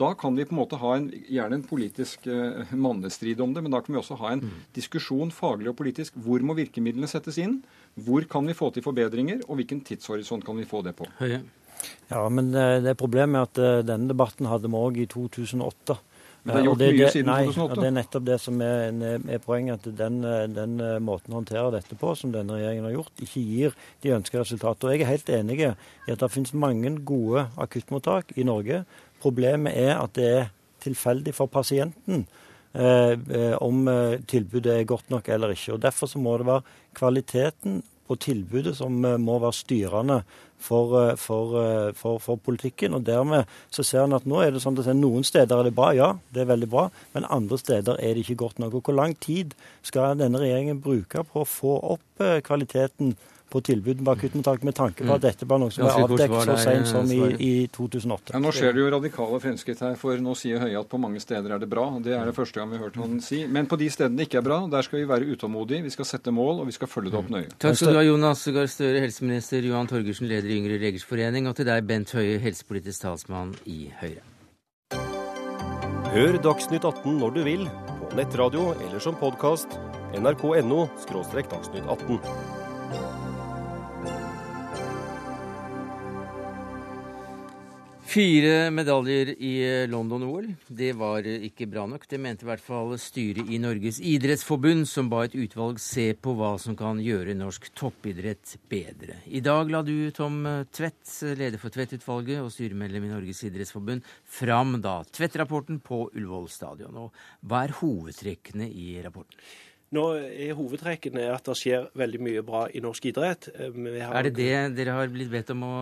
Da 0.00 0.12
kan 0.18 0.36
vi 0.36 0.46
på 0.48 0.54
en 0.54 0.60
måte 0.62 0.78
ha 0.80 0.94
en, 0.96 1.08
gjerne 1.28 1.58
en 1.58 1.64
politisk 1.68 2.26
uh, 2.30 2.68
mannestrid 2.72 3.40
om 3.44 3.52
det, 3.54 3.62
men 3.64 3.74
da 3.74 3.82
kan 3.84 3.94
vi 3.94 4.00
også 4.00 4.18
ha 4.22 4.34
en 4.34 4.44
mm. 4.46 4.60
diskusjon 4.76 5.32
faglig 5.34 5.72
og 5.72 5.76
politisk. 5.78 6.16
Hvor 6.24 6.44
må 6.44 6.56
virkemidlene 6.58 7.10
settes 7.10 7.38
inn? 7.42 7.58
Hvor 7.94 8.24
kan 8.30 8.48
vi 8.48 8.56
få 8.56 8.70
til 8.72 8.84
forbedringer, 8.86 9.44
og 9.48 9.60
hvilken 9.60 9.82
tidshorisont 9.84 10.46
kan 10.46 10.56
vi 10.58 10.68
få 10.68 10.80
det 10.86 10.96
på? 10.98 11.08
Ja, 11.22 12.22
men 12.30 12.52
det 12.54 12.94
er 12.94 12.98
problemet 12.98 13.36
er 13.36 13.50
at 13.50 13.60
uh, 13.60 13.84
denne 13.86 14.08
debatten 14.10 14.48
hadde 14.48 14.70
vi 14.70 14.80
òg 14.80 15.02
i 15.04 15.10
2008. 15.12 16.00
Men 16.42 16.56
det 16.56 16.60
er 16.60 16.66
gjort 16.66 16.80
det, 16.80 16.88
mye 16.96 17.10
siden 17.14 17.28
nei, 17.30 17.42
2008. 17.46 17.76
Det 17.78 17.86
er 17.86 17.94
nettopp 17.94 18.24
det 18.26 18.36
som 18.42 18.62
er, 18.66 18.96
er 19.36 19.42
poenget. 19.44 19.84
At 19.86 19.98
den, 20.00 20.16
den, 20.56 20.74
måten 21.06 21.34
å 21.34 21.38
håndtere 21.38 21.68
dette 21.76 21.98
på, 21.98 22.14
som 22.18 22.32
denne 22.34 22.56
regjeringen 22.58 22.88
har 22.88 22.96
gjort, 22.96 23.22
ikke 23.22 23.42
gir 23.46 23.76
de 24.02 24.14
ønskede 24.16 24.42
resultater. 24.42 24.88
Og 24.88 24.96
jeg 24.96 25.04
er 25.04 25.12
helt 25.12 25.30
enig 25.38 25.60
i 25.62 25.70
at 25.70 26.18
det 26.18 26.30
finnes 26.34 26.54
mange 26.58 26.96
gode 27.06 27.46
akuttmottak 27.62 28.34
i 28.34 28.46
Norge. 28.48 28.82
Problemet 29.22 29.76
er 29.78 29.96
at 30.00 30.16
det 30.18 30.30
er 30.30 30.50
tilfeldig 30.82 31.34
for 31.36 31.50
pasienten. 31.50 32.26
Eh, 32.72 33.12
eh, 33.12 33.54
om 33.60 33.88
eh, 33.88 34.20
tilbudet 34.24 34.72
er 34.72 34.88
godt 34.88 35.10
nok 35.12 35.28
eller 35.28 35.52
ikke. 35.52 35.74
Og 35.74 35.82
Derfor 35.82 36.08
så 36.08 36.18
må 36.18 36.38
det 36.40 36.48
være 36.48 36.64
kvaliteten 36.96 37.82
på 38.08 38.16
tilbudet 38.16 38.74
som 38.76 38.96
må 38.96 39.36
være 39.38 39.54
styrende 39.54 40.22
for, 40.58 41.14
for, 41.16 41.52
for, 41.94 42.18
for, 42.18 42.36
politikken. 42.36 42.94
og 42.94 43.04
Dermed 43.06 43.44
så 43.70 43.84
ser 43.86 44.04
en 44.04 44.16
at 44.16 44.26
nå 44.28 44.40
er 44.42 44.52
det 44.52 44.62
sånn 44.64 44.78
at 44.78 44.88
noen 44.96 45.24
steder 45.24 45.58
er 45.58 45.68
det 45.68 45.74
bra, 45.74 45.92
ja, 45.94 46.08
det 46.34 46.42
er 46.42 46.50
veldig 46.50 46.68
bra, 46.70 46.88
men 47.14 47.28
andre 47.30 47.58
steder 47.58 48.00
er 48.02 48.14
det 48.14 48.24
ikke 48.24 48.40
godt 48.42 48.58
nok. 48.58 48.74
Og 48.74 48.82
Hvor 48.88 48.98
lang 48.98 49.14
tid 49.22 49.54
skal 49.86 50.18
denne 50.18 50.42
regjeringen 50.42 50.82
bruke 50.82 51.24
på 51.24 51.44
å 51.44 51.48
få 51.48 51.76
opp 51.94 52.24
kvaliteten 52.46 53.14
på 53.52 53.60
tilbud 53.64 54.00
på 54.04 54.14
akuttmottak, 54.16 54.64
med 54.64 54.76
tanke 54.76 55.04
på 55.04 55.12
at 55.12 55.20
mm. 55.20 55.26
dette 55.26 55.48
var 55.48 55.60
noe 55.60 55.72
som 55.74 55.84
ble 55.84 56.06
avdekket 56.06 56.48
så 56.48 56.56
sent 56.62 56.88
som 56.88 57.10
i, 57.12 57.20
i 57.36 57.52
2008. 57.72 58.32
Ja, 58.32 58.40
nå 58.42 58.52
skjer 58.56 58.76
det 58.76 58.82
jo 58.82 58.90
radikale 58.94 59.40
fremskritt 59.42 59.82
her, 59.84 59.96
for 60.00 60.22
nå 60.24 60.36
sier 60.38 60.62
Høie 60.62 60.80
at 60.80 60.88
på 60.88 61.00
mange 61.02 61.20
steder 61.22 61.56
er 61.56 61.62
det 61.62 61.68
bra. 61.70 61.86
Det 62.02 62.16
er 62.16 62.28
det 62.28 62.36
første 62.36 62.60
gang 62.60 62.72
vi 62.72 62.80
har 62.80 62.88
hørt 62.88 62.98
han 63.02 63.20
si. 63.24 63.42
Men 63.50 63.68
på 63.70 63.78
de 63.80 63.90
stedene 63.92 64.20
det 64.20 64.28
ikke 64.30 64.40
er 64.40 64.48
bra, 64.48 64.60
der 64.72 64.86
skal 64.86 65.02
vi 65.02 65.06
være 65.10 65.28
utålmodige. 65.34 65.84
Vi 65.86 65.94
skal 65.94 66.08
sette 66.08 66.34
mål, 66.34 66.62
og 66.62 66.70
vi 66.70 66.76
skal 66.76 66.90
følge 66.90 67.12
det 67.12 67.20
opp 67.20 67.32
nøye. 67.32 67.50
Takk 67.62 67.78
skal 67.78 67.96
du 67.96 68.00
ha, 68.00 68.06
Jonas 68.06 68.44
Gahr 68.56 68.70
Støre, 68.72 69.04
helseminister, 69.04 69.68
Johan 69.68 69.90
Torgersen, 69.90 70.30
leder 70.30 70.48
i 70.48 70.58
Yngre 70.60 70.80
legers 70.82 71.06
forening, 71.08 71.50
og 71.50 71.58
til 71.58 71.68
deg, 71.68 71.84
Bent 71.88 72.14
Høie, 72.16 72.38
helsepolitisk 72.42 73.04
talsmann 73.04 73.56
i 73.68 73.84
Høyre. 74.00 74.24
Hør 76.12 76.36
Dagsnytt 76.44 76.84
18 76.84 77.20
når 77.22 77.36
du 77.36 77.44
vil, 77.46 77.62
på 78.02 78.10
nettradio 78.18 78.72
eller 78.74 79.00
som 79.00 79.16
podkast. 79.16 79.78
nrk.no– 80.12 80.84
dagsnytt 81.12 81.86
18. 81.88 82.61
Fire 88.12 88.68
medaljer 88.68 89.30
i 89.40 89.86
London-OL. 89.88 90.50
Det 90.68 90.90
var 91.00 91.24
ikke 91.24 91.64
bra 91.72 91.86
nok. 91.88 92.02
Det 92.10 92.18
mente 92.20 92.44
i 92.44 92.48
hvert 92.50 92.60
fall 92.60 92.92
styret 93.00 93.48
i 93.48 93.56
Norges 93.62 94.02
idrettsforbund, 94.04 94.84
som 94.90 95.08
ba 95.08 95.22
et 95.24 95.36
utvalg 95.40 95.80
se 95.80 96.10
på 96.12 96.34
hva 96.36 96.50
som 96.60 96.76
kan 96.76 97.00
gjøre 97.00 97.32
norsk 97.38 97.70
toppidrett 97.72 98.58
bedre. 98.68 99.16
I 99.32 99.40
dag 99.40 99.72
la 99.72 99.80
du, 99.86 99.94
Tom 100.12 100.44
Tvedt, 100.68 101.08
leder 101.40 101.56
for 101.56 101.72
Tvedt-utvalget 101.72 102.44
og 102.44 102.52
styremedlem 102.52 103.08
i 103.08 103.14
Norges 103.14 103.40
idrettsforbund, 103.48 104.04
fram 104.28 104.76
da 104.84 104.98
Tvedt-rapporten 105.08 105.80
på 105.80 106.04
Ullevål 106.12 106.50
stadion. 106.52 107.06
Og 107.06 107.48
hva 107.48 107.64
er 107.64 107.78
hovedtrekkene 107.80 108.68
i 108.68 108.98
rapporten? 109.00 109.40
Nå 109.92 110.02
er 110.16 110.54
Hovedtrekkene 110.56 111.26
at 111.34 111.44
det 111.44 111.54
skjer 111.60 111.90
veldig 112.00 112.20
mye 112.24 112.42
bra 112.46 112.62
i 112.72 112.80
norsk 112.80 113.10
idrett. 113.10 113.50
Eh, 113.52 113.74
har... 114.00 114.14
Er 114.16 114.28
det 114.30 114.32
det 114.38 114.76
dere 114.78 114.94
har 114.96 115.10
blitt 115.12 115.28
bedt 115.32 115.50
om 115.52 115.66
å 115.66 115.72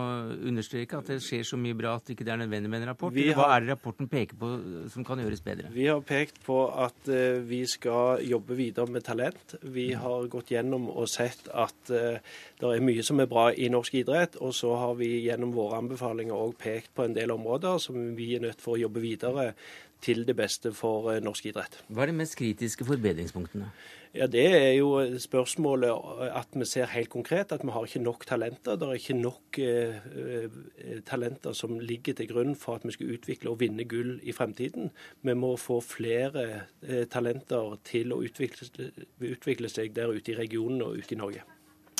understreke? 0.49 0.99
At 0.99 1.13
det 1.13 1.21
skjer 1.23 1.45
så 1.47 1.59
mye 1.59 1.77
bra 1.79 1.93
at 1.95 2.09
det 2.09 2.17
ikke 2.17 2.27
er 2.27 2.41
nødvendig 2.41 2.73
med 2.73 2.83
en 2.83 2.89
rapport? 2.91 3.15
Har... 3.15 3.37
Hva 3.37 3.45
er 3.55 3.63
det 3.63 3.71
rapporten 3.71 4.09
peker 4.11 4.35
på 4.41 4.49
som 4.91 5.05
kan 5.07 5.21
gjøres 5.23 5.43
bedre? 5.45 5.71
Vi 5.71 5.85
har 5.87 6.01
pekt 6.03 6.41
på 6.43 6.57
at 6.83 7.07
uh, 7.07 7.39
vi 7.47 7.61
skal 7.71 8.25
jobbe 8.27 8.57
videre 8.59 8.91
med 8.91 9.05
talent. 9.07 9.55
Vi 9.63 9.93
har 9.95 10.27
gått 10.33 10.51
gjennom 10.51 10.89
og 10.91 11.07
sett 11.11 11.47
at 11.47 11.93
uh, 11.95 12.19
det 12.59 12.73
er 12.73 12.83
mye 12.83 13.05
som 13.07 13.23
er 13.23 13.31
bra 13.31 13.47
i 13.55 13.71
norsk 13.71 13.95
idrett. 14.01 14.35
Og 14.43 14.51
så 14.57 14.73
har 14.81 14.99
vi 14.99 15.13
gjennom 15.21 15.55
våre 15.55 15.79
anbefalinger 15.79 16.35
òg 16.35 16.57
pekt 16.59 16.91
på 16.99 17.07
en 17.07 17.15
del 17.15 17.31
områder 17.31 17.79
som 17.79 18.11
vi 18.19 18.33
er 18.35 18.43
nødt 18.43 18.59
for 18.59 18.75
å 18.75 18.83
jobbe 18.83 19.05
videre 19.07 19.53
til 20.01 20.25
det 20.25 20.35
beste 20.35 20.73
for 20.75 21.13
norsk 21.23 21.51
idrett. 21.51 21.79
Hva 21.93 22.03
er 22.03 22.11
de 22.11 22.19
mest 22.23 22.35
kritiske 22.39 22.85
forbedringspunktene? 22.87 23.69
Ja, 24.13 24.27
Det 24.27 24.43
er 24.43 24.73
jo 24.75 25.19
spørsmålet 25.19 25.91
at 26.35 26.47
vi 26.51 26.65
ser 26.67 26.89
helt 26.91 27.09
konkret 27.09 27.53
at 27.55 27.61
vi 27.63 27.71
har 27.71 27.85
ikke 27.87 28.03
nok 28.03 28.25
talenter. 28.27 28.75
Det 28.75 28.87
er 28.87 28.99
ikke 28.99 29.15
nok 29.15 29.59
eh, 29.59 29.95
eh, 29.95 30.99
talenter 31.07 31.55
som 31.55 31.79
ligger 31.79 32.13
til 32.13 32.27
grunn 32.27 32.55
for 32.59 32.75
at 32.75 32.83
vi 32.83 32.91
skal 32.91 33.13
utvikle 33.15 33.53
og 33.53 33.61
vinne 33.61 33.85
gull 33.87 34.19
i 34.23 34.35
fremtiden. 34.35 34.91
Vi 35.23 35.33
må 35.33 35.55
få 35.55 35.79
flere 35.79 36.43
eh, 36.83 37.05
talenter 37.07 37.77
til 37.87 38.11
å 38.11 38.19
utvikle, 38.19 38.91
utvikle 39.31 39.71
seg 39.71 39.95
der 39.95 40.11
ute 40.11 40.33
i 40.33 40.39
regionen 40.41 40.83
og 40.83 40.99
ute 40.99 41.15
i 41.15 41.21
Norge. 41.21 41.47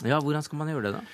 Ja, 0.03 0.19
Hvordan 0.19 0.43
skal 0.43 0.59
man 0.59 0.67
gjøre 0.67 0.89
det, 0.89 0.93
da? 0.99 1.05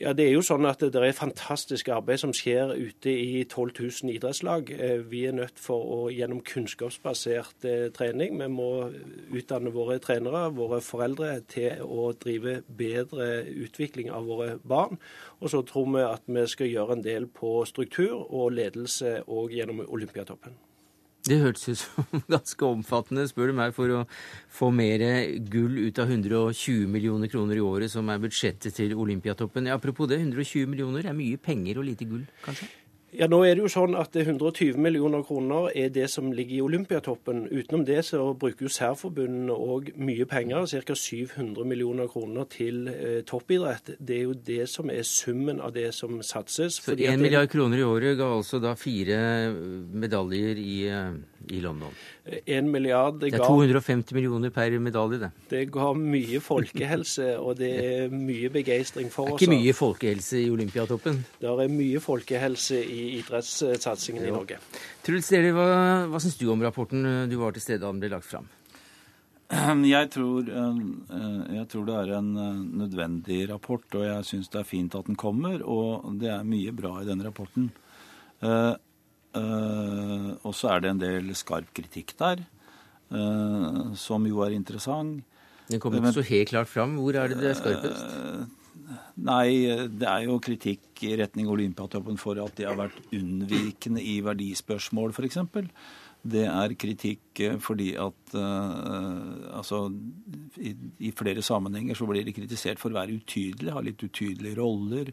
Ja, 0.00 0.12
Det 0.12 0.24
er 0.26 0.32
jo 0.34 0.40
sånn 0.42 0.66
at 0.66 0.80
det 0.82 0.98
er 0.98 1.12
fantastisk 1.14 1.86
arbeid 1.94 2.18
som 2.18 2.32
skjer 2.34 2.72
ute 2.74 3.12
i 3.14 3.44
12 3.44 3.76
000 3.78 4.10
idrettslag. 4.16 4.72
Eh, 4.74 5.04
vi 5.06 5.20
er 5.28 5.36
nødt 5.38 5.60
for 5.62 5.78
å 5.78 5.98
gjennom 6.10 6.40
kunnskapsbasert 6.42 7.68
eh, 7.70 7.86
trening. 7.94 8.34
Vi 8.40 8.48
må 8.50 8.90
utdanne 9.30 9.70
våre 9.70 10.00
trenere, 10.02 10.48
våre 10.50 10.82
foreldre, 10.82 11.36
til 11.46 11.86
å 11.86 12.10
drive 12.18 12.64
bedre 12.66 13.46
utvikling 13.46 14.10
av 14.10 14.26
våre 14.26 14.58
barn. 14.58 14.98
Og 15.38 15.54
så 15.54 15.62
tror 15.62 15.86
vi 15.94 16.02
at 16.02 16.26
vi 16.26 16.46
skal 16.50 16.72
gjøre 16.74 16.98
en 16.98 17.06
del 17.06 17.30
på 17.30 17.60
struktur 17.70 18.18
og 18.18 18.50
ledelse 18.58 19.20
òg 19.30 19.54
gjennom 19.54 19.86
Olympiatoppen. 19.86 20.58
Det 21.24 21.38
hørtes 21.40 21.70
ut 21.70 21.80
som 21.80 22.20
ganske 22.34 22.66
omfattende, 22.68 23.24
spør 23.30 23.48
du 23.48 23.56
meg, 23.56 23.72
for 23.76 23.88
å 23.88 24.02
få 24.52 24.68
mer 24.74 25.00
gull 25.48 25.78
ut 25.86 26.00
av 26.02 26.12
120 26.12 26.84
millioner 26.92 27.32
kroner 27.32 27.56
i 27.56 27.64
året, 27.64 27.92
som 27.92 28.10
er 28.12 28.20
budsjettet 28.20 28.76
til 28.76 28.92
Olympiatoppen. 28.92 29.70
Apropos 29.72 30.10
det, 30.10 30.20
120 30.20 30.68
millioner 30.68 31.08
er 31.08 31.16
mye 31.16 31.40
penger 31.40 31.80
og 31.80 31.88
lite 31.88 32.08
gull, 32.10 32.26
kanskje? 32.44 32.68
Ja, 33.14 33.28
nå 33.30 33.38
er 33.46 33.54
det 33.54 33.62
jo 33.62 33.68
sånn 33.70 33.94
at 33.94 34.16
120 34.18 34.74
millioner 34.82 35.22
kroner 35.22 35.68
er 35.78 35.92
det 35.94 36.08
som 36.10 36.32
ligger 36.34 36.56
i 36.56 36.62
Olympiatoppen. 36.64 37.44
Utenom 37.46 37.84
det 37.86 38.00
så 38.08 38.24
bruker 38.34 38.66
jo 38.66 38.72
særforbundene 38.74 39.54
òg 39.54 39.92
mye 40.02 40.26
penger, 40.26 40.66
ca. 40.82 40.96
700 40.98 41.68
millioner 41.68 42.10
kroner 42.10 42.48
til 42.50 42.88
eh, 42.90 43.20
toppidrett. 43.28 43.92
Det 44.00 44.18
er 44.18 44.26
jo 44.26 44.34
det 44.34 44.66
som 44.72 44.90
er 44.90 45.06
summen 45.06 45.62
av 45.62 45.76
det 45.76 45.92
som 45.94 46.18
satses. 46.26 46.80
Så 46.82 46.96
1 46.96 47.22
milliard 47.22 47.52
kroner 47.52 47.84
i 47.84 47.86
året 47.86 48.18
ga 48.18 48.32
altså 48.34 48.58
da 48.62 48.74
fire 48.78 49.20
medaljer 49.94 50.58
i, 50.58 50.76
eh, 50.90 51.14
i 51.54 51.62
London? 51.62 51.94
1 52.24 52.68
milliard 52.72 53.18
Det 53.20 53.34
er 53.34 53.42
250 53.44 54.14
millioner 54.16 54.52
per 54.54 54.72
medalje, 54.80 55.18
det. 55.26 55.30
Det 55.50 55.62
ga 55.72 55.90
mye 55.98 56.40
folkehelse, 56.40 57.34
og 57.36 57.58
det 57.58 57.70
er 57.84 58.14
mye 58.14 58.48
begeistring 58.52 59.10
for 59.12 59.34
oss. 59.34 59.40
Det 59.42 59.44
er 59.44 59.52
ikke 59.52 59.60
mye 59.60 59.76
folkehelse 59.76 60.40
i 60.40 60.48
Olympiatoppen? 60.52 61.20
Det 61.42 61.52
er 61.52 61.72
mye 61.72 62.00
folkehelse 62.00 62.80
i 62.80 63.02
idrettssatsingen 63.18 64.24
i 64.24 64.32
Norge. 64.32 64.56
Truls 65.04 65.28
Deli, 65.28 65.52
hva, 65.52 65.68
hva 66.08 66.22
syns 66.22 66.40
du 66.40 66.46
om 66.54 66.64
rapporten? 66.64 67.04
Du 67.28 67.36
var 67.42 67.52
til 67.52 67.66
stede 67.66 67.82
da 67.84 67.92
den 67.92 68.00
ble 68.00 68.14
lagt 68.16 68.28
fram. 68.30 68.48
Jeg 69.84 70.08
tror, 70.14 70.48
eh, 70.48 71.52
jeg 71.54 71.66
tror, 71.68 71.84
det 71.84 71.96
er 72.00 72.14
en 72.16 72.30
eh, 72.40 72.62
nødvendig 72.80 73.42
rapport, 73.50 73.84
og 73.92 74.06
jeg 74.06 74.24
syns 74.24 74.48
det 74.48 74.62
er 74.62 74.66
fint 74.66 74.96
at 74.96 75.06
den 75.06 75.20
kommer. 75.20 75.60
Og 75.60 76.08
det 76.20 76.32
er 76.32 76.48
mye 76.48 76.72
bra 76.72 76.96
i 77.02 77.06
denne 77.06 77.28
rapporten. 77.28 77.68
Eh, 79.34 79.84
Uh, 80.24 80.34
og 80.46 80.54
så 80.56 80.74
er 80.74 80.84
det 80.84 80.90
en 80.92 81.00
del 81.02 81.32
skarp 81.36 81.70
kritikk 81.76 82.14
der, 82.20 82.42
uh, 83.14 83.94
som 83.98 84.26
jo 84.28 84.44
er 84.46 84.54
interessant. 84.56 85.24
Den 85.70 85.80
kommer 85.80 86.02
ikke 86.02 86.20
så 86.20 86.28
helt 86.28 86.52
klart 86.52 86.70
fram. 86.70 86.98
Hvor 87.00 87.16
er 87.16 87.32
det 87.32 87.40
det 87.40 87.50
er 87.50 87.58
skarpest? 87.58 88.14
Uh, 88.14 88.94
nei, 89.26 89.48
det 89.90 90.08
er 90.10 90.26
jo 90.28 90.38
kritikk 90.44 91.02
i 91.08 91.14
retning 91.18 91.48
Olympiatoppen 91.50 92.18
for 92.20 92.38
at 92.42 92.56
de 92.58 92.68
har 92.68 92.78
vært 92.78 92.98
unnvikende 93.16 94.02
i 94.04 94.18
verdispørsmål, 94.24 95.14
f.eks. 95.16 95.40
Det 96.24 96.46
er 96.48 96.76
kritikk 96.80 97.40
fordi 97.60 97.90
at 98.00 98.32
altså, 98.32 99.82
i, 100.56 100.72
i, 101.04 101.10
flere 101.12 101.42
sammenhenger 101.44 101.98
så 101.98 102.08
blir 102.08 102.24
de 102.24 102.32
kritisert 102.32 102.80
for 102.80 102.94
å 102.94 102.96
være 102.96 103.18
utydelige, 103.18 103.74
ha 103.76 103.82
litt 103.84 104.00
utydelige 104.00 104.56
roller. 104.56 105.12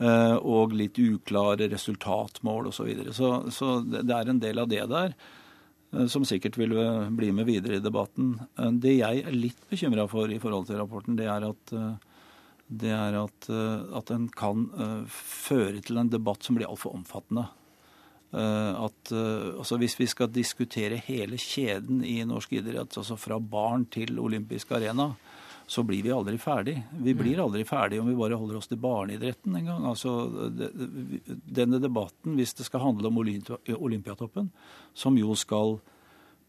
Eh, 0.00 0.36
og 0.48 0.72
litt 0.72 0.96
uklare 0.96 1.68
resultatmål 1.68 2.70
osv. 2.70 2.76
Så, 2.78 2.86
videre. 2.88 3.12
så 3.12 3.50
Så 3.52 3.80
det 3.84 4.14
er 4.16 4.30
en 4.30 4.40
del 4.40 4.58
av 4.62 4.68
det 4.70 4.86
der 4.88 5.12
eh, 5.12 6.06
som 6.08 6.24
sikkert 6.24 6.56
vil 6.56 6.72
eh, 6.72 7.10
bli 7.12 7.28
med 7.36 7.44
videre 7.50 7.76
i 7.76 7.84
debatten. 7.84 8.38
Det 8.80 8.96
jeg 8.96 9.24
er 9.26 9.36
litt 9.36 9.60
bekymra 9.68 10.08
for 10.08 10.32
i 10.32 10.40
forhold 10.40 10.70
til 10.70 10.80
rapporten, 10.80 11.18
det 11.20 11.28
er 11.28 11.44
at, 11.50 11.74
det 12.70 12.94
er 12.96 13.18
at, 13.20 13.50
at 13.98 14.12
den 14.12 14.28
kan 14.32 14.68
føre 15.10 15.82
til 15.84 16.00
en 16.00 16.12
debatt 16.12 16.46
som 16.46 16.56
blir 16.56 16.70
altfor 16.70 16.94
omfattende. 16.96 17.48
At, 18.30 19.10
altså 19.10 19.74
hvis 19.82 19.96
vi 19.98 20.06
skal 20.06 20.30
diskutere 20.30 21.00
hele 21.02 21.34
kjeden 21.34 22.04
i 22.06 22.20
norsk 22.22 22.52
idrett, 22.60 22.94
altså 22.94 23.16
fra 23.18 23.40
barn 23.42 23.88
til 23.90 24.20
olympisk 24.22 24.70
arena, 24.78 25.10
så 25.70 25.82
blir 25.86 26.02
vi 26.02 26.10
aldri 26.10 26.34
ferdig. 26.38 26.82
Vi 26.98 27.12
blir 27.14 27.36
mm. 27.38 27.44
aldri 27.44 27.60
ferdig 27.64 28.00
om 28.00 28.08
vi 28.10 28.16
bare 28.18 28.34
holder 28.34 28.56
oss 28.58 28.66
til 28.66 28.80
barneidretten 28.82 29.54
en 29.54 29.68
gang. 29.68 29.84
Altså, 29.86 30.14
denne 31.46 31.78
debatten, 31.78 32.34
hvis 32.34 32.56
det 32.58 32.66
skal 32.66 32.82
handle 32.82 33.06
om 33.06 33.20
Olympiatoppen, 33.20 34.48
som 34.90 35.18
jo 35.18 35.36
skal 35.38 35.76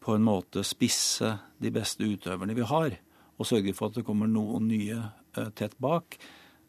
på 0.02 0.16
en 0.16 0.26
måte 0.26 0.64
spisse 0.66 1.36
de 1.62 1.70
beste 1.70 2.02
utøverne 2.02 2.56
vi 2.58 2.66
har, 2.66 2.98
og 3.38 3.46
sørge 3.46 3.76
for 3.78 3.92
at 3.92 4.00
det 4.00 4.06
kommer 4.08 4.26
noen 4.26 4.66
nye 4.66 4.98
eh, 4.98 5.52
tett 5.54 5.78
bak, 5.78 6.18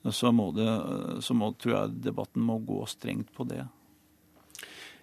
så, 0.05 0.29
må 0.29 0.51
det, 0.53 0.69
så 1.25 1.33
må, 1.33 1.55
tror 1.57 1.73
jeg 1.73 1.97
debatten 2.05 2.45
må 2.45 2.59
gå 2.61 2.83
strengt 2.91 3.33
på 3.33 3.49
det. 3.49 3.63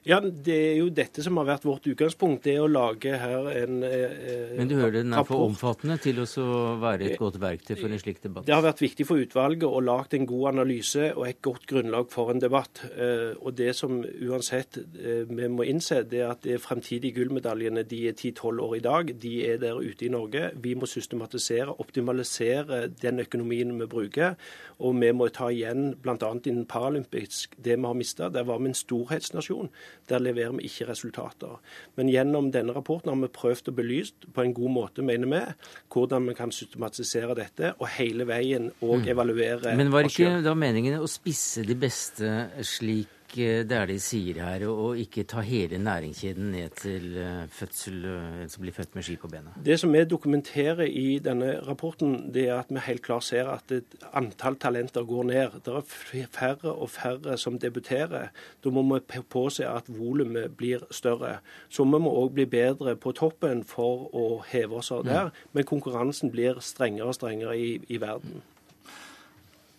Ja, 0.08 0.16
Det 0.20 0.54
er 0.54 0.76
jo 0.78 0.88
dette 0.88 1.20
som 1.20 1.36
har 1.36 1.44
vært 1.44 1.66
vårt 1.68 1.84
utgangspunkt. 1.90 2.44
Det 2.46 2.54
er 2.56 2.62
å 2.64 2.70
lage 2.72 3.18
her 3.20 3.48
en 3.52 3.82
eh, 3.84 4.54
Men 4.56 4.70
du 4.70 4.76
hører 4.78 5.02
den 5.02 5.12
er 5.12 5.26
for 5.28 5.44
omfattende 5.44 5.98
til 6.00 6.22
å 6.22 6.54
være 6.80 7.10
et 7.10 7.20
godt 7.20 7.36
verktøy 7.42 7.74
for 7.76 7.92
en 7.92 8.00
slik 8.00 8.22
debatt? 8.24 8.46
Det 8.48 8.54
har 8.54 8.64
vært 8.64 8.80
viktig 8.80 9.04
for 9.08 9.20
utvalget 9.20 9.66
å 9.68 9.82
lage 9.84 10.16
en 10.16 10.24
god 10.30 10.54
analyse 10.54 11.10
og 11.12 11.26
et 11.28 11.42
godt 11.44 11.66
grunnlag 11.68 12.08
for 12.12 12.32
en 12.32 12.40
debatt. 12.40 12.80
Eh, 12.94 13.37
Og 13.40 13.52
det 13.56 13.75
som 13.77 14.00
uansett 14.00 14.79
eh, 14.81 15.27
vi 15.29 15.48
må 15.52 15.68
innse, 15.68 16.00
det 16.08 16.22
er 16.25 16.33
at 16.33 16.42
de 16.48 16.56
fremtidige 16.58 17.18
gullmedaljene 17.20 17.85
de 17.85 18.06
er 18.08 18.16
10-12 18.16 18.64
år 18.64 18.77
i 18.77 18.85
dag. 18.88 19.12
De 19.20 19.35
er 19.52 19.60
der 19.60 19.77
ute 19.85 20.08
i 20.08 20.12
Norge. 20.12 20.50
Vi 20.56 20.75
må 20.75 20.88
systematisere, 20.88 21.77
optimalisere 21.79 22.87
den 23.02 23.20
økonomien 23.20 23.77
vi 23.81 23.87
bruker. 23.87 24.35
Og 24.81 24.96
vi 25.00 25.10
må 25.12 25.28
ta 25.35 25.50
igjen 25.52 25.94
bl.a. 26.00 26.16
innen 26.16 26.66
paralympisk 26.68 27.56
det 27.60 27.76
vi 27.76 27.87
har 27.87 27.96
mista. 27.96 28.31
Der 28.33 28.46
var 28.48 28.62
vi 28.62 28.70
en 28.70 28.78
storhetsnasjon. 28.78 29.70
Der 30.08 30.22
leverer 30.24 30.56
vi 30.56 30.68
ikke 30.70 30.88
resultater. 30.88 31.60
Men 31.96 32.10
gjennom 32.12 32.50
denne 32.54 32.74
rapporten 32.76 33.12
har 33.12 33.20
vi 33.20 33.33
prøvd 33.35 33.70
å 33.70 33.76
belyst 33.76 34.28
på 34.35 34.44
en 34.44 34.56
god 34.56 34.74
måte, 34.76 35.04
mener 35.06 35.31
vi, 35.31 35.44
hvordan 35.92 36.28
vi 36.31 36.37
kan 36.38 36.52
systematisere 36.54 37.37
dette 37.38 37.74
og 37.78 37.88
hele 37.98 38.26
veien 38.28 38.70
og 38.81 39.08
evaluere 39.08 39.76
Men 39.76 39.92
var 39.92 40.08
ikke 40.08 40.40
da 40.44 40.56
meningen 40.58 41.00
å 41.00 41.08
spisse 41.10 41.64
de 41.66 41.76
beste 41.78 42.35
slik 42.66 43.19
eh, 43.38 43.62
det 43.68 43.76
er 43.76 43.87
de 43.87 43.98
sier 44.02 44.40
her, 44.42 44.66
og 44.68 44.81
og 44.90 44.98
ikke 44.98 45.24
ta 45.28 45.42
hele 45.44 45.78
næringskjeden 45.78 46.50
ned 46.54 46.74
til 46.81 47.16
eh, 47.20 47.46
fødsel, 47.48 48.04
eh, 48.04 48.42
en 48.42 48.48
som 48.48 48.62
blir 48.64 48.74
født 48.74 48.94
med 48.94 49.06
ski 49.06 49.16
på 49.20 49.28
bena? 49.31 49.52
Det 49.64 49.78
som 49.81 49.92
vi 49.92 50.04
dokumenterer 50.04 50.87
i 50.88 51.18
denne 51.22 51.52
rapporten, 51.66 52.33
det 52.35 52.48
er 52.48 52.58
at 52.58 52.70
vi 52.70 52.83
helt 52.87 53.02
klart 53.02 53.24
ser 53.24 53.50
at 53.52 53.72
et 53.72 53.96
antall 54.12 54.56
talenter 54.56 55.04
går 55.04 55.24
ned. 55.31 55.60
Det 55.64 55.74
er 55.74 56.26
færre 56.33 56.72
og 56.72 56.90
færre 56.90 57.38
som 57.38 57.58
debuterer. 57.58 58.31
Da 58.64 58.70
må 58.70 58.83
vi 58.83 59.20
påse 59.28 59.68
at 59.68 59.88
volumet 59.88 60.56
blir 60.56 60.87
større. 60.90 61.38
Så 61.68 61.85
vi 61.85 61.98
må 61.98 62.10
òg 62.10 62.35
bli 62.35 62.46
bedre 62.46 62.96
på 62.96 63.12
toppen 63.12 63.64
for 63.64 64.08
å 64.14 64.42
heve 64.48 64.81
oss 64.81 64.92
der. 65.04 65.31
Men 65.52 65.64
konkurransen 65.64 66.31
blir 66.31 66.60
strengere 66.60 67.12
og 67.12 67.14
strengere 67.14 67.58
i, 67.58 67.78
i 67.88 68.00
verden. 68.00 68.42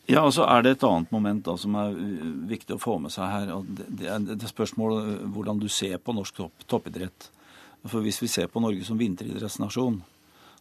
Ja, 0.10 0.24
og 0.26 0.34
så 0.34 0.48
er 0.50 0.64
det 0.66 0.76
et 0.76 0.86
annet 0.88 1.12
moment 1.14 1.44
da, 1.46 1.54
som 1.62 1.76
er 1.78 1.94
uh, 1.94 2.32
viktig 2.50 2.76
å 2.76 2.82
få 2.82 2.98
med 3.04 3.14
seg 3.14 3.30
her. 3.30 3.52
og 3.54 3.68
Det, 3.70 4.08
er 4.10 4.24
det 4.32 4.50
spørsmål 4.50 4.98
uh, 4.98 5.28
hvordan 5.34 5.62
du 5.62 5.70
ser 5.72 6.00
på 6.02 6.16
norsk 6.18 6.40
topp, 6.40 6.66
toppidrett. 6.68 7.30
For 7.86 8.04
Hvis 8.06 8.22
vi 8.22 8.30
ser 8.30 8.50
på 8.52 8.62
Norge 8.62 8.86
som 8.86 9.00
vinteridrettsnasjon, 9.00 10.02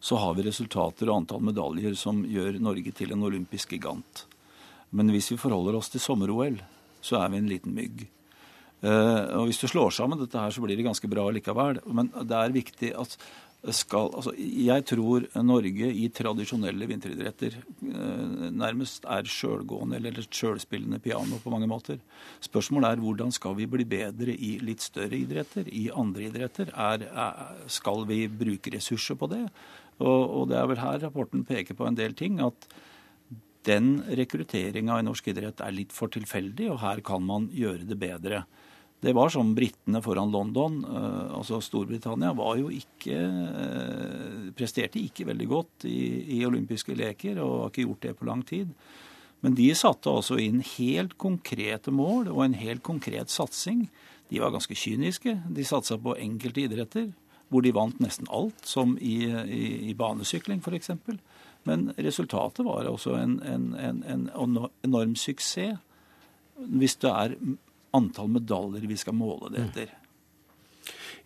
så 0.01 0.16
har 0.16 0.36
vi 0.36 0.47
resultater 0.47 1.11
og 1.11 1.20
antall 1.20 1.43
medaljer 1.45 1.97
som 1.99 2.22
gjør 2.24 2.61
Norge 2.62 2.93
til 2.97 3.12
en 3.12 3.26
olympisk 3.26 3.74
gigant. 3.74 4.24
Men 4.97 5.12
hvis 5.12 5.28
vi 5.34 5.41
forholder 5.41 5.76
oss 5.76 5.93
til 5.93 6.01
sommer-OL, 6.01 6.57
så 7.05 7.20
er 7.20 7.28
vi 7.32 7.41
en 7.41 7.51
liten 7.51 7.76
mygg. 7.76 8.07
Eh, 8.80 9.24
og 9.36 9.51
Hvis 9.51 9.61
du 9.61 9.68
slår 9.68 9.93
sammen 9.93 10.18
dette 10.18 10.41
her, 10.41 10.51
så 10.51 10.64
blir 10.64 10.76
det 10.76 10.86
ganske 10.88 11.09
bra 11.11 11.26
likevel. 11.30 11.82
Men 11.86 12.09
det 12.16 12.36
er 12.36 12.57
viktig 12.57 12.95
at 12.97 13.16
skal, 13.77 14.09
altså, 14.17 14.33
jeg 14.37 14.85
tror 14.89 15.27
Norge 15.45 15.89
i 15.93 16.07
tradisjonelle 16.17 16.87
vinteridretter 16.89 17.59
eh, 17.61 18.47
nærmest 18.57 19.05
er 19.05 19.29
sjølgående 19.29 19.99
eller 19.99 20.21
sjølspillende 20.25 21.01
piano 21.05 21.37
på 21.43 21.53
mange 21.53 21.69
måter. 21.69 21.99
Spørsmålet 22.41 22.95
er 22.95 23.05
hvordan 23.05 23.35
skal 23.37 23.59
vi 23.59 23.69
bli 23.69 23.85
bedre 23.85 24.33
i 24.33 24.55
litt 24.65 24.81
større 24.81 25.19
idretter, 25.19 25.69
i 25.69 25.91
andre 25.93 26.31
idretter? 26.31 26.73
Er, 26.73 27.05
skal 27.69 28.07
vi 28.09 28.23
bruke 28.33 28.73
ressurser 28.73 29.21
på 29.21 29.29
det? 29.29 29.45
Og, 30.01 30.21
og 30.25 30.49
det 30.49 30.57
er 30.57 30.71
vel 30.71 30.81
her 30.81 31.05
rapporten 31.05 31.45
peker 31.45 31.77
på 31.77 31.85
en 31.89 31.99
del 31.99 32.17
ting. 32.17 32.41
at 32.41 32.71
den 33.69 33.99
rekrutteringa 34.17 34.97
i 34.97 35.05
norsk 35.05 35.27
idrett 35.29 35.61
er 35.61 35.75
litt 35.77 35.93
for 35.93 36.09
tilfeldig, 36.09 36.71
og 36.73 36.81
her 36.81 37.03
kan 37.05 37.21
man 37.21 37.51
gjøre 37.53 37.85
det 37.85 37.99
bedre. 38.01 38.45
Det 39.01 39.14
var 39.16 39.30
som 39.32 39.55
britene 39.57 40.03
foran 40.05 40.32
London, 40.32 40.82
eh, 40.84 41.36
altså 41.36 41.61
Storbritannia, 41.64 42.34
var 42.36 42.59
jo 42.61 42.68
ikke 42.68 43.16
eh, 43.16 44.51
presterte 44.57 45.01
ikke 45.01 45.24
veldig 45.30 45.46
godt 45.48 45.86
i, 45.88 46.01
i 46.36 46.42
olympiske 46.44 46.96
leker 46.98 47.40
og 47.40 47.55
har 47.62 47.72
ikke 47.72 47.86
gjort 47.86 48.05
det 48.05 48.18
på 48.18 48.28
lang 48.28 48.44
tid. 48.44 48.74
Men 49.40 49.57
de 49.57 49.70
satte 49.72 50.12
altså 50.12 50.36
inn 50.36 50.61
helt 50.76 51.16
konkrete 51.16 51.92
mål 51.96 52.28
og 52.28 52.44
en 52.44 52.59
helt 52.61 52.84
konkret 52.84 53.32
satsing. 53.32 53.86
De 54.28 54.42
var 54.42 54.53
ganske 54.53 54.76
kyniske. 54.76 55.38
De 55.48 55.64
satsa 55.64 55.96
på 55.96 56.18
enkelte 56.20 56.66
idretter, 56.66 57.09
hvor 57.48 57.64
de 57.64 57.72
vant 57.72 57.96
nesten 58.05 58.28
alt, 58.28 58.61
som 58.68 58.98
i, 59.01 59.22
i, 59.24 59.64
i 59.88 59.96
banesykling 59.96 60.61
f.eks. 60.61 60.92
Men 61.64 61.88
resultatet 61.96 62.68
var 62.68 62.84
også 62.88 63.16
en, 63.16 63.38
en, 63.48 63.72
en, 63.80 64.05
en 64.05 64.28
enorm 64.84 65.16
suksess 65.16 65.80
hvis 66.61 66.98
det 67.01 67.09
er 67.09 67.34
antall 67.97 68.28
medaljer 68.28 68.86
vi 68.86 68.97
skal 68.97 69.16
måle 69.16 69.51
det 69.55 69.64
etter. 69.68 69.95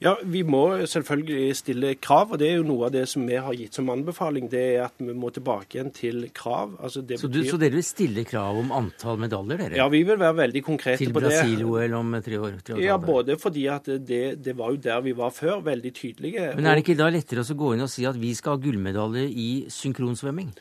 Ja, 0.02 0.16
Vi 0.24 0.42
må 0.42 0.62
selvfølgelig 0.90 1.54
stille 1.56 1.94
krav, 2.02 2.32
og 2.34 2.38
det 2.38 2.48
er 2.50 2.56
jo 2.58 2.66
noe 2.66 2.88
av 2.88 2.92
det 2.94 3.04
som 3.08 3.26
vi 3.26 3.36
har 3.40 3.54
gitt 3.54 3.74
som 3.74 3.88
anbefaling. 3.92 4.48
Det 4.50 4.62
er 4.74 4.84
at 4.88 4.98
vi 4.98 5.14
må 5.14 5.30
tilbake 5.34 5.78
igjen 5.78 5.92
til 5.94 6.28
krav. 6.34 6.74
Altså 6.80 7.02
det 7.06 7.20
Så, 7.20 7.28
du, 7.28 7.40
betyr- 7.40 7.50
så 7.50 7.60
dere 7.60 7.78
vil 7.78 7.86
stille 7.86 8.24
krav 8.28 8.58
om 8.58 8.72
antall 8.74 9.18
medaljer, 9.22 9.58
dere? 9.64 9.76
Ja, 9.78 9.88
vi 9.88 10.02
vil 10.02 10.18
være 10.18 10.36
veldig 10.42 10.64
konkrete 10.64 10.98
Til 10.98 11.12
på 11.14 11.20
det. 11.22 11.30
Til 11.30 11.56
Brasil-OL 11.56 11.94
om 12.00 12.16
tre 12.24 12.40
år? 12.40 12.58
Tre 12.64 12.80
Ja, 12.82 12.96
både 12.98 13.38
fordi 13.40 13.66
at 13.70 13.84
det, 14.06 14.42
det 14.44 14.56
var 14.56 14.70
jo 14.74 14.76
der 14.76 15.00
vi 15.00 15.12
var 15.16 15.30
før, 15.30 15.60
veldig 15.64 15.94
tydelige. 15.94 16.50
Men 16.56 16.66
er 16.66 16.74
det 16.74 16.84
ikke 16.84 16.98
da 16.98 17.08
lettere 17.12 17.44
å 17.44 17.58
gå 17.58 17.74
inn 17.74 17.84
og 17.86 17.90
si 17.92 18.04
at 18.08 18.18
vi 18.18 18.34
skal 18.34 18.56
ha 18.56 18.62
gullmedalje 18.64 19.24
i 19.30 19.48
synkronsvømming? 19.70 20.52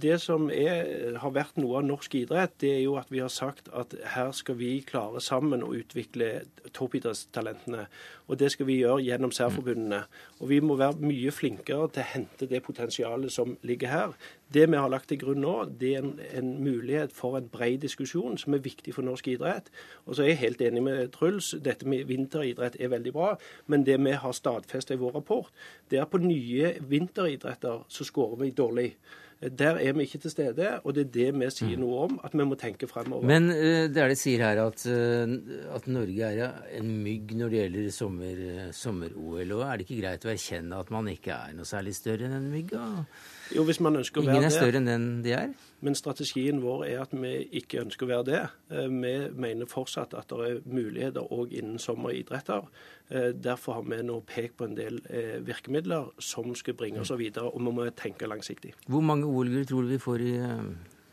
Det 0.00 0.18
som 0.20 0.50
er, 0.50 1.16
har 1.20 1.34
vært 1.34 1.56
noe 1.62 1.80
av 1.80 1.86
norsk 1.88 2.14
idrett, 2.22 2.56
det 2.60 2.74
er 2.76 2.82
jo 2.84 2.96
at 3.00 3.10
vi 3.12 3.22
har 3.22 3.32
sagt 3.32 3.70
at 3.72 3.94
her 4.14 4.32
skal 4.36 4.58
vi 4.60 4.80
klare 4.86 5.20
sammen 5.24 5.62
å 5.62 5.72
utvikle 5.76 6.42
toppidrettstalentene. 6.76 7.86
Og 8.30 8.38
det 8.38 8.52
skal 8.54 8.68
vi 8.68 8.78
gjøre 8.78 9.02
gjennom 9.02 9.32
særforbundene. 9.34 10.04
Og 10.38 10.48
vi 10.52 10.60
må 10.62 10.76
være 10.78 11.02
mye 11.02 11.32
flinkere 11.34 11.88
til 11.90 12.04
å 12.04 12.10
hente 12.12 12.46
det 12.46 12.62
potensialet 12.62 13.32
som 13.34 13.56
ligger 13.66 13.90
her. 13.90 14.12
Det 14.54 14.68
vi 14.70 14.78
har 14.78 14.90
lagt 14.90 15.08
til 15.10 15.18
grunn 15.18 15.42
nå, 15.42 15.54
det 15.80 15.90
er 15.96 16.04
en, 16.04 16.12
en 16.38 16.52
mulighet 16.62 17.12
for 17.14 17.38
en 17.38 17.48
bred 17.50 17.80
diskusjon 17.82 18.38
som 18.38 18.54
er 18.54 18.62
viktig 18.62 18.94
for 18.94 19.06
norsk 19.06 19.32
idrett. 19.34 19.72
Og 20.06 20.14
så 20.14 20.22
er 20.22 20.32
jeg 20.32 20.42
helt 20.44 20.62
enig 20.68 20.84
med 20.86 21.10
Truls, 21.16 21.52
dette 21.64 21.88
med 21.90 22.06
vinteridrett 22.06 22.78
er 22.78 22.94
veldig 22.94 23.14
bra. 23.18 23.32
Men 23.66 23.86
det 23.86 23.98
vi 23.98 24.14
har 24.22 24.36
stadfestet 24.38 24.94
i 24.94 25.02
vår 25.02 25.18
rapport, 25.18 25.50
det 25.90 25.98
er 25.98 26.06
at 26.06 26.14
på 26.14 26.22
nye 26.22 26.76
vinteridretter 26.86 27.82
så 27.90 28.06
skårer 28.06 28.44
vi 28.44 28.54
dårlig. 28.54 28.92
Der 29.40 29.78
er 29.80 29.94
vi 29.96 30.04
ikke 30.04 30.18
til 30.20 30.30
stede, 30.34 30.66
og 30.84 30.92
det 30.94 31.06
er 31.06 31.12
det 31.14 31.28
vi 31.40 31.46
sier 31.48 31.78
noe 31.80 32.02
om, 32.04 32.18
at 32.24 32.34
vi 32.36 32.44
må 32.44 32.58
tenke 32.60 32.84
fremover. 32.90 33.24
Men 33.24 33.48
eh, 33.54 33.86
det 33.88 33.96
er 34.02 34.12
det 34.12 34.18
sier 34.20 34.42
her 34.44 34.60
at, 34.66 34.84
eh, 34.84 35.32
at 35.72 35.86
Norge 35.88 36.28
er 36.28 36.58
en 36.76 36.90
mygg 37.00 37.32
når 37.40 37.48
det 37.54 37.62
gjelder 37.62 37.88
sommer- 37.96 38.42
eh, 38.50 38.68
sommer-OL. 38.76 39.52
og 39.56 39.62
er 39.64 39.78
det 39.80 39.86
ikke 39.88 40.02
greit 40.02 40.26
å 40.28 40.32
erkjenne 40.34 40.76
at 40.84 40.90
man 40.92 41.08
ikke 41.08 41.32
er 41.32 41.56
noe 41.56 41.64
særlig 41.64 41.94
større 41.96 42.28
enn 42.28 42.36
en 42.36 42.50
mygg? 42.52 42.74
da? 42.76 43.06
Jo, 43.56 43.64
hvis 43.64 43.80
man 43.80 43.96
ønsker 43.96 44.20
å 44.20 44.26
være 44.26 44.34
det. 44.34 44.42
Ingen 44.42 44.50
er 44.50 44.56
større 44.58 44.76
enn 44.82 44.92
den 44.92 45.08
de 45.24 45.32
er? 45.32 45.48
Men 45.80 45.96
strategien 45.96 46.60
vår 46.60 46.84
er 46.90 46.98
at 47.02 47.12
vi 47.16 47.32
ikke 47.60 47.80
ønsker 47.84 48.04
å 48.06 48.10
være 48.10 48.26
det. 48.28 48.40
Eh, 48.70 48.88
Vi 48.88 49.12
mener 49.40 49.66
fortsatt 49.70 50.14
at 50.18 50.28
det 50.28 50.48
er 50.48 50.60
muligheter 50.68 51.32
òg 51.32 51.54
innen 51.56 51.78
sommeridretter. 51.78 52.66
Eh, 53.08 53.30
Derfor 53.32 53.78
har 53.78 53.82
vi 53.88 54.02
nå 54.02 54.20
pekt 54.26 54.58
på 54.58 54.68
en 54.68 54.76
del 54.76 55.00
eh, 55.08 55.38
virkemidler 55.40 56.12
som 56.18 56.54
skal 56.54 56.74
bringe 56.74 57.00
oss 57.00 57.10
videre, 57.16 57.48
og 57.48 57.60
vi 57.60 57.72
må 57.72 57.88
tenke 57.96 58.28
langsiktig. 58.28 58.74
Hvor 58.86 59.02
mange 59.02 59.24
OL-gull 59.26 59.66
tror 59.66 59.82
du 59.82 59.94
vi 59.94 59.98
får 59.98 60.20
i 60.20 60.36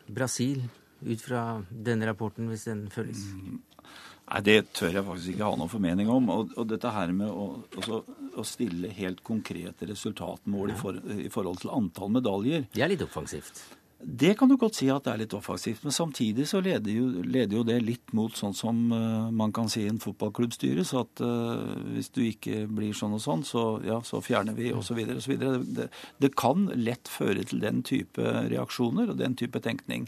Brasil 0.07 0.61
ut 1.05 1.21
fra 1.21 1.63
denne 1.69 2.07
rapporten, 2.09 2.47
hvis 2.49 2.67
den 2.67 2.87
følges? 2.91 3.23
Nei, 4.27 4.41
Det 4.43 4.73
tør 4.75 4.91
jeg 4.91 5.05
faktisk 5.07 5.33
ikke 5.33 5.47
ha 5.47 5.55
noen 5.55 5.71
formening 5.71 6.09
om. 6.11 6.29
Og, 6.33 6.53
og 6.59 6.67
dette 6.67 6.91
her 6.91 7.13
med 7.15 7.31
å, 7.31 7.63
også, 7.79 8.01
å 8.35 8.43
stille 8.43 8.91
helt 8.97 9.23
konkrete 9.23 9.87
resultatmål 9.87 10.73
i, 10.73 10.77
for, 10.79 10.99
i 11.15 11.29
forhold 11.31 11.61
til 11.63 11.71
antall 11.71 12.11
medaljer 12.19 12.67
Det 12.73 12.83
er 12.83 12.91
litt 12.91 13.05
offensivt. 13.05 13.61
Det 13.99 14.35
kan 14.37 14.49
du 14.49 14.57
godt 14.61 14.77
si 14.77 14.87
at 14.93 15.07
det 15.07 15.11
er 15.13 15.21
litt 15.23 15.33
offensivt, 15.33 15.81
men 15.81 15.93
samtidig 15.95 16.45
så 16.45 16.59
leder 16.61 16.93
jo, 16.93 17.07
leder 17.25 17.57
jo 17.57 17.63
det 17.65 17.79
litt 17.81 18.13
mot 18.13 18.35
sånn 18.37 18.53
som 18.53 18.83
uh, 18.93 19.31
man 19.33 19.53
kan 19.55 19.71
si 19.73 19.87
en 19.89 19.97
fotballklubb 20.01 20.53
styres, 20.53 20.93
at 20.97 21.23
uh, 21.25 21.73
hvis 21.95 22.11
du 22.13 22.21
ikke 22.27 22.67
blir 22.69 22.93
sånn 22.97 23.15
og 23.17 23.23
sånn, 23.23 23.45
så, 23.47 23.63
ja, 23.87 23.97
så 24.05 24.21
fjerner 24.21 24.53
vi 24.57 24.69
osv. 24.69 25.01
osv. 25.17 25.33
Det, 25.41 25.87
det 26.21 26.31
kan 26.37 26.69
lett 26.77 27.09
føre 27.09 27.41
til 27.49 27.63
den 27.65 27.81
type 27.87 28.21
reaksjoner 28.51 29.15
og 29.15 29.17
den 29.23 29.37
type 29.39 29.63
tenkning. 29.65 30.05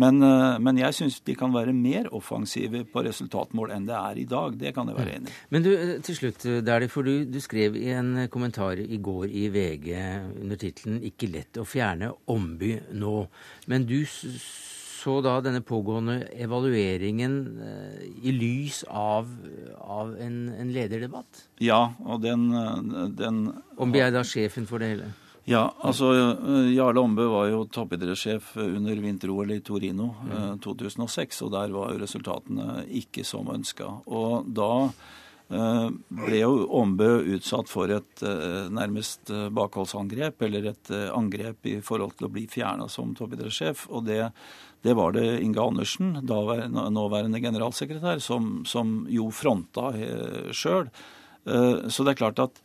Men, 0.00 0.22
eh, 0.24 0.56
men 0.62 0.78
jeg 0.80 0.96
syns 0.96 1.18
de 1.26 1.34
kan 1.36 1.52
være 1.52 1.74
mer 1.76 2.08
offensive 2.16 2.84
på 2.88 3.04
resultatmål 3.04 3.74
enn 3.74 3.88
det 3.88 3.96
er 3.98 4.22
i 4.22 4.26
dag. 4.28 4.56
Det 4.60 4.72
kan 4.76 4.88
jeg 4.88 4.96
være 4.96 5.16
enig 5.18 5.32
i. 5.32 5.36
Men 5.52 5.66
du, 5.66 5.70
eh, 5.74 5.94
til 6.06 6.16
slutt, 6.16 6.46
eh, 6.46 6.62
Dæhlie, 6.64 6.88
for 6.88 7.06
du, 7.06 7.24
du 7.24 7.40
skrev 7.40 7.76
i 7.76 7.90
en 7.92 8.26
kommentar 8.32 8.80
i 8.80 8.96
går 8.96 9.28
i 9.28 9.48
VG 9.52 9.92
under 10.40 10.56
tittelen 10.56 11.00
'Ikke 11.02 11.30
lett 11.32 11.60
å 11.60 11.68
fjerne 11.68 12.12
Omby 12.26 12.80
nå'. 12.94 13.28
Men 13.66 13.84
du 13.84 14.04
så 14.06 15.22
da 15.24 15.40
denne 15.40 15.62
pågående 15.64 16.28
evalueringen 16.36 17.32
i 18.22 18.32
lys 18.36 18.84
av, 18.84 19.26
av 19.80 20.12
en, 20.20 20.48
en 20.52 20.72
lederdebatt? 20.72 21.48
Ja, 21.58 21.94
og 22.04 22.20
den, 22.20 22.50
den 23.16 23.48
Omby 23.80 23.98
er 23.98 24.12
da 24.12 24.20
sjefen 24.20 24.68
for 24.68 24.78
det 24.78 24.92
hele? 24.92 25.08
Ja, 25.48 25.62
altså 25.80 26.10
eh, 26.14 26.72
Jarle 26.74 27.00
Ombø 27.00 27.26
var 27.32 27.48
jo 27.50 27.64
toppidrettssjef 27.72 28.52
under 28.60 29.00
vinter-OL 29.02 29.54
i 29.56 29.62
Torino 29.64 30.12
mm. 30.26 30.60
2006, 30.64 31.40
og 31.46 31.54
der 31.56 31.72
var 31.74 31.94
jo 31.94 32.02
resultatene 32.02 32.84
ikke 33.00 33.24
som 33.26 33.50
ønska. 33.52 33.88
Og 34.10 34.50
da 34.56 34.72
ble 35.50 36.36
jo 36.38 36.50
Åmbø 36.78 37.08
utsatt 37.34 37.66
for 37.66 37.90
et 37.90 38.20
nærmest 38.70 39.32
bakholdsangrep, 39.50 40.44
eller 40.46 40.68
et 40.70 40.90
angrep 41.10 41.66
i 41.66 41.72
forhold 41.82 42.12
til 42.20 42.28
å 42.28 42.30
bli 42.30 42.44
fjerna 42.46 42.86
som 42.86 43.16
toppidrettssjef. 43.18 43.88
Og 43.90 44.04
det, 44.06 44.20
det, 44.86 44.94
var 44.94 45.16
det 45.16 45.40
Inge 45.42 45.64
Andersen, 45.64 46.12
nåværende 46.22 47.42
generalsekretær, 47.42 48.22
som, 48.22 48.60
som 48.62 49.08
jo 49.10 49.26
fronta 49.34 49.90
sjøl. 50.54 50.86
Så 51.42 52.06
det 52.06 52.14
er 52.14 52.22
klart 52.22 52.44
at 52.46 52.62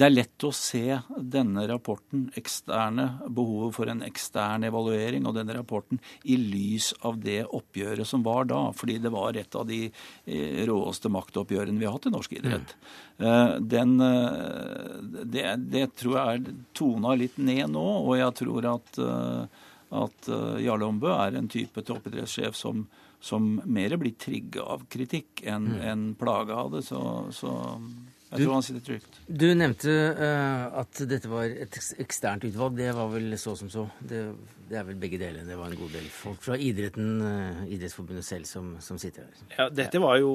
det 0.00 0.06
er 0.06 0.14
lett 0.14 0.44
å 0.48 0.50
se 0.56 0.96
denne 1.12 1.66
rapporten, 1.68 2.22
eksterne, 2.38 3.04
behovet 3.28 3.74
for 3.76 3.90
en 3.92 4.00
ekstern 4.06 4.64
evaluering 4.64 5.26
og 5.28 5.34
denne 5.36 5.52
rapporten, 5.58 5.98
i 6.24 6.38
lys 6.40 6.94
av 7.04 7.18
det 7.20 7.42
oppgjøret 7.44 8.08
som 8.08 8.24
var 8.24 8.46
da. 8.48 8.62
Fordi 8.76 8.96
det 9.04 9.12
var 9.12 9.36
et 9.36 9.56
av 9.60 9.66
de 9.68 9.82
eh, 9.90 10.62
råeste 10.70 11.12
maktoppgjørene 11.12 11.76
vi 11.76 11.88
har 11.88 11.98
hatt 11.98 12.08
i 12.08 12.14
norsk 12.14 12.32
idrett. 12.38 12.72
Mm. 13.18 13.66
Den, 13.68 13.92
eh, 14.06 14.94
det, 15.34 15.44
det, 15.74 15.84
tror 16.00 16.16
jeg 16.16 16.38
er 16.38 16.54
tona 16.80 17.12
litt 17.20 17.36
ned 17.36 17.66
nå, 17.74 17.84
og 18.00 18.16
jeg 18.16 18.36
tror 18.40 18.70
at, 18.70 19.00
at 20.00 20.30
Jarle 20.64 20.88
Ombø 20.88 21.12
er 21.12 21.36
en 21.36 21.50
type 21.52 21.84
toppidrettssjef 21.84 22.56
som, 22.56 22.86
som 23.20 23.52
mer 23.68 23.98
blir 24.00 24.16
trigga 24.16 24.64
av 24.78 24.88
kritikk 24.88 25.44
enn 25.44 25.74
mm. 25.74 25.84
en 25.92 26.08
plaga 26.16 26.62
av 26.64 26.72
det. 26.78 26.86
Så, 26.88 27.02
så 27.36 27.52
jeg 28.30 28.44
tror 28.44 28.54
han 28.54 28.62
sitter 28.62 28.82
trygt. 28.86 29.20
Du 29.26 29.48
nevnte 29.58 29.90
uh, 29.90 30.80
at 30.80 31.02
dette 31.10 31.30
var 31.30 31.50
et 31.50 31.78
eksternt 32.02 32.46
utvalg. 32.46 32.76
Det 32.78 32.92
var 32.94 33.10
vel 33.10 33.34
så 33.40 33.56
som 33.58 33.70
så. 33.72 33.88
Det, 33.98 34.22
det, 34.70 34.78
er 34.78 34.86
vel 34.86 34.98
begge 35.02 35.18
deler. 35.20 35.44
Det 35.46 35.58
var 35.58 35.72
en 35.72 35.78
god 35.80 35.94
del 35.96 36.06
folk 36.14 36.42
fra 36.44 36.56
idretten, 36.56 37.08
uh, 37.22 37.62
Idrettsforbundet 37.70 38.24
selv, 38.26 38.46
som, 38.48 38.72
som, 38.80 38.98
sitter 38.98 39.26
her. 39.26 39.42
Ja, 39.58 39.68
Dette 39.74 40.00
var 40.02 40.18
jo 40.22 40.32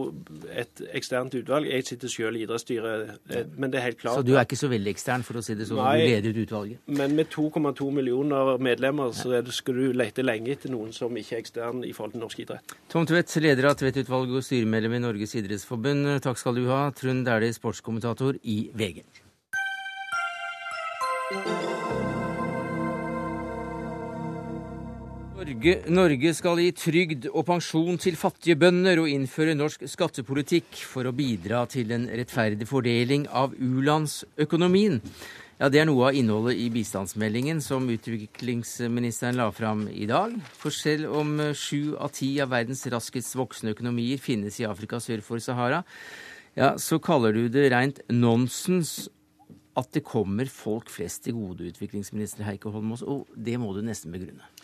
et 0.51 0.83
eksternt 0.95 1.35
utvalg. 1.39 1.69
Jeg 1.71 1.87
sitter 1.87 2.11
selv 2.11 2.39
i 2.39 2.45
idrettsstyret, 2.45 3.15
men 3.55 3.73
det 3.73 3.79
er 3.79 3.87
helt 3.89 4.01
klart 4.01 4.19
Så 4.19 4.25
du 4.27 4.35
er 4.35 4.45
ikke 4.45 4.59
så 4.59 4.69
veldig 4.71 4.93
ekstern, 4.93 5.25
for 5.25 5.39
å 5.39 5.43
si 5.45 5.57
det 5.57 5.69
sånn? 5.69 5.81
Du 5.81 6.03
leder 6.03 6.35
ut 6.35 6.41
utvalget? 6.45 6.83
Men 7.01 7.15
med 7.17 7.31
2,2 7.33 7.89
millioner 7.95 8.55
medlemmer 8.61 9.13
så 9.15 9.33
det, 9.35 9.53
skal 9.55 9.79
du 9.79 9.91
lete 9.95 10.25
lenge 10.25 10.53
etter 10.55 10.73
noen 10.73 10.93
som 10.95 11.15
ikke 11.17 11.39
er 11.39 11.45
ekstern 11.45 11.83
i 11.87 11.93
forhold 11.95 12.15
til 12.15 12.25
norsk 12.25 12.45
idrett. 12.45 12.77
Tom 12.91 13.07
Tvedt, 13.09 13.33
leder 13.41 13.71
av 13.71 13.77
Tvedt-utvalget 13.79 14.41
og 14.41 14.45
styremedlem 14.45 14.99
i 14.99 15.03
Norges 15.07 15.35
idrettsforbund. 15.39 16.17
Takk 16.25 16.41
skal 16.41 16.59
du 16.59 16.65
ha. 16.71 16.87
Trond 16.95 17.25
Dæhlie, 17.27 17.55
sportskommentator 17.55 18.39
i 18.43 18.65
VG. 18.75 19.24
Norge, 25.45 25.73
Norge, 25.93 26.31
skal 26.33 26.57
gi 26.57 26.71
trygd 26.73 27.25
og 27.29 27.43
pensjon 27.45 27.99
til 28.01 28.15
fattige 28.17 28.55
bønder 28.57 28.97
og 29.03 29.11
innføre 29.11 29.53
norsk 29.53 29.83
skattepolitikk 29.91 30.79
for 30.89 31.05
å 31.05 31.11
bidra 31.13 31.59
til 31.69 31.93
en 31.93 32.07
rettferdig 32.09 32.65
fordeling 32.65 33.27
av 33.29 33.53
u-landsøkonomien. 33.53 34.97
Ja, 35.59 35.69
Det 35.69 35.83
er 35.83 35.85
noe 35.85 36.07
av 36.09 36.17
innholdet 36.17 36.57
i 36.57 36.71
bistandsmeldingen 36.73 37.61
som 37.61 37.85
utviklingsministeren 37.93 39.37
la 39.37 39.51
fram 39.53 39.85
i 39.87 40.09
dag. 40.09 40.33
For 40.57 40.73
selv 40.73 41.13
om 41.13 41.37
sju 41.53 41.93
av 41.93 42.09
ti 42.17 42.39
av 42.41 42.49
verdens 42.49 42.81
raskest 42.89 43.37
voksende 43.37 43.77
økonomier 43.77 44.17
finnes 44.17 44.57
i 44.59 44.65
Afrika 44.65 44.97
sør 44.97 45.21
for 45.21 45.37
Sahara, 45.37 45.83
ja, 46.57 46.73
så 46.81 46.97
kaller 46.97 47.37
du 47.37 47.49
det 47.53 47.69
rent 47.69 48.01
nonsens 48.09 49.11
at 49.77 49.93
det 49.93 50.07
kommer 50.07 50.49
folk 50.49 50.89
flest 50.89 51.27
til 51.27 51.37
gode, 51.37 51.69
utviklingsminister 51.69 52.47
Heikki 52.47 52.71
Holmås, 52.73 53.05
og 53.05 53.27
det 53.35 53.59
må 53.61 53.75
du 53.75 53.83
nesten 53.85 54.09
begrunne. 54.15 54.54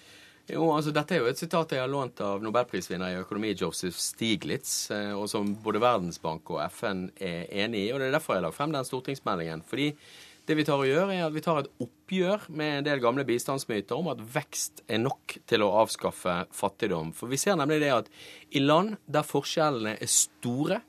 Jo, 0.50 0.66
altså 0.74 0.92
Dette 0.96 1.16
er 1.16 1.22
jo 1.22 1.30
et 1.30 1.40
sitat 1.40 1.76
jeg 1.76 1.84
har 1.84 1.92
lånt 1.92 2.20
av 2.26 2.42
nobelprisvinner 2.44 3.14
i 3.14 3.20
økonomi 3.22 3.54
Joseph 3.54 3.98
Stiglitz, 4.02 4.90
eh, 4.92 5.14
og 5.14 5.30
som 5.30 5.54
både 5.64 5.82
Verdensbank 5.84 6.50
og 6.56 6.64
FN 6.74 7.06
er 7.22 7.46
enig 7.64 7.86
i. 7.86 7.92
og 7.94 8.02
Det 8.02 8.10
er 8.10 8.18
derfor 8.18 8.36
jeg 8.36 8.46
la 8.48 8.52
frem 8.56 8.74
den 8.74 8.88
stortingsmeldingen. 8.88 9.64
fordi 9.64 9.94
det 10.48 10.56
vi 10.58 10.64
tar 10.66 10.82
og 10.82 10.90
gjør, 10.90 11.12
er 11.14 11.26
at 11.28 11.34
vi 11.36 11.44
tar 11.46 11.60
et 11.62 11.70
oppgjør 11.80 12.48
med 12.50 12.80
en 12.80 12.88
del 12.88 13.00
gamle 13.00 13.24
bistandsmyter 13.24 13.96
om 13.96 14.10
at 14.12 14.24
vekst 14.34 14.82
er 14.90 14.98
nok 14.98 15.38
til 15.48 15.62
å 15.62 15.70
avskaffe 15.84 16.48
fattigdom. 16.52 17.14
For 17.14 17.30
vi 17.30 17.38
ser 17.38 17.56
nemlig 17.56 17.80
det 17.84 17.92
at 17.94 18.10
i 18.52 18.60
land 18.64 18.98
der 19.06 19.28
forskjellene 19.28 19.94
er 20.02 20.12
store, 20.12 20.82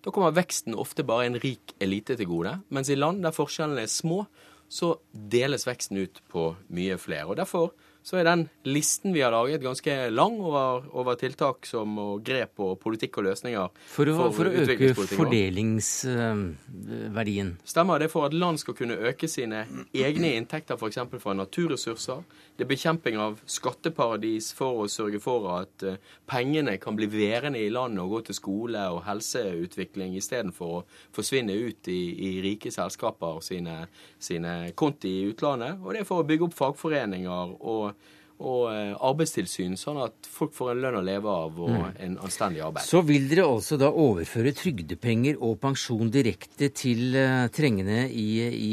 da 0.00 0.14
kommer 0.14 0.32
veksten 0.32 0.78
ofte 0.78 1.04
bare 1.04 1.26
en 1.26 1.40
rik 1.42 1.74
elite 1.82 2.16
til 2.16 2.30
gode. 2.30 2.54
Mens 2.70 2.88
i 2.88 2.96
land 2.96 3.20
der 3.26 3.34
forskjellene 3.36 3.82
er 3.82 3.92
små, 3.92 4.22
så 4.70 4.94
deles 5.12 5.66
veksten 5.66 5.98
ut 5.98 6.22
på 6.30 6.54
mye 6.70 6.96
flere. 6.96 7.26
Og 7.26 7.36
Derfor 7.36 7.74
så 8.02 8.16
er 8.16 8.24
den 8.24 8.48
listen 8.64 9.12
vi 9.14 9.20
har 9.20 9.30
laget, 9.34 9.62
ganske 9.62 10.10
lang 10.10 10.40
over, 10.40 10.84
over 10.96 11.14
tiltak 11.20 11.66
som, 11.68 11.98
og 12.00 12.22
grep 12.24 12.60
og 12.64 12.78
politikk 12.80 13.18
og 13.20 13.24
løsninger. 13.28 13.68
For 13.92 14.08
å, 14.08 14.14
for, 14.16 14.32
for 14.38 14.48
å 14.48 14.50
øke 14.64 14.94
fordelingsverdien? 15.12 17.50
Stemmer. 17.68 17.98
Det 18.00 18.06
er 18.08 18.14
for 18.14 18.24
at 18.30 18.34
land 18.36 18.56
skal 18.62 18.74
kunne 18.78 18.96
øke 19.10 19.26
sine 19.30 19.58
egne 19.92 20.28
inntekter 20.38 20.74
f.eks. 20.80 20.98
fra 21.20 21.32
naturressurser. 21.36 22.18
Det 22.60 22.66
er 22.66 22.74
bekjemping 22.74 23.16
av 23.16 23.38
skatteparadis 23.48 24.50
for 24.52 24.82
å 24.82 24.88
sørge 24.92 25.16
for 25.24 25.46
at 25.54 25.84
uh, 25.88 25.94
pengene 26.28 26.74
kan 26.76 26.92
bli 26.92 27.06
værende 27.08 27.56
i 27.56 27.70
landet 27.72 28.02
og 28.02 28.12
gå 28.12 28.20
til 28.26 28.36
skole 28.36 28.82
og 28.92 28.98
helseutvikling 29.06 30.12
istedenfor 30.20 30.74
å 30.82 30.82
forsvinne 31.16 31.56
ut 31.56 31.88
i, 31.88 32.02
i 32.28 32.30
rike 32.44 32.68
selskaper 32.74 33.40
sine, 33.46 33.86
sine 34.20 34.74
konti 34.76 35.14
i 35.22 35.30
utlandet. 35.30 35.80
Og 35.80 35.96
det 35.96 36.02
er 36.02 36.10
for 36.10 36.20
å 36.20 36.26
bygge 36.28 36.50
opp 36.50 36.58
fagforeninger 36.58 37.56
og 37.60 37.94
og 38.40 38.70
eh, 38.72 38.94
arbeidstilsyn, 38.96 39.74
sånn 39.76 39.98
at 40.00 40.28
folk 40.32 40.54
får 40.56 40.72
en 40.72 40.78
lønn 40.84 40.98
å 41.00 41.04
leve 41.04 41.28
av 41.28 41.58
og 41.60 41.74
mm. 41.74 41.98
en 42.06 42.14
anstendig 42.24 42.62
arbeid. 42.64 42.86
Så 42.88 43.02
vil 43.04 43.26
dere 43.28 43.44
altså 43.44 43.76
da 43.80 43.90
overføre 43.92 44.54
trygdepenger 44.56 45.40
og 45.44 45.58
pensjon 45.60 46.08
direkte 46.12 46.70
til 46.72 47.18
uh, 47.20 47.50
trengende 47.52 48.06
i, 48.08 48.28
i, 48.48 48.70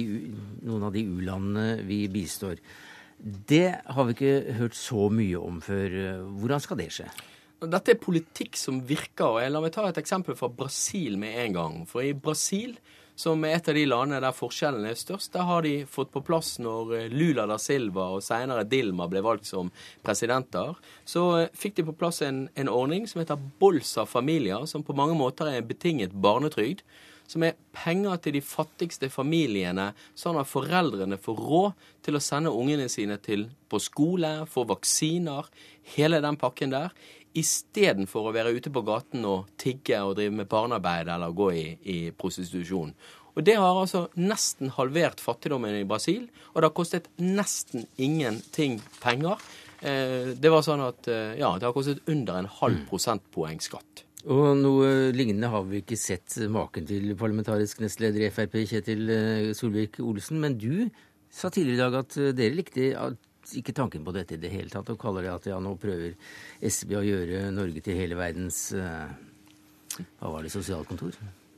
noen 0.64 0.88
av 0.88 0.96
de 0.96 1.04
u-landene 1.04 1.82
vi 1.88 2.06
bistår. 2.12 2.62
Det 3.18 3.72
har 3.86 4.06
vi 4.08 4.14
ikke 4.16 4.58
hørt 4.60 4.78
så 4.78 5.08
mye 5.10 5.40
om 5.42 5.58
før. 5.64 5.98
Hvordan 6.38 6.64
skal 6.64 6.80
det 6.80 6.92
skje? 6.94 7.08
Dette 7.58 7.96
er 7.96 8.02
politikk 8.02 8.58
som 8.60 8.84
virker. 8.86 9.26
og 9.26 9.50
La 9.50 9.62
meg 9.64 9.74
ta 9.74 9.88
et 9.90 9.98
eksempel 9.98 10.38
fra 10.38 10.52
Brasil 10.54 11.18
med 11.18 11.40
en 11.48 11.58
gang. 11.58 11.78
For 11.90 12.06
i 12.06 12.14
Brasil 12.14 12.78
som 13.18 13.42
er 13.48 13.58
et 13.58 13.68
av 13.72 13.74
de 13.74 13.86
landene 13.90 14.22
der 14.22 14.36
forskjellene 14.36 14.92
er 14.94 15.00
størst. 15.00 15.32
Der 15.34 15.48
har 15.50 15.66
de 15.66 15.74
fått 15.90 16.12
på 16.14 16.22
plass 16.26 16.58
når 16.62 16.94
eh, 16.94 17.08
Lula 17.10 17.48
da 17.50 17.58
Silva 17.62 18.12
og 18.14 18.22
senere 18.26 18.68
Dilma 18.70 19.08
ble 19.10 19.24
valgt 19.26 19.50
som 19.50 19.72
presidenter. 20.06 20.78
Så 21.02 21.24
eh, 21.40 21.50
fikk 21.58 21.80
de 21.80 21.88
på 21.88 21.98
plass 21.98 22.22
en, 22.26 22.46
en 22.54 22.70
ordning 22.70 23.10
som 23.10 23.24
heter 23.24 23.42
Bolsa 23.62 24.06
Familia, 24.06 24.62
som 24.70 24.86
på 24.86 24.96
mange 24.98 25.18
måter 25.18 25.50
er 25.50 25.62
en 25.62 25.70
betinget 25.70 26.14
barnetrygd 26.14 26.86
som 27.28 27.44
er 27.44 27.58
penger 27.76 28.22
til 28.24 28.38
de 28.38 28.42
fattigste 28.44 29.10
familiene, 29.12 29.92
sånn 30.18 30.40
at 30.40 30.50
foreldrene 30.50 31.20
får 31.22 31.44
råd 31.50 31.86
til 32.08 32.18
å 32.18 32.24
sende 32.24 32.54
ungene 32.56 32.88
sine 32.92 33.20
til, 33.24 33.48
på 33.68 33.82
skole, 33.84 34.32
få 34.50 34.64
vaksiner, 34.70 35.52
hele 35.96 36.22
den 36.24 36.40
pakken 36.40 36.74
der, 36.74 36.96
istedenfor 37.38 38.30
å 38.30 38.34
være 38.34 38.56
ute 38.56 38.72
på 38.74 38.82
gaten 38.88 39.26
og 39.30 39.52
tigge 39.62 40.00
og 40.02 40.16
drive 40.18 40.34
med 40.40 40.50
barnearbeid 40.50 41.12
eller 41.14 41.36
gå 41.38 41.52
i, 41.54 41.66
i 41.84 41.98
prostitusjon. 42.18 42.96
Og 43.38 43.44
Det 43.46 43.54
har 43.54 43.78
altså 43.78 44.08
nesten 44.18 44.72
halvert 44.74 45.22
fattigdommen 45.22 45.76
i 45.78 45.86
Brasil, 45.86 46.26
og 46.56 46.58
det 46.58 46.70
har 46.72 46.78
kostet 46.80 47.12
nesten 47.22 47.86
ingenting 48.02 48.80
penger. 49.04 49.38
Eh, 49.86 50.34
det 50.34 50.50
var 50.50 50.66
sånn 50.66 50.82
at 50.82 51.06
eh, 51.12 51.38
ja, 51.38 51.52
det 51.60 51.68
har 51.68 51.76
kostet 51.76 52.02
under 52.10 52.40
en 52.40 52.50
halv 52.50 52.82
prosentpoeng 52.90 53.62
skatt. 53.62 54.07
Og 54.26 54.58
noe 54.58 55.12
lignende 55.14 55.52
har 55.54 55.64
vi 55.70 55.84
ikke 55.84 56.00
sett 56.00 56.40
maken 56.50 56.88
til 56.90 57.14
parlamentarisk 57.20 57.84
nestleder 57.84 58.26
i 58.26 58.32
Frp, 58.34 58.58
Kjetil 58.68 59.14
eh, 59.14 59.52
Solvik-Olsen. 59.56 60.42
Men 60.42 60.58
du 60.58 60.90
sa 61.30 61.52
tidligere 61.54 61.78
i 61.78 61.84
dag 61.84 61.98
at 62.02 62.18
dere 62.36 62.58
likte 62.58 62.90
ikke 63.56 63.76
tanken 63.76 64.04
på 64.04 64.12
dette 64.16 64.36
i 64.36 64.42
det 64.42 64.52
hele 64.52 64.72
tatt, 64.74 64.90
og 64.92 65.00
kaller 65.00 65.24
det 65.24 65.32
at 65.32 65.50
ja, 65.54 65.60
nå 65.64 65.76
prøver 65.80 66.18
SB 66.60 66.98
å 67.00 67.06
gjøre 67.06 67.48
Norge 67.56 67.84
til 67.86 68.00
hele 68.00 68.18
verdens 68.20 68.72
uh, 68.76 69.08
Hva 70.20 70.34
var 70.34 70.44
det, 70.44 70.52
sosialkontor? 70.52 71.16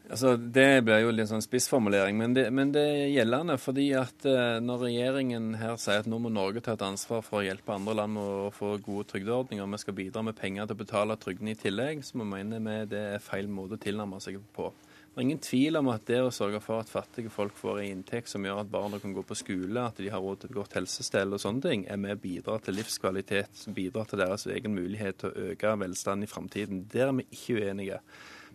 Altså, 0.09 0.37
Det 0.37 0.81
blir 0.81 1.03
jo 1.03 1.11
litt 1.13 1.29
sånn 1.29 1.43
spissformulering, 1.45 2.17
men 2.17 2.33
det, 2.33 2.47
men 2.49 2.71
det 2.73 2.81
er 2.81 3.11
gjeldende. 3.13 3.59
fordi 3.61 3.91
at 3.93 4.25
uh, 4.25 4.57
når 4.57 4.85
regjeringen 4.87 5.53
her 5.61 5.77
sier 5.77 6.01
at 6.01 6.09
nå 6.09 6.17
må 6.17 6.31
Norge 6.33 6.63
ta 6.65 6.73
et 6.73 6.85
ansvar 6.85 7.21
for 7.21 7.39
å 7.39 7.45
hjelpe 7.45 7.75
andre 7.75 7.93
land 7.93 8.15
med 8.17 8.23
å 8.47 8.49
få 8.49 8.77
gode 8.81 9.05
trygdeordninger, 9.11 9.63
og 9.63 9.75
vi 9.75 9.81
skal 9.83 9.97
bidra 9.99 10.23
med 10.25 10.37
penger 10.39 10.65
til 10.65 10.77
å 10.77 10.81
betale 10.81 11.17
trygdene 11.21 11.53
i 11.53 11.59
tillegg, 11.61 12.01
så 12.01 12.17
vi 12.17 12.25
mene 12.25 12.61
vi 12.65 12.77
det 12.89 13.03
er 13.19 13.21
feil 13.21 13.51
måte 13.53 13.77
å 13.77 13.83
tilnærme 13.83 14.21
seg 14.23 14.41
på. 14.55 14.71
Det 15.09 15.21
er 15.21 15.27
ingen 15.27 15.41
tvil 15.43 15.77
om 15.77 15.91
at 15.93 16.05
det 16.07 16.19
å 16.23 16.33
sørge 16.33 16.61
for 16.63 16.81
at 16.81 16.89
fattige 16.89 17.29
folk 17.33 17.57
får 17.57 17.81
en 17.81 17.93
inntekt 17.97 18.29
som 18.31 18.45
gjør 18.45 18.63
at 18.63 18.69
barna 18.71 19.01
kan 19.03 19.13
gå 19.13 19.21
på 19.27 19.37
skole, 19.37 19.83
at 19.83 20.01
de 20.01 20.09
har 20.09 20.21
råd 20.25 20.41
til 20.41 20.49
et 20.49 20.57
godt 20.57 20.77
helsestell 20.77 21.37
og 21.37 21.41
sånne 21.43 21.65
ting, 21.65 21.85
er 21.85 22.01
med 22.01 22.17
å 22.17 22.21
bidra 22.23 22.57
til 22.63 22.77
livskvalitet, 22.79 23.53
som 23.61 23.77
bidrar 23.77 24.09
til 24.09 24.21
deres 24.23 24.47
egen 24.49 24.73
mulighet 24.77 25.21
til 25.21 25.29
å 25.29 25.49
øke 25.51 25.77
velstanden 25.83 26.25
i 26.25 26.33
framtiden. 26.33 26.85
Der 26.93 27.09
er 27.09 27.17
vi 27.19 27.27
ikke 27.29 27.59
uenige. 27.59 28.01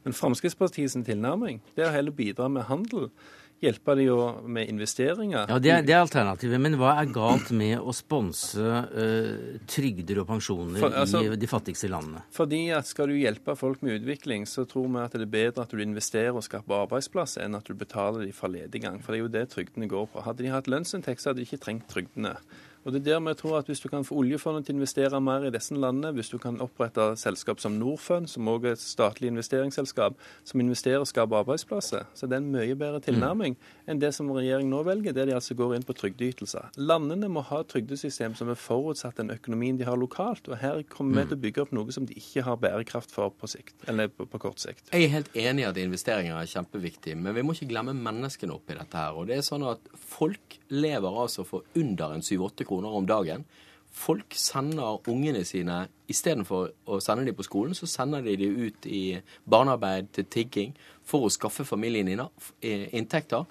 Men 0.04 0.16
Fremskrittspartiets 0.16 0.98
tilnærming 1.06 1.62
det 1.74 1.84
er 1.84 1.90
å 1.90 1.96
heller 1.96 2.14
bidra 2.14 2.50
med 2.52 2.68
handel 2.68 3.08
hjelpe 3.64 3.94
jo 4.02 4.16
med 4.50 4.68
investeringer. 4.68 5.46
Ja, 5.48 5.58
det 5.62 5.70
er, 5.72 5.84
det 5.86 5.94
er, 5.94 6.02
alternativet. 6.04 6.60
Men 6.62 6.76
hva 6.80 6.94
er 7.00 7.10
galt 7.14 7.50
med 7.54 7.78
å 7.80 7.94
sponse 7.96 8.60
uh, 8.64 9.54
trygder 9.70 10.22
og 10.22 10.28
pensjoner 10.28 10.82
For, 10.82 10.96
altså, 11.04 11.22
i 11.24 11.38
de 11.40 11.50
fattigste 11.50 11.90
landene? 11.92 12.24
Fordi 12.34 12.66
at 12.76 12.90
Skal 12.90 13.10
du 13.10 13.16
hjelpe 13.18 13.56
folk 13.58 13.82
med 13.84 14.00
utvikling, 14.00 14.46
så 14.50 14.66
tror 14.68 14.90
vi 14.90 15.00
at 15.02 15.16
det 15.16 15.24
er 15.26 15.32
bedre 15.32 15.64
at 15.64 15.72
du 15.72 15.82
investerer 15.82 16.36
og 16.36 16.44
skaper 16.46 16.84
arbeidsplasser, 16.84 17.46
enn 17.46 17.58
at 17.58 17.66
du 17.68 17.74
betaler 17.78 18.26
dem 18.26 18.36
for 18.36 18.52
lediggang. 18.52 19.00
For 19.02 19.14
det 19.14 19.20
er 19.20 19.24
jo 19.24 19.32
det 19.38 19.48
trygdene 19.54 19.90
går 19.90 20.10
på. 20.12 20.24
Hadde 20.26 20.44
de 20.44 20.52
hatt 20.54 20.70
lønnsinntekt, 20.70 21.22
så 21.22 21.32
hadde 21.32 21.42
de 21.42 21.48
ikke 21.48 21.62
trengt 21.64 21.88
trygdene. 21.90 22.36
Og 22.84 22.92
det 22.92 23.00
er 23.00 23.14
der 23.14 23.20
vi 23.24 23.34
tror 23.34 23.58
at 23.58 23.66
Hvis 23.66 23.80
du 23.80 23.88
kan 23.88 24.04
få 24.04 24.18
oljefondet 24.20 24.66
til 24.66 24.74
å 24.74 24.78
investere 24.78 25.20
mer 25.20 25.46
i 25.48 25.50
disse 25.52 25.74
landene, 25.74 26.12
hvis 26.12 26.28
du 26.28 26.36
kan 26.38 26.60
opprette 26.60 27.14
selskap 27.16 27.60
som 27.60 27.78
Norfund, 27.80 28.28
som 28.28 28.48
også 28.48 28.68
er 28.68 28.76
et 28.76 28.82
statlig 28.82 29.30
investeringsselskap, 29.32 30.18
som 30.44 30.60
investerer 30.60 31.00
og 31.00 31.08
skaper 31.08 31.40
arbeidsplasser, 31.40 32.04
så 32.14 32.28
det 32.28 32.36
er 32.36 32.42
en 32.42 32.50
mye 32.52 32.76
bedre 32.76 33.00
tilnærming 33.00 33.56
mm. 33.56 33.70
enn 33.88 34.02
det 34.02 34.12
som 34.14 34.28
regjeringen 34.30 34.70
nå 34.70 34.82
velger, 34.84 35.16
der 35.16 35.30
de 35.30 35.36
altså 35.36 35.56
går 35.56 35.76
inn 35.78 35.86
på 35.86 35.96
trygdeytelser. 35.96 36.74
Landene 36.76 37.30
må 37.32 37.44
ha 37.48 37.62
trygdesystem 37.64 38.36
som 38.36 38.52
er 38.52 38.60
forutsatt 38.60 39.16
den 39.20 39.32
økonomien 39.32 39.80
de 39.80 39.88
har 39.88 39.96
lokalt. 39.96 40.48
og 40.48 40.60
Her 40.60 40.82
kommer 40.88 41.22
vi 41.22 41.24
mm. 41.24 41.30
til 41.32 41.38
å 41.38 41.42
bygge 41.46 41.64
opp 41.64 41.74
noe 41.78 41.96
som 41.96 42.08
de 42.08 42.18
ikke 42.20 42.44
har 42.44 42.60
bærekraft 42.60 43.14
for 43.14 43.32
på, 43.32 43.48
sikt, 43.50 43.76
eller 43.88 44.12
på, 44.12 44.28
på 44.28 44.42
kort 44.44 44.60
sikt. 44.60 44.92
Jeg 44.92 45.08
er 45.08 45.14
helt 45.16 45.32
enig 45.32 45.64
i 45.64 45.68
at 45.70 45.80
investeringer 45.80 46.36
er 46.36 46.52
kjempeviktig, 46.52 47.16
men 47.16 47.36
vi 47.36 47.46
må 47.46 47.56
ikke 47.56 47.70
glemme 47.72 47.96
menneskene 47.96 48.54
oppi 48.58 48.76
dette 48.76 49.00
her. 49.00 49.16
og 49.16 49.30
det 49.30 49.40
er 49.40 49.46
sånn 49.46 49.64
at 49.68 49.92
Folk 50.04 50.58
lever 50.70 51.16
altså 51.18 51.42
for 51.46 51.64
under 51.80 52.12
en 52.14 52.22
7-8 52.22 52.66
kroner 52.68 52.73
kroner 52.74 52.98
om 52.98 53.06
dagen. 53.06 53.44
Folk 53.94 54.34
sender 54.34 54.98
ungene 55.08 55.44
sine 55.46 55.86
Istedenfor 56.10 56.72
å 56.84 56.98
sende 57.00 57.24
dem 57.24 57.36
på 57.38 57.46
skolen, 57.46 57.72
så 57.72 57.86
sender 57.88 58.20
de 58.20 58.34
dem 58.36 58.56
ut 58.66 58.84
i 58.84 59.16
barnearbeid 59.48 60.10
til 60.12 60.26
tigging 60.28 60.74
for 61.06 61.24
å 61.24 61.30
skaffe 61.32 61.64
familien 61.64 62.10
eh, 62.12 62.90
inntekter. 62.92 63.46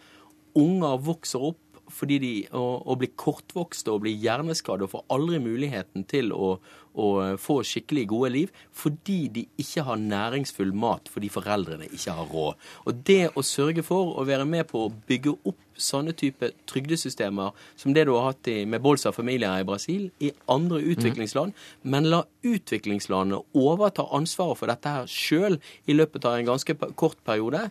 Unger 0.53 0.99
vokser 1.01 1.41
opp 1.49 1.59
fordi 1.89 2.19
de, 2.21 2.32
og, 2.53 2.86
og 2.88 2.99
blir 3.01 3.11
kortvokste 3.17 3.91
og 3.91 4.03
blir 4.05 4.19
hjerneskadde 4.21 4.86
og 4.86 4.93
får 4.93 5.03
aldri 5.15 5.39
muligheten 5.41 6.05
til 6.09 6.30
å, 6.34 6.59
å, 6.94 7.10
få 7.41 7.60
skikkelig 7.68 8.06
gode 8.12 8.32
liv 8.34 8.54
fordi 8.74 9.20
de 9.34 9.46
ikke 9.62 9.86
har 9.88 10.02
næringsfull 10.02 10.74
mat 10.76 11.10
fordi 11.12 11.32
foreldrene 11.34 11.89
ikke 11.91 12.16
har 12.18 12.32
råd. 12.32 12.70
Og 12.88 13.04
det 13.08 13.22
å 13.36 13.46
sørge 13.46 13.86
for 13.86 14.16
å 14.18 14.26
være 14.28 14.48
med 14.50 14.68
på 14.72 14.86
å 14.86 14.94
bygge 15.08 15.38
opp 15.44 15.62
sånne 15.80 16.14
type 16.18 16.52
trygdesystemer 16.70 17.54
som 17.80 17.94
det 17.96 18.06
du 18.08 18.14
har 18.16 18.32
hatt 18.32 18.50
i, 18.52 18.64
med 18.70 18.84
Bolsa-familier 18.84 19.62
i 19.62 19.68
Brasil, 19.68 20.10
i 20.22 20.32
andre 20.52 20.82
mm. 20.82 20.89
utviklingsland, 20.94 21.54
mm. 21.54 21.89
men 21.94 22.10
la 22.12 22.24
utviklingslandene 22.44 23.41
overta 23.58 24.06
ansvaret 24.16 24.60
for 24.60 24.72
dette 24.72 24.94
her 24.98 25.10
sjøl 25.10 25.58
i 25.89 25.98
løpet 25.98 26.28
av 26.30 26.38
en 26.38 26.52
ganske 26.54 26.76
kort 27.00 27.20
periode, 27.26 27.66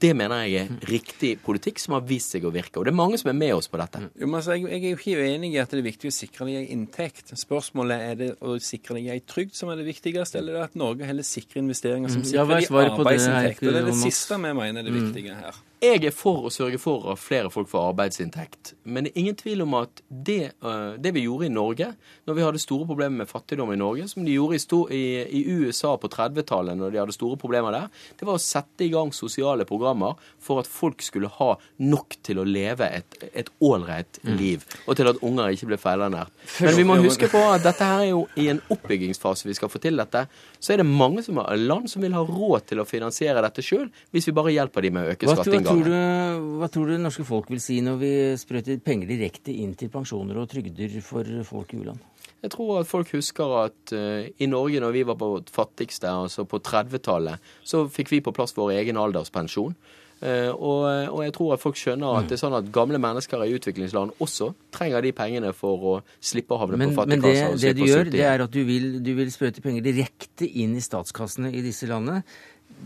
det 0.00 0.12
mener 0.16 0.46
jeg 0.46 0.62
er 0.62 0.70
mm. 0.70 0.78
riktig 0.88 1.32
politikk 1.44 1.80
som 1.82 1.96
har 1.98 2.06
vist 2.08 2.32
seg 2.32 2.46
å 2.48 2.52
virke. 2.54 2.78
Og 2.80 2.86
det 2.86 2.94
er 2.94 3.00
mange 3.02 3.20
som 3.20 3.32
er 3.32 3.38
med 3.38 3.54
oss 3.56 3.68
på 3.68 3.80
dette. 3.80 4.06
Jo, 4.16 4.28
men 4.28 4.38
altså, 4.40 4.56
jeg, 4.56 4.68
jeg, 4.70 4.82
er 4.82 4.94
jo 4.94 5.00
ikke 5.00 5.26
uenig 5.26 5.52
i 5.52 5.60
at 5.60 5.72
det 5.72 5.82
er 5.82 5.88
viktig 5.90 6.12
å 6.12 6.16
sikre 6.16 6.48
dem 6.48 6.70
inntekt. 6.76 7.34
Spørsmålet 7.38 8.06
er 8.08 8.20
det 8.20 8.30
å 8.40 8.56
sikre 8.64 8.96
deg 8.98 9.10
ei 9.14 9.20
trygd 9.26 9.56
som 9.58 9.72
er 9.72 9.80
det 9.80 9.88
viktigste, 9.88 10.40
eller 10.40 10.56
er 10.56 10.62
det 10.62 10.70
at 10.70 10.78
Norge 10.80 11.08
heller 11.08 11.26
sikrer 11.26 11.62
investeringer 11.62 12.12
som 12.12 12.24
sikrer 12.24 12.54
ja, 12.54 12.62
de 12.62 12.86
arbeidsinntekt? 12.92 13.62
Det 13.66 13.76
er 13.82 13.90
det 13.90 13.98
siste 14.00 14.38
vi 14.38 14.54
mener 14.56 14.82
er 14.82 14.88
det 14.88 14.94
viktige 14.96 15.36
her. 15.36 15.60
Jeg 15.82 16.04
er 16.06 16.14
for 16.14 16.46
å 16.46 16.50
sørge 16.54 16.78
for 16.78 17.08
at 17.10 17.18
flere 17.18 17.50
folk 17.50 17.66
får 17.70 17.88
arbeidsinntekt. 17.90 18.72
Men 18.86 19.06
det 19.06 19.10
er 19.12 19.22
ingen 19.24 19.38
tvil 19.38 19.64
om 19.64 19.74
at 19.80 20.02
det, 20.08 20.52
uh, 20.62 20.94
det 20.94 21.10
vi 21.16 21.24
gjorde 21.24 21.48
i 21.48 21.52
Norge, 21.52 21.88
når 22.28 22.36
vi 22.38 22.44
hadde 22.46 22.62
store 22.62 22.86
problemer 22.86 23.24
med 23.24 23.30
fattigdom 23.30 23.72
i 23.74 23.78
Norge, 23.80 24.06
som 24.12 24.22
de 24.22 24.36
gjorde 24.36 24.60
i, 24.94 25.02
i 25.26 25.42
USA 25.50 25.96
på 25.98 26.10
30-tallet 26.12 26.78
når 26.78 26.94
de 26.94 27.00
hadde 27.02 27.16
store 27.16 27.40
problemer 27.40 27.74
der, 27.74 27.90
det 28.18 28.28
var 28.28 28.38
å 28.38 28.42
sette 28.42 28.86
i 28.86 28.92
gang 28.92 29.10
sosiale 29.16 29.66
programmer 29.66 30.14
for 30.38 30.62
at 30.62 30.70
folk 30.70 31.02
skulle 31.02 31.30
ha 31.40 31.56
nok 31.82 32.14
til 32.22 32.38
å 32.38 32.46
leve 32.46 32.86
et 33.32 33.50
ålreit 33.62 34.20
mm. 34.22 34.32
liv, 34.38 34.64
og 34.86 34.96
til 34.98 35.10
at 35.10 35.20
unger 35.26 35.50
ikke 35.56 35.72
ble 35.72 35.80
feilernært. 35.82 36.30
Men 36.62 36.78
vi 36.78 36.86
må 36.86 37.00
huske 37.02 37.26
på 37.32 37.42
at 37.50 37.66
dette 37.66 37.90
her 37.90 38.04
er 38.06 38.12
jo 38.12 38.24
i 38.38 38.48
en 38.52 38.62
oppbyggingsfase 38.72 39.50
vi 39.50 39.58
skal 39.58 39.72
få 39.72 39.82
til 39.82 39.98
dette. 39.98 40.28
Så 40.62 40.74
er 40.74 40.82
det 40.82 40.86
mange 40.86 41.24
som 41.26 41.40
land 41.42 41.90
som 41.90 42.04
vil 42.04 42.14
ha 42.14 42.22
råd 42.22 42.68
til 42.70 42.82
å 42.82 42.86
finansiere 42.86 43.42
dette 43.42 43.64
sjøl, 43.66 43.88
hvis 44.14 44.28
vi 44.30 44.36
bare 44.36 44.54
hjelper 44.54 44.86
dem 44.86 44.94
med 44.94 45.08
å 45.08 45.14
øke 45.16 45.32
skatteinngangen 45.32 46.60
hva 46.60 46.68
tror 46.70 46.86
du 46.86 46.94
det 46.94 47.02
norske 47.02 47.24
folk 47.26 47.50
vil 47.50 47.60
si 47.62 47.80
når 47.82 47.98
vi 47.98 48.12
sprøyter 48.38 48.78
penger 48.84 49.10
direkte 49.10 49.54
inn 49.54 49.74
til 49.78 49.90
pensjoner 49.92 50.38
og 50.38 50.48
trygder 50.52 50.94
for 51.04 51.26
folk 51.48 51.74
i 51.74 51.80
u-land? 51.82 52.02
Jeg 52.42 52.54
tror 52.54 52.80
at 52.80 52.90
folk 52.90 53.10
husker 53.14 53.56
at 53.60 53.92
uh, 53.94 54.22
i 54.26 54.48
Norge, 54.50 54.80
når 54.82 54.94
vi 54.96 55.04
var 55.06 55.18
på 55.18 55.28
vårt 55.36 55.50
fattigste, 55.54 56.10
altså 56.10 56.42
på 56.48 56.58
30-tallet, 56.58 57.42
så 57.62 57.84
fikk 57.90 58.10
vi 58.16 58.22
på 58.24 58.34
plass 58.34 58.54
vår 58.56 58.74
egen 58.80 58.98
alderspensjon. 58.98 59.76
Uh, 60.22 60.52
og, 60.54 60.82
og, 61.10 61.20
jeg 61.24 61.32
tror 61.34 61.54
at 61.56 61.62
folk 61.62 61.78
skjønner 61.78 62.20
at 62.20 62.28
det 62.30 62.36
er 62.36 62.42
sånn 62.44 62.54
at 62.54 62.68
gamle 62.74 63.00
mennesker 63.02 63.42
i 63.42 63.56
utviklingsland 63.56 64.12
også 64.22 64.52
trenger 64.70 65.02
de 65.02 65.10
pengene 65.18 65.50
for 65.56 65.86
å 65.92 65.94
slippe 66.22 66.54
å 66.54 66.60
havne 66.62 66.78
men, 66.78 66.92
på 66.92 67.00
fattigkassa. 67.00 67.48
Men 67.50 67.58
det, 67.58 67.62
det 67.64 67.72
du 67.80 67.82
gjør, 67.88 68.10
det 68.14 68.22
er 68.28 68.44
at 68.44 68.52
du 68.54 68.60
vil, 68.68 68.86
du 69.02 69.10
vil 69.18 69.32
sprøyte 69.34 69.64
penger 69.64 69.82
direkte 69.88 70.46
inn 70.46 70.76
i 70.78 70.84
statskassene 70.84 71.50
i 71.50 71.64
disse 71.64 71.90
landene. 71.90 72.22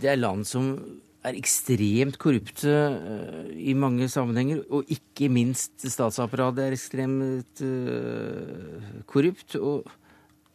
Det 0.00 0.14
er 0.14 0.22
land 0.22 0.48
som 0.48 0.72
er 1.26 1.36
ekstremt 1.36 2.16
korrupte 2.22 2.72
uh, 2.72 3.44
i 3.52 3.76
mange 3.76 4.08
sammenhenger. 4.08 4.64
Og 4.72 4.88
ikke 4.96 5.28
minst 5.32 5.84
statsapparatet 5.84 6.64
er 6.64 6.78
ekstremt 6.78 7.62
uh, 7.66 9.04
korrupt. 9.10 9.58
og 9.60 9.84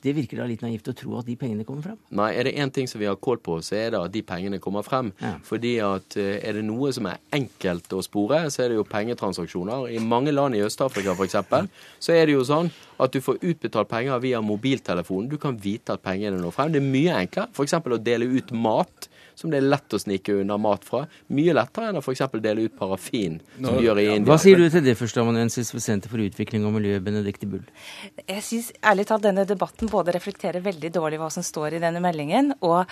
det 0.02 0.14
virker 0.18 0.42
da 0.42 0.48
litt 0.50 0.64
naivt 0.66 0.90
å 0.90 0.96
tro 0.98 1.18
at 1.20 1.28
de 1.28 1.36
pengene 1.40 1.66
kommer 1.68 1.86
frem? 1.86 1.98
Nei, 2.18 2.32
er 2.38 2.48
det 2.48 2.56
én 2.60 2.72
ting 2.74 2.90
som 2.90 3.02
vi 3.02 3.10
har 3.10 3.20
kål 3.22 3.42
på, 3.46 3.60
så 3.66 3.78
er 3.78 3.94
det 3.94 4.02
at 4.02 4.14
de 4.16 4.24
pengene 4.26 4.60
kommer 4.64 4.86
frem. 4.86 5.12
Ja. 5.22 5.36
Fordi 5.46 5.76
at 5.86 6.18
uh, 6.18 6.32
er 6.40 6.58
det 6.58 6.66
noe 6.68 6.90
som 6.96 7.10
er 7.12 7.22
enkelt 7.38 7.94
å 7.94 8.02
spore, 8.06 8.44
så 8.54 8.66
er 8.66 8.72
det 8.72 8.80
jo 8.80 8.88
pengetransaksjoner. 8.90 9.90
I 9.94 10.02
mange 10.02 10.34
land 10.34 10.58
i 10.58 10.64
Øst-Afrika 10.66 11.14
f.eks. 11.14 11.38
så 12.02 12.16
er 12.18 12.26
det 12.26 12.38
jo 12.38 12.48
sånn 12.48 12.72
at 13.02 13.14
du 13.14 13.22
får 13.24 13.42
utbetalt 13.42 13.90
penger 13.92 14.22
via 14.24 14.42
mobiltelefonen. 14.46 15.30
Du 15.32 15.38
kan 15.42 15.58
vite 15.62 15.96
at 15.96 16.04
pengene 16.06 16.42
når 16.42 16.56
frem. 16.56 16.74
Det 16.74 16.82
er 16.82 16.92
mye 16.98 17.22
enklere 17.22 17.54
f.eks. 17.54 17.78
å 17.82 18.02
dele 18.02 18.30
ut 18.30 18.54
mat 18.58 19.11
som 19.42 19.52
det 19.52 19.62
er 19.62 19.68
lett 19.68 19.96
å 19.96 20.00
snike 20.02 20.36
unna 20.44 20.58
mat 20.62 20.86
fra. 20.88 21.04
Mye 21.34 21.56
lettere 21.58 21.90
enn 21.92 22.00
å 22.00 22.04
f.eks. 22.04 22.24
dele 22.44 22.68
ut 22.68 22.78
parafin, 22.78 23.40
som 23.58 23.80
de 23.80 23.88
gjør 23.88 24.02
i 24.04 24.08
India. 24.16 24.30
Hva 24.30 24.40
sier 24.42 24.62
du 24.62 24.68
til 24.70 24.86
det, 24.86 24.96
førsteamanuensis 25.00 25.74
ved 25.74 25.86
Senter 25.86 26.14
for 26.14 26.22
utvikling 26.24 26.68
og 26.68 26.76
miljø, 26.78 27.00
Benedicte 27.04 27.50
Bull? 27.50 27.66
Jeg 28.22 28.46
syns 28.46 28.72
ærlig 28.86 29.08
talt 29.10 29.26
denne 29.26 29.48
debatten 29.50 29.92
både 29.92 30.16
reflekterer 30.16 30.64
veldig 30.64 30.94
dårlig 30.96 31.22
hva 31.22 31.32
som 31.34 31.46
står 31.46 31.78
i 31.78 31.84
denne 31.84 32.04
meldingen, 32.04 32.54
og 32.62 32.84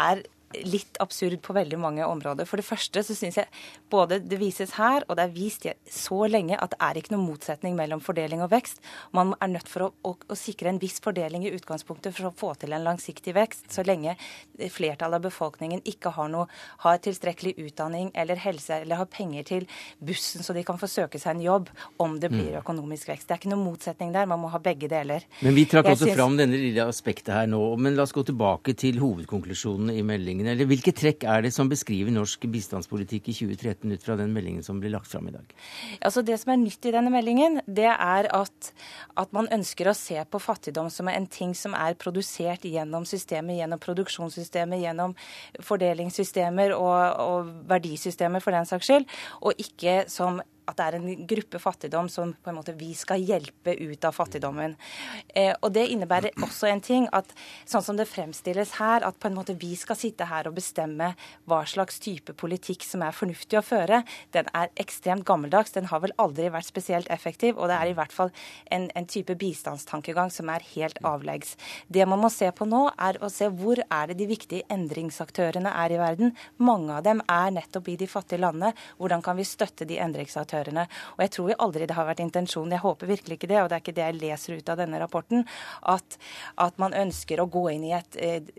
er 0.00 0.24
litt 0.64 0.96
absurd 1.00 1.40
på 1.44 1.54
veldig 1.56 1.78
mange 1.80 2.06
områder. 2.06 2.48
For 2.48 2.60
det 2.60 2.66
første 2.66 3.02
så 3.04 3.16
syns 3.16 3.38
jeg 3.40 3.48
både 3.92 4.20
det 4.24 4.40
vises 4.40 4.74
her, 4.78 5.04
og 5.08 5.18
det 5.18 5.26
er 5.26 5.34
vist 5.34 5.66
så 5.92 6.20
lenge 6.30 6.56
at 6.56 6.72
det 6.74 6.78
er 6.84 7.00
ikke 7.00 7.14
noen 7.14 7.26
motsetning 7.32 7.76
mellom 7.78 8.00
fordeling 8.04 8.42
og 8.44 8.52
vekst. 8.52 8.82
Man 9.16 9.34
er 9.42 9.52
nødt 9.52 9.68
for 9.68 9.88
å, 9.88 9.90
å, 10.06 10.14
å, 10.28 10.38
sikre 10.38 10.72
en 10.72 10.80
viss 10.80 10.98
fordeling 11.04 11.46
i 11.46 11.52
utgangspunktet 11.56 12.16
for 12.16 12.30
å 12.30 12.34
få 12.36 12.52
til 12.60 12.74
en 12.76 12.86
langsiktig 12.86 13.34
vekst. 13.36 13.66
Så 13.74 13.84
lenge 13.86 14.16
flertallet 14.72 15.18
av 15.18 15.26
befolkningen 15.26 15.82
ikke 15.88 16.12
har, 16.16 16.30
noe, 16.32 16.48
har 16.84 17.00
tilstrekkelig 17.04 17.56
utdanning 17.66 18.12
eller 18.14 18.40
helse 18.40 18.80
eller 18.82 19.02
har 19.02 19.10
penger 19.10 19.48
til 19.48 19.68
bussen 19.98 20.46
så 20.46 20.54
de 20.56 20.64
kan 20.66 20.78
få 20.80 20.88
søke 20.90 21.20
seg 21.20 21.36
en 21.36 21.44
jobb 21.44 21.70
om 22.00 22.16
det 22.20 22.30
blir 22.32 22.54
mm. 22.54 22.60
økonomisk 22.62 23.10
vekst. 23.10 23.28
Det 23.28 23.36
er 23.36 23.42
ikke 23.42 23.52
noen 23.52 23.66
motsetning 23.66 24.14
der. 24.14 24.28
Man 24.30 24.40
må 24.42 24.52
ha 24.52 24.60
begge 24.62 24.88
deler. 24.90 25.26
Men 25.44 25.56
vi 25.56 25.66
trakk 25.68 25.90
også 25.92 26.06
synes... 26.06 26.16
fram 26.16 26.38
denne 26.38 26.58
lille 26.60 26.86
aspektet 26.88 27.34
her 27.34 27.50
nå. 27.50 27.60
Men 27.76 27.98
la 27.98 28.06
oss 28.06 28.14
gå 28.16 28.24
tilbake 28.28 28.74
til 28.78 29.00
hovedkonklusjonen 29.02 29.92
i 29.92 30.04
meldingen 30.06 30.37
meldingen? 30.38 30.52
Eller 30.54 30.68
hvilke 30.68 30.92
trekk 30.92 31.24
er 31.24 31.42
det 31.42 31.52
som 31.54 31.68
beskriver 31.68 32.12
norsk 32.12 32.46
bistandspolitikk 32.50 33.28
i 33.28 33.34
2013 33.34 33.92
ut 33.92 34.04
fra 34.04 34.16
den 34.16 34.32
meldingen 34.32 34.62
som 34.62 34.80
blir 34.80 34.92
lagt 34.92 35.08
fram 35.10 35.28
i 35.28 35.32
dag? 35.34 35.46
Altså 36.00 36.22
Det 36.22 36.38
som 36.38 36.52
er 36.52 36.60
nytt 36.60 36.84
i 36.86 36.92
denne 36.92 37.10
meldingen, 37.10 37.60
det 37.66 37.88
er 37.88 38.28
at, 38.32 38.72
at 39.16 39.32
man 39.32 39.48
ønsker 39.52 39.88
å 39.88 39.96
se 39.96 40.18
på 40.24 40.38
fattigdom 40.38 40.90
som 40.90 41.08
en 41.08 41.26
ting 41.26 41.54
som 41.54 41.74
er 41.74 41.94
produsert 41.94 42.64
gjennom 42.64 43.04
systemet, 43.04 43.58
gjennom 43.58 43.78
produksjonssystemet, 43.78 44.82
gjennom 44.82 45.16
fordelingssystemer 45.60 46.74
og, 46.76 47.00
og 47.18 47.52
verdisystemer 47.68 48.40
for 48.40 48.52
den 48.52 48.68
saks 48.68 48.88
skyld, 48.88 49.08
og 49.42 49.58
ikke 49.58 50.04
som 50.08 50.40
at 50.68 50.78
det 50.78 50.86
er 50.86 50.96
en 50.98 51.26
gruppe 51.28 51.60
fattigdom 51.62 52.08
som 52.12 52.34
på 52.34 52.52
en 52.52 52.58
måte 52.58 52.74
vi 52.78 52.92
skal 52.96 53.22
hjelpe 53.24 53.74
ut 53.78 54.04
av 54.04 54.16
fattigdommen. 54.16 54.76
Eh, 55.34 55.54
og 55.62 55.72
Det 55.72 55.86
innebærer 55.88 56.36
også 56.44 56.68
en 56.68 56.82
ting 56.84 57.08
at 57.14 57.30
sånn 57.68 57.84
som 57.84 57.98
det 57.98 58.08
fremstilles 58.10 58.74
her, 58.78 59.04
at 59.06 59.18
på 59.20 59.30
en 59.30 59.36
måte 59.38 59.56
vi 59.58 59.74
skal 59.78 59.98
sitte 59.98 60.28
her 60.28 60.48
og 60.48 60.56
bestemme 60.58 61.12
hva 61.48 61.62
slags 61.68 62.00
type 62.02 62.34
politikk 62.38 62.84
som 62.86 63.04
er 63.06 63.16
fornuftig 63.16 63.60
å 63.60 63.64
føre, 63.64 64.02
den 64.36 64.50
er 64.56 64.72
ekstremt 64.80 65.26
gammeldags. 65.28 65.74
Den 65.76 65.88
har 65.92 66.02
vel 66.04 66.14
aldri 66.18 66.50
vært 66.52 66.68
spesielt 66.68 67.08
effektiv, 67.14 67.56
og 67.56 67.70
det 67.70 67.78
er 67.78 67.92
i 67.92 67.96
hvert 67.96 68.14
fall 68.14 68.32
en, 68.74 68.88
en 68.94 69.08
type 69.08 69.36
bistandstankegang 69.38 70.32
som 70.34 70.50
er 70.52 70.66
helt 70.74 70.98
avleggs. 71.06 71.56
Det 71.88 72.06
man 72.08 72.20
må 72.22 72.32
se 72.32 72.50
på 72.52 72.68
nå, 72.68 72.88
er 72.98 73.20
å 73.22 73.30
se 73.32 73.48
hvor 73.48 73.80
er 73.80 74.10
det 74.10 74.18
de 74.20 74.28
viktige 74.28 74.66
endringsaktørene 74.72 75.72
er 75.84 75.94
i 75.94 76.00
verden. 76.00 76.34
Mange 76.58 76.98
av 76.98 77.06
dem 77.06 77.22
er 77.24 77.54
nettopp 77.54 77.92
i 77.92 77.98
de 78.00 78.10
fattige 78.10 78.42
landene. 78.42 78.74
Hvordan 78.98 79.24
kan 79.24 79.38
vi 79.38 79.46
støtte 79.48 79.88
de 79.88 80.00
endringsaktørene? 80.02 80.57
Aktørene. 80.58 80.86
Og 81.16 81.24
jeg 81.24 81.32
tror 81.34 81.54
aldri 81.58 81.86
det 81.88 81.96
har 81.96 82.08
vært 82.08 82.22
intensjonen, 82.22 82.74
jeg 82.74 82.84
håper 82.84 83.10
virkelig 83.10 83.38
ikke 83.38 83.50
det, 83.50 83.60
og 83.62 83.70
det 83.70 83.76
er 83.76 83.84
ikke 83.84 83.96
det 83.96 84.06
jeg 84.06 84.18
leser 84.18 84.58
ut 84.58 84.72
av 84.72 84.80
denne 84.80 85.00
rapporten, 85.00 85.44
at, 85.88 86.18
at 86.56 86.78
man 86.78 86.96
ønsker 86.96 87.40
å 87.40 87.48
gå 87.50 87.64
inn 87.74 87.86
i 87.88 87.94
et 87.96 88.18
eh, 88.18 88.50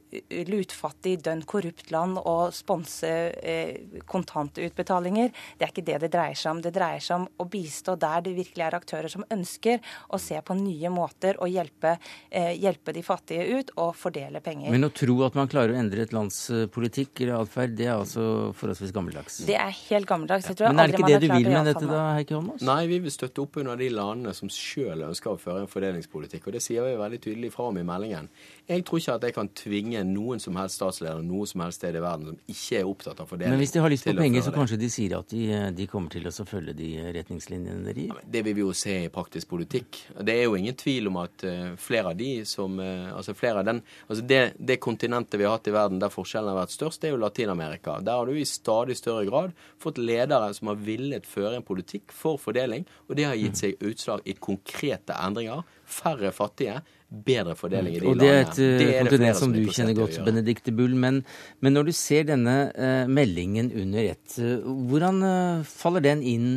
lutfattig, 0.49 1.19
dønn 1.25 1.43
korrupt 1.49 1.91
land 1.93 2.19
og 2.21 2.53
sponse 2.55 3.09
eh, 3.09 4.01
kontantutbetalinger. 4.09 5.31
Det 5.57 5.67
er 5.67 5.73
ikke 5.73 5.87
det 5.87 5.99
det 6.05 6.11
dreier 6.13 6.39
seg 6.39 6.55
om. 6.55 6.63
Det 6.63 6.73
dreier 6.75 7.03
seg 7.03 7.21
om 7.21 7.27
å 7.39 7.47
bistå 7.49 7.95
der 7.99 8.25
det 8.25 8.35
virkelig 8.37 8.65
er 8.65 8.77
aktører 8.77 9.11
som 9.11 9.25
ønsker 9.29 9.83
å 10.09 10.19
se 10.21 10.39
på 10.45 10.57
nye 10.57 10.91
måter 10.93 11.39
å 11.39 11.49
hjelpe, 11.49 11.97
eh, 12.29 12.53
hjelpe 12.59 12.95
de 12.95 13.03
fattige 13.05 13.59
ut 13.59 13.73
og 13.77 13.93
fordele 13.97 14.41
penger. 14.43 14.71
Men 14.73 14.87
å 14.87 14.93
tro 14.93 15.19
at 15.27 15.37
man 15.37 15.49
klarer 15.51 15.75
å 15.75 15.79
endre 15.79 16.05
et 16.05 16.15
lands 16.15 16.41
eh, 16.53 16.65
politikk 16.71 17.25
eller 17.25 17.43
atferd, 17.43 17.75
det 17.79 17.89
er 17.89 17.95
altså 17.97 18.51
forholdsvis 18.57 18.93
gammeldags? 18.95 19.41
Det 19.47 19.57
er 19.59 19.73
helt 19.89 20.09
gammeldags. 20.09 20.49
Ja. 20.49 20.69
Men 20.69 20.83
er 20.83 20.91
det 20.91 20.97
ikke 20.97 21.09
det 21.09 21.19
du 21.23 21.29
vil 21.31 21.49
med 21.49 21.69
dette 21.69 21.88
da, 21.91 22.03
Heikki 22.17 22.35
Holmås? 22.37 22.63
Nei, 22.65 22.83
vi 22.91 22.99
vil 23.03 23.13
støtte 23.13 23.43
opp 23.43 23.59
under 23.61 23.79
de 23.79 23.89
landene 23.93 24.33
som 24.37 24.51
sjøl 24.53 25.05
ønsker 25.09 25.33
å 25.33 25.41
føre 25.41 25.63
en 25.63 25.71
fordelingspolitikk. 25.71 26.47
Og 26.47 26.55
det 26.57 26.63
sier 26.65 26.85
vi 26.85 26.95
veldig 26.99 27.21
tydelig 27.25 27.51
fra 27.55 27.69
om 27.71 27.79
i 27.81 27.85
meldingen. 27.87 28.29
Jeg 28.69 28.83
tror 28.85 28.99
ikke 29.01 29.13
at 29.17 29.23
jeg 29.25 29.33
kan 29.33 29.47
tvinge 29.57 30.01
noen 30.05 30.41
som 30.41 30.57
helst 30.59 30.77
statsleder 30.77 31.23
noe 31.25 31.47
som 31.49 31.63
helst 31.63 31.81
sted 31.81 31.95
i 31.97 32.01
verden 32.03 32.27
som 32.29 32.35
ikke 32.53 32.77
er 32.77 32.89
opptatt 32.89 33.21
av 33.23 33.29
fordeling. 33.31 33.55
Men 33.55 33.63
hvis 33.63 33.73
de 33.73 33.81
har 33.81 33.89
lyst 33.89 34.05
på 34.05 34.13
penger, 34.13 34.43
så 34.45 34.53
kanskje 34.53 34.77
de 34.77 34.89
sier 34.93 35.15
at 35.17 35.33
de, 35.33 35.47
de 35.73 35.87
kommer 35.89 36.13
til 36.13 36.29
å 36.29 36.45
følge 36.45 36.75
de 36.77 36.89
retningslinjene 37.15 37.81
dere 37.87 38.03
gir? 38.03 38.11
Ja, 38.13 38.27
det 38.35 38.43
vil 38.45 38.57
vi 38.59 38.63
jo 38.67 38.75
se 38.77 38.93
i 39.07 39.09
praktisk 39.13 39.49
politikk. 39.49 40.03
Det 40.21 40.35
er 40.35 40.45
jo 40.45 40.59
ingen 40.59 40.77
tvil 40.77 41.09
om 41.09 41.17
at 41.23 41.45
uh, 41.49 41.71
flere 41.81 42.13
av 42.13 42.19
de 42.19 42.29
som 42.49 42.77
uh, 42.77 43.09
Altså 43.09 43.33
flere 43.37 43.63
av 43.63 43.65
den 43.67 43.81
Altså 44.05 44.21
det, 44.29 44.39
det, 44.57 44.77
kontinentet 44.83 45.39
vi 45.39 45.47
har 45.47 45.57
hatt 45.57 45.67
i 45.71 45.73
verden 45.73 46.01
der 46.01 46.13
forskjellene 46.13 46.53
har 46.53 46.61
vært 46.61 46.75
størst, 46.75 47.01
det 47.01 47.09
er 47.09 47.15
jo 47.15 47.23
Latin-Amerika. 47.23 47.97
Der 48.05 48.21
har 48.21 48.29
du 48.29 48.37
i 48.37 48.45
stadig 48.47 48.99
større 48.99 49.25
grad 49.25 49.57
fått 49.81 49.97
ledere 49.97 50.53
som 50.53 50.69
har 50.69 50.79
villet 50.85 51.25
føre 51.27 51.57
en 51.57 51.65
politikk 51.65 52.13
for 52.15 52.37
fordeling, 52.41 52.85
og 53.07 53.17
det 53.17 53.25
har 53.25 53.37
gitt 53.39 53.59
seg 53.63 53.81
utslag 53.81 54.23
i 54.29 54.37
konkrete 54.37 55.17
endringer. 55.17 55.65
Færre 55.89 56.29
fattige 56.35 56.77
bedre 57.09 57.55
fordeling 57.57 57.95
i 57.95 57.99
de 57.99 58.05
landene. 58.05 58.15
Og 58.15 58.21
Det 58.21 58.29
er 58.31 58.41
et 58.43 58.59
det 58.59 58.89
er 58.89 59.07
kontinent 59.07 59.39
som 59.39 59.53
du 59.53 59.61
kjenner 59.65 59.97
godt, 59.97 60.19
Benedicte 60.25 60.73
Bull. 60.75 60.93
Men, 60.95 61.23
men, 61.59 61.73
når 61.73 61.89
du 61.89 61.93
ser 61.97 62.27
denne 62.29 62.57
uh, 62.75 63.05
meldingen 63.09 63.71
under 63.73 64.11
ett, 64.11 64.35
uh, 64.37 64.61
hvordan 64.89 65.23
uh, 65.25 65.65
faller 65.67 66.05
den 66.05 66.21
inn 66.21 66.51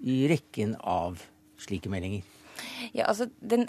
i 0.00 0.22
rekken 0.30 0.76
av 0.80 1.22
slike 1.60 1.92
meldinger? 1.92 2.24
Ja, 2.92 3.08
altså, 3.08 3.28
den 3.40 3.68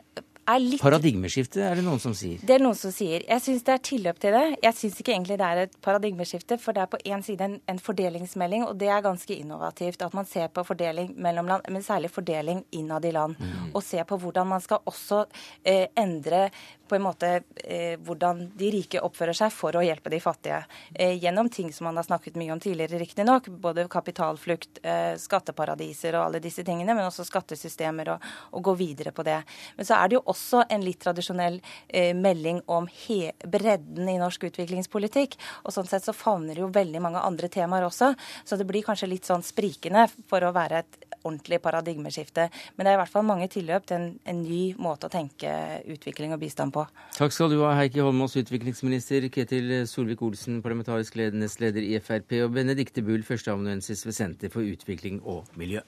er 0.49 0.61
litt 0.61 0.81
Paradigmeskifte, 0.81 1.61
er 1.63 1.77
det 1.77 1.83
noen 1.85 2.01
som 2.01 2.13
sier? 2.17 2.41
Det 2.41 2.55
er 2.55 2.63
noen 2.63 2.77
som 2.77 2.93
sier. 2.93 3.23
Jeg 3.27 3.43
syns 3.43 3.65
det 3.67 3.73
er 3.75 3.83
tilløp 3.85 4.21
til 4.21 4.35
det. 4.35 4.43
Jeg 4.63 4.77
syns 4.77 4.99
ikke 5.01 5.13
egentlig 5.13 5.37
det 5.41 5.47
er 5.47 5.61
et 5.65 5.77
paradigmeskifte, 5.85 6.57
for 6.61 6.75
det 6.75 6.83
er 6.83 6.91
på 6.91 6.99
én 7.05 7.23
side 7.25 7.45
en, 7.45 7.57
en, 7.69 7.81
fordelingsmelding, 7.81 8.65
og 8.67 8.75
det 8.81 8.89
er 8.89 9.05
ganske 9.05 9.37
innovativt. 9.37 10.01
At 10.01 10.17
man 10.17 10.29
ser 10.29 10.49
på 10.53 10.65
fordeling 10.67 11.13
mellom 11.21 11.49
land, 11.51 11.69
men 11.69 11.85
særlig 11.85 12.11
fordeling 12.11 12.63
innad 12.77 13.05
i 13.05 13.13
land. 13.15 13.37
Mm. 13.39 13.71
Og 13.75 13.83
ser 13.85 14.07
på 14.09 14.17
hvordan 14.21 14.49
man 14.49 14.63
skal 14.63 14.81
også 14.89 15.25
eh, 15.63 15.87
endre 15.97 16.47
på 16.91 16.97
en 16.97 17.05
måte 17.05 17.29
eh, 17.55 17.95
hvordan 18.03 18.43
de 18.59 18.69
rike 18.73 18.99
oppfører 18.99 19.37
seg 19.37 19.53
for 19.55 19.77
å 19.77 19.83
hjelpe 19.85 20.11
de 20.11 20.19
fattige. 20.19 20.59
Eh, 20.93 21.15
gjennom 21.21 21.47
ting 21.49 21.69
som 21.73 21.87
man 21.87 21.99
har 21.99 22.03
snakket 22.07 22.35
mye 22.39 22.51
om 22.51 22.59
tidligere, 22.59 22.99
riktignok. 22.99 23.47
Både 23.63 23.87
kapitalflukt, 23.91 24.81
eh, 24.83 25.13
skatteparadiser 25.21 26.17
og 26.17 26.25
alle 26.25 26.41
disse 26.43 26.65
tingene, 26.67 26.95
men 26.97 27.07
også 27.07 27.23
skattesystemer, 27.27 28.11
og, 28.15 28.25
og, 28.51 28.63
gå 28.67 28.75
videre 28.81 29.13
på 29.15 29.23
det. 29.23 29.39
Men 29.77 29.87
så 29.87 29.97
er 29.97 30.11
det 30.11 30.19
jo 30.19 30.25
også 30.33 30.65
en 30.67 30.83
litt 30.83 30.99
tradisjonell 31.01 31.61
eh, 31.87 32.11
melding 32.17 32.59
om 32.67 32.89
bredden 32.91 34.09
i 34.11 34.19
norsk 34.19 34.49
utviklingspolitikk. 34.51 35.37
Og 35.63 35.75
sånn 35.75 35.87
sett 35.87 36.05
så 36.07 36.15
favner 36.15 36.57
det 36.57 36.65
jo 36.65 36.73
veldig 36.75 37.03
mange 37.07 37.23
andre 37.23 37.47
temaer 37.51 37.87
også, 37.87 38.11
så 38.43 38.59
det 38.59 38.67
blir 38.67 38.83
kanskje 38.83 39.09
litt 39.13 39.29
sånn 39.29 39.45
sprikende 39.45 40.09
for 40.27 40.43
å 40.43 40.51
være 40.55 40.83
et 40.83 40.99
ordentlig 41.23 41.61
paradigmeskifte. 41.61 42.49
Men 42.75 42.85
det 42.85 42.91
er 42.91 42.97
i 42.97 43.01
hvert 43.01 43.13
fall 43.13 43.27
mange 43.27 43.49
tilløp 43.51 43.87
til 43.87 43.99
en, 43.99 44.07
en 44.25 44.41
ny 44.43 44.63
måte 44.81 45.07
å 45.07 45.13
tenke 45.13 45.51
utvikling 45.91 46.33
og 46.35 46.41
bistand 46.41 46.73
på. 46.75 46.80
Takk 47.17 47.35
skal 47.35 47.51
du 47.51 47.59
ha, 47.63 47.73
Heikki 47.77 48.01
Holmås, 48.03 48.37
utviklingsminister, 48.39 49.27
Ketil 49.33 49.73
Solvik-Olsen, 49.89 50.61
parlamentarisk 50.63 51.19
nestleder 51.35 51.83
i 51.85 51.99
Frp, 51.99 52.39
og 52.45 52.55
Benedicte 52.55 53.03
Bull, 53.05 53.25
førsteamanuensis 53.27 54.05
ved 54.05 54.17
Senter 54.17 54.53
for 54.53 54.65
utvikling 54.65 55.21
og 55.25 55.45
miljø. 55.59 55.83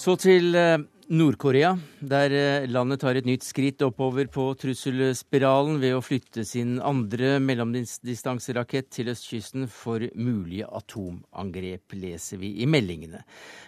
Så 0.00 0.14
til 0.16 0.54
eh, 0.56 0.78
Nord-Korea, 1.10 1.72
der 2.06 2.30
eh, 2.30 2.66
landet 2.70 3.00
tar 3.02 3.18
et 3.18 3.26
nytt 3.26 3.42
skritt 3.42 3.82
oppover 3.82 4.28
på 4.30 4.44
trusselspiralen 4.54 5.80
ved 5.82 5.96
å 5.96 6.04
flytte 6.06 6.44
sin 6.46 6.76
andre 6.86 7.32
mellomdistanserakett 7.42 8.92
til 8.94 9.10
østkysten 9.10 9.66
for 9.66 10.06
mulige 10.14 10.68
atomangrep, 10.70 11.96
leser 11.98 12.38
vi 12.38 12.52
i 12.62 12.70
meldingene. 12.70 13.24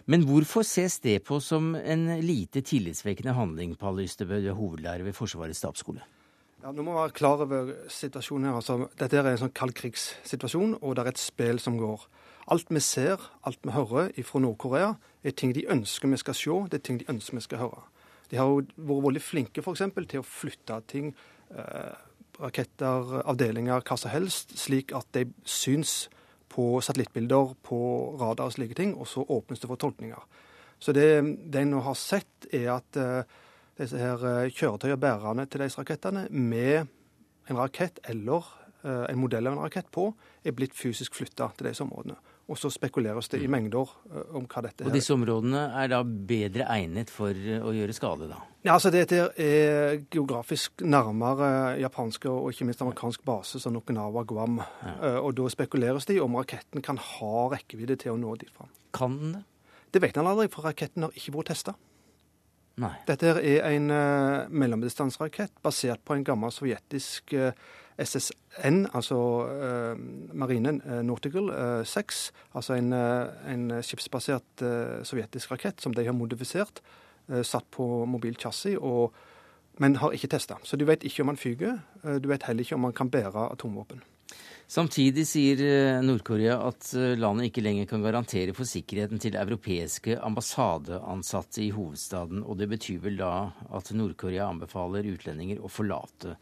Men 0.06 0.22
hvorfor 0.28 0.62
ses 0.62 1.00
det 1.02 1.18
på 1.26 1.40
som 1.42 1.74
en 1.74 2.06
lite 2.22 2.62
tillitsvekkende 2.62 3.34
handling, 3.34 3.74
Pall 3.74 3.98
Ystebø, 4.06 4.38
hovedlærer 4.54 5.02
ved 5.10 5.18
Forsvarets 5.18 5.64
stabsskole? 5.64 6.06
Ja, 6.62 6.70
nå 6.70 6.86
må 6.86 6.94
vi 6.94 7.00
være 7.02 7.18
klar 7.18 7.42
over 7.42 7.74
situasjonen 7.90 8.52
her. 8.52 8.60
Altså, 8.62 8.84
dette 8.94 9.18
er 9.18 9.34
en 9.34 9.48
sånn 9.48 9.58
kaldkrigssituasjon, 9.58 10.78
og 10.78 10.94
det 10.94 11.08
er 11.08 11.16
et 11.16 11.26
spill 11.26 11.58
som 11.58 11.74
går. 11.74 12.06
Alt 12.54 12.70
vi 12.70 12.78
ser, 12.82 13.18
alt 13.42 13.58
vi 13.66 13.74
hører 13.74 14.14
fra 14.26 14.40
Nord-Korea, 14.46 14.94
er 15.24 15.34
ting 15.36 15.54
de 15.54 15.66
ønsker 15.70 16.10
vi 16.10 16.20
skal 16.20 16.36
se, 16.36 16.56
det 16.70 16.80
er 16.80 16.86
ting 16.86 17.00
de 17.00 17.10
ønsker 17.10 17.38
vi 17.38 17.44
skal 17.44 17.62
høre. 17.62 17.82
De 18.30 18.38
har 18.40 18.48
jo 18.48 18.62
vært 18.76 19.06
veldig 19.06 19.22
flinke 19.22 19.64
for 19.64 19.76
eksempel, 19.76 20.06
til 20.08 20.22
å 20.22 20.26
flytte 20.26 20.80
ting, 20.88 21.12
eh, 21.54 21.92
raketter, 22.40 23.20
avdelinger, 23.28 23.84
hva 23.84 23.98
som 23.98 24.10
helst, 24.10 24.56
slik 24.58 24.94
at 24.96 25.06
de 25.12 25.26
syns 25.44 26.08
på 26.52 26.80
satellittbilder, 26.80 27.54
på 27.62 28.16
radar 28.20 28.50
og 28.50 28.56
slike 28.56 28.74
ting, 28.74 28.96
og 28.96 29.06
så 29.06 29.24
åpnes 29.24 29.60
det 29.60 29.68
for 29.68 29.76
tolkninger. 29.76 30.22
Så 30.80 30.92
det 30.92 31.22
de 31.52 31.64
nå 31.64 31.80
har 31.80 31.94
sett, 31.94 32.48
er 32.52 32.72
at 32.78 32.96
eh, 32.96 33.22
disse 33.78 34.00
her 34.00 34.24
eh, 34.26 34.50
kjøretøyene 34.50 35.00
bærende 35.00 35.46
til 35.46 35.62
disse 35.62 35.78
rakettene, 35.78 36.26
med 36.30 36.88
en 37.48 37.56
rakett 37.56 38.00
eller 38.08 38.58
en 38.82 39.18
modell 39.18 39.46
av 39.46 39.54
en 39.54 39.62
rakett 39.62 39.86
på, 39.94 40.08
er 40.42 40.54
blitt 40.58 40.74
fysisk 40.74 41.14
flytta 41.14 41.52
til 41.54 41.68
disse 41.68 41.84
områdene. 41.84 42.16
Og 42.50 42.58
så 42.58 42.68
spekuleres 42.74 43.30
det 43.30 43.38
i 43.40 43.46
mm. 43.46 43.52
mengder 43.54 43.90
eh, 44.10 44.32
om 44.36 44.46
hva 44.50 44.64
dette 44.66 44.82
er. 44.82 44.88
Og 44.90 44.96
disse 44.96 45.14
områdene 45.14 45.62
er 45.78 45.92
da 45.92 46.00
bedre 46.02 46.66
egnet 46.74 47.12
for 47.12 47.30
eh, 47.30 47.62
å 47.62 47.70
gjøre 47.76 47.94
skade, 47.96 48.28
da? 48.30 48.40
Ja, 48.62 48.74
altså 48.76 48.92
Dette 48.94 49.28
er 49.42 50.02
geografisk 50.12 50.84
nærmere 50.86 51.78
japansk 51.82 52.28
og 52.30 52.50
ikke 52.52 52.66
minst 52.68 52.82
amerikansk 52.84 53.24
base 53.26 53.62
som 53.62 53.78
Okinawa 53.78 54.24
Guam. 54.28 54.60
Ja. 54.82 54.96
Eh, 54.96 55.20
og 55.22 55.36
da 55.38 55.48
spekuleres 55.54 56.08
det 56.10 56.18
i 56.18 56.24
om 56.24 56.36
raketten 56.38 56.84
kan 56.84 57.00
ha 57.00 57.46
rekkevidde 57.54 58.00
til 58.02 58.16
å 58.16 58.20
nå 58.20 58.36
dit 58.42 58.52
fram. 58.54 58.70
Kan 58.94 59.16
den 59.22 59.38
det? 59.38 59.46
Det 59.92 60.00
vet 60.00 60.16
han 60.16 60.28
aldri, 60.28 60.48
for 60.48 60.64
raketten 60.64 61.04
har 61.04 61.16
ikke 61.18 61.34
vært 61.36 61.52
testa. 61.52 61.76
Dette 63.06 63.34
er 63.36 63.66
en 63.68 63.90
uh, 63.92 64.48
mellomdistanserakett 64.48 65.52
basert 65.64 66.00
på 66.08 66.16
en 66.16 66.24
gammel 66.24 66.52
sovjetisk 66.54 67.34
uh, 67.36 67.50
SSN, 68.02 68.86
altså 68.92 69.18
uh, 69.48 69.96
marinen 70.34 70.80
uh, 70.84 71.00
Nautical 71.06 71.50
uh, 71.50 71.82
6, 71.86 72.22
altså 72.58 72.76
en, 72.78 72.92
en 72.92 73.66
skipsbasert 73.82 74.64
sovjetisk 75.08 75.54
rakett 75.54 75.82
som 75.82 75.94
de 75.94 76.06
har 76.06 76.16
modifisert, 76.16 76.82
satt 77.46 77.68
på 77.70 77.84
mobil 78.10 78.34
chassis, 78.36 78.76
men 79.80 79.94
har 80.02 80.12
ikke 80.12 80.28
testa. 80.34 80.56
Så 80.66 80.76
du 80.76 80.84
vet 80.84 81.04
ikke 81.06 81.22
om 81.22 81.30
han 81.30 81.38
fyker, 81.38 81.78
du 82.18 82.26
vet 82.28 82.42
heller 82.48 82.66
ikke 82.66 82.76
om 82.76 82.88
han 82.88 82.96
kan 82.98 83.12
bære 83.12 83.46
atomvåpen. 83.54 84.02
Samtidig 84.72 85.24
sier 85.28 85.62
Nord-Korea 86.02 86.56
at 86.66 86.90
landet 87.20 87.50
ikke 87.50 87.64
lenger 87.64 87.88
kan 87.90 88.04
garantere 88.04 88.54
for 88.56 88.68
sikkerheten 88.68 89.22
til 89.22 89.38
europeiske 89.38 90.18
ambassadeansatte 90.18 91.62
i 91.62 91.70
hovedstaden, 91.76 92.42
og 92.42 92.58
det 92.60 92.70
betyr 92.74 93.02
vel 93.06 93.20
da 93.22 93.32
at 93.70 93.94
Nord-Korea 93.94 94.50
anbefaler 94.50 95.08
utlendinger 95.14 95.62
å 95.62 95.70
forlate 95.72 96.36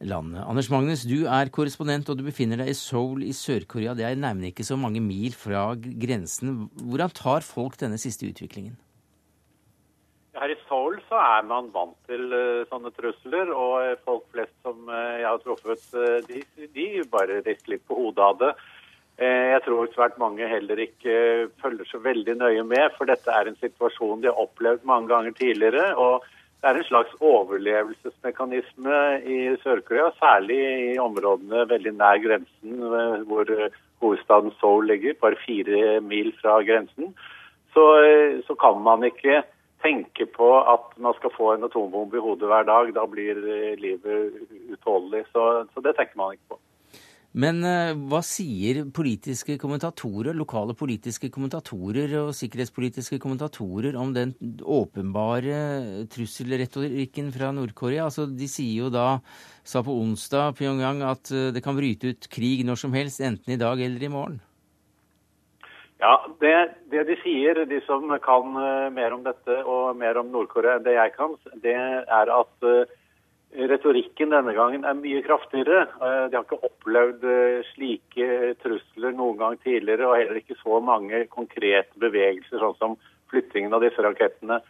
landet. 0.00 0.42
Anders 0.46 0.70
Magnus, 0.72 1.04
du 1.06 1.26
er 1.30 1.50
korrespondent 1.54 2.08
og 2.10 2.18
du 2.18 2.24
befinner 2.26 2.60
deg 2.60 2.72
i 2.72 2.76
Seoul 2.78 3.24
i 3.26 3.32
Sør-Korea. 3.36 3.94
Det 3.94 4.06
er 4.06 4.18
nærmere 4.18 4.50
ikke 4.50 4.66
så 4.66 4.78
mange 4.80 5.02
mil 5.04 5.34
fra 5.36 5.70
grensen. 5.76 6.68
Hvordan 6.80 7.14
tar 7.14 7.46
folk 7.46 7.78
denne 7.80 8.00
siste 8.00 8.26
utviklingen? 8.28 8.76
Her 10.34 10.50
i 10.50 10.58
Seoul 10.66 10.98
så 11.08 11.18
er 11.22 11.44
man 11.46 11.70
vant 11.74 11.94
til 12.10 12.26
uh, 12.34 12.64
sånne 12.66 12.90
trusler, 12.96 13.52
og 13.54 13.74
eh, 13.84 13.98
folk 14.02 14.24
flest 14.34 14.54
som 14.66 14.88
uh, 14.90 15.20
jeg 15.20 15.28
har 15.28 15.42
truffet, 15.44 15.84
de, 16.26 16.42
de, 16.74 16.86
bare 17.10 17.38
rister 17.44 17.76
litt 17.76 17.84
på 17.86 17.98
hodet 18.00 18.24
av 18.26 18.40
det. 18.40 18.54
Jeg 19.14 19.60
tror 19.62 19.86
svært 19.92 20.16
mange 20.18 20.42
heller 20.50 20.80
ikke 20.82 21.12
følger 21.62 21.86
så 21.86 22.00
veldig 22.02 22.34
nøye 22.34 22.64
med, 22.66 22.96
for 22.96 23.06
dette 23.06 23.30
er 23.30 23.46
en 23.46 23.60
situasjon 23.60 24.24
de 24.24 24.26
har 24.26 24.40
opplevd 24.42 24.82
mange 24.90 25.06
ganger 25.12 25.36
tidligere. 25.38 25.84
og 25.94 26.26
det 26.64 26.70
er 26.70 26.78
en 26.80 26.86
slags 26.88 27.10
overlevelsesmekanisme 27.20 28.98
i 29.28 29.38
Sør-Korea, 29.60 30.06
særlig 30.16 30.56
i 30.94 30.98
områdene 30.98 31.66
veldig 31.68 31.92
nær 31.98 32.22
grensen, 32.24 32.78
hvor 33.28 33.50
hovedstaden 34.00 34.54
Seoul 34.56 34.88
ligger, 34.88 35.18
bare 35.20 35.36
fire 35.44 36.00
mil 36.00 36.32
fra 36.40 36.62
grensen. 36.64 37.12
Så, 37.76 37.84
så 38.46 38.56
kan 38.56 38.80
man 38.80 39.04
ikke 39.04 39.42
tenke 39.84 40.24
på 40.26 40.48
at 40.74 40.96
man 40.96 41.12
skal 41.18 41.36
få 41.36 41.52
en 41.52 41.68
atombombe 41.68 42.16
i 42.16 42.24
hodet 42.24 42.48
hver 42.48 42.64
dag. 42.64 42.94
Da 42.96 43.04
blir 43.12 43.44
eh, 43.44 43.74
livet 43.76 44.32
utholdelig. 44.72 45.26
Så, 45.36 45.66
så 45.74 45.84
det 45.84 45.96
tenker 45.98 46.16
man 46.16 46.32
ikke 46.32 46.54
på. 46.54 46.60
Men 47.34 47.64
eh, 47.66 47.96
hva 48.06 48.20
sier 48.22 48.84
politiske 48.94 49.56
kommentatorer, 49.58 50.36
lokale 50.38 50.76
politiske 50.78 51.32
kommentatorer 51.34 52.12
og 52.20 52.30
sikkerhetspolitiske 52.38 53.18
kommentatorer 53.22 53.98
om 53.98 54.12
den 54.14 54.36
åpenbare 54.62 56.06
trusselretorikken 56.14 57.32
fra 57.34 57.50
Nord-Korea? 57.56 58.06
Altså, 58.06 58.28
de 58.30 58.46
sier 58.50 58.84
jo 58.84 58.92
da, 58.94 59.18
sa 59.66 59.82
på 59.82 59.98
onsdag 60.04 60.54
Pyongyang, 60.60 61.02
at 61.10 61.34
eh, 61.34 61.50
det 61.56 61.64
kan 61.66 61.74
bryte 61.74 62.14
ut 62.14 62.30
krig 62.30 62.62
når 62.62 62.84
som 62.84 62.94
helst, 62.94 63.18
enten 63.18 63.56
i 63.56 63.58
dag 63.58 63.82
eller 63.82 64.06
i 64.06 64.14
morgen. 64.14 64.38
Ja, 65.98 66.20
det, 66.38 66.54
det, 66.92 67.02
de 67.10 67.18
sier, 67.24 67.64
de 67.66 67.80
som 67.86 68.06
kan 68.22 68.58
uh, 68.58 68.92
mer 68.92 69.14
om 69.14 69.22
dette 69.24 69.62
og 69.62 69.96
mer 69.98 70.20
om 70.20 70.30
Nord-Korea 70.30 70.78
enn 70.78 70.86
det 70.86 71.00
jeg 71.00 71.14
kan, 71.16 71.34
det 71.64 71.74
er 71.74 72.30
at 72.30 72.68
retorikken 73.54 74.34
denne 74.34 74.54
gangen 74.56 74.84
er 74.84 74.96
mye 74.98 75.22
kraftigere. 75.26 75.86
Uh, 76.00 76.26
de 76.30 76.38
har 76.38 76.46
ikke 76.46 76.62
opplevd 76.66 77.26
slike 77.72 78.54
trusler 78.62 79.14
noen 79.16 79.38
gang 79.40 79.58
tidligere, 79.62 80.08
og 80.08 80.18
heller 80.18 80.40
ikke 80.40 80.58
så 80.62 80.80
mange 80.82 81.26
konkrete 81.32 82.02
bevegelser, 82.02 82.58
sånn 82.62 82.78
som 82.80 82.96
flyttingen 83.32 83.74
av 83.74 83.84
disse 83.84 84.02
rakettene. 84.04 84.60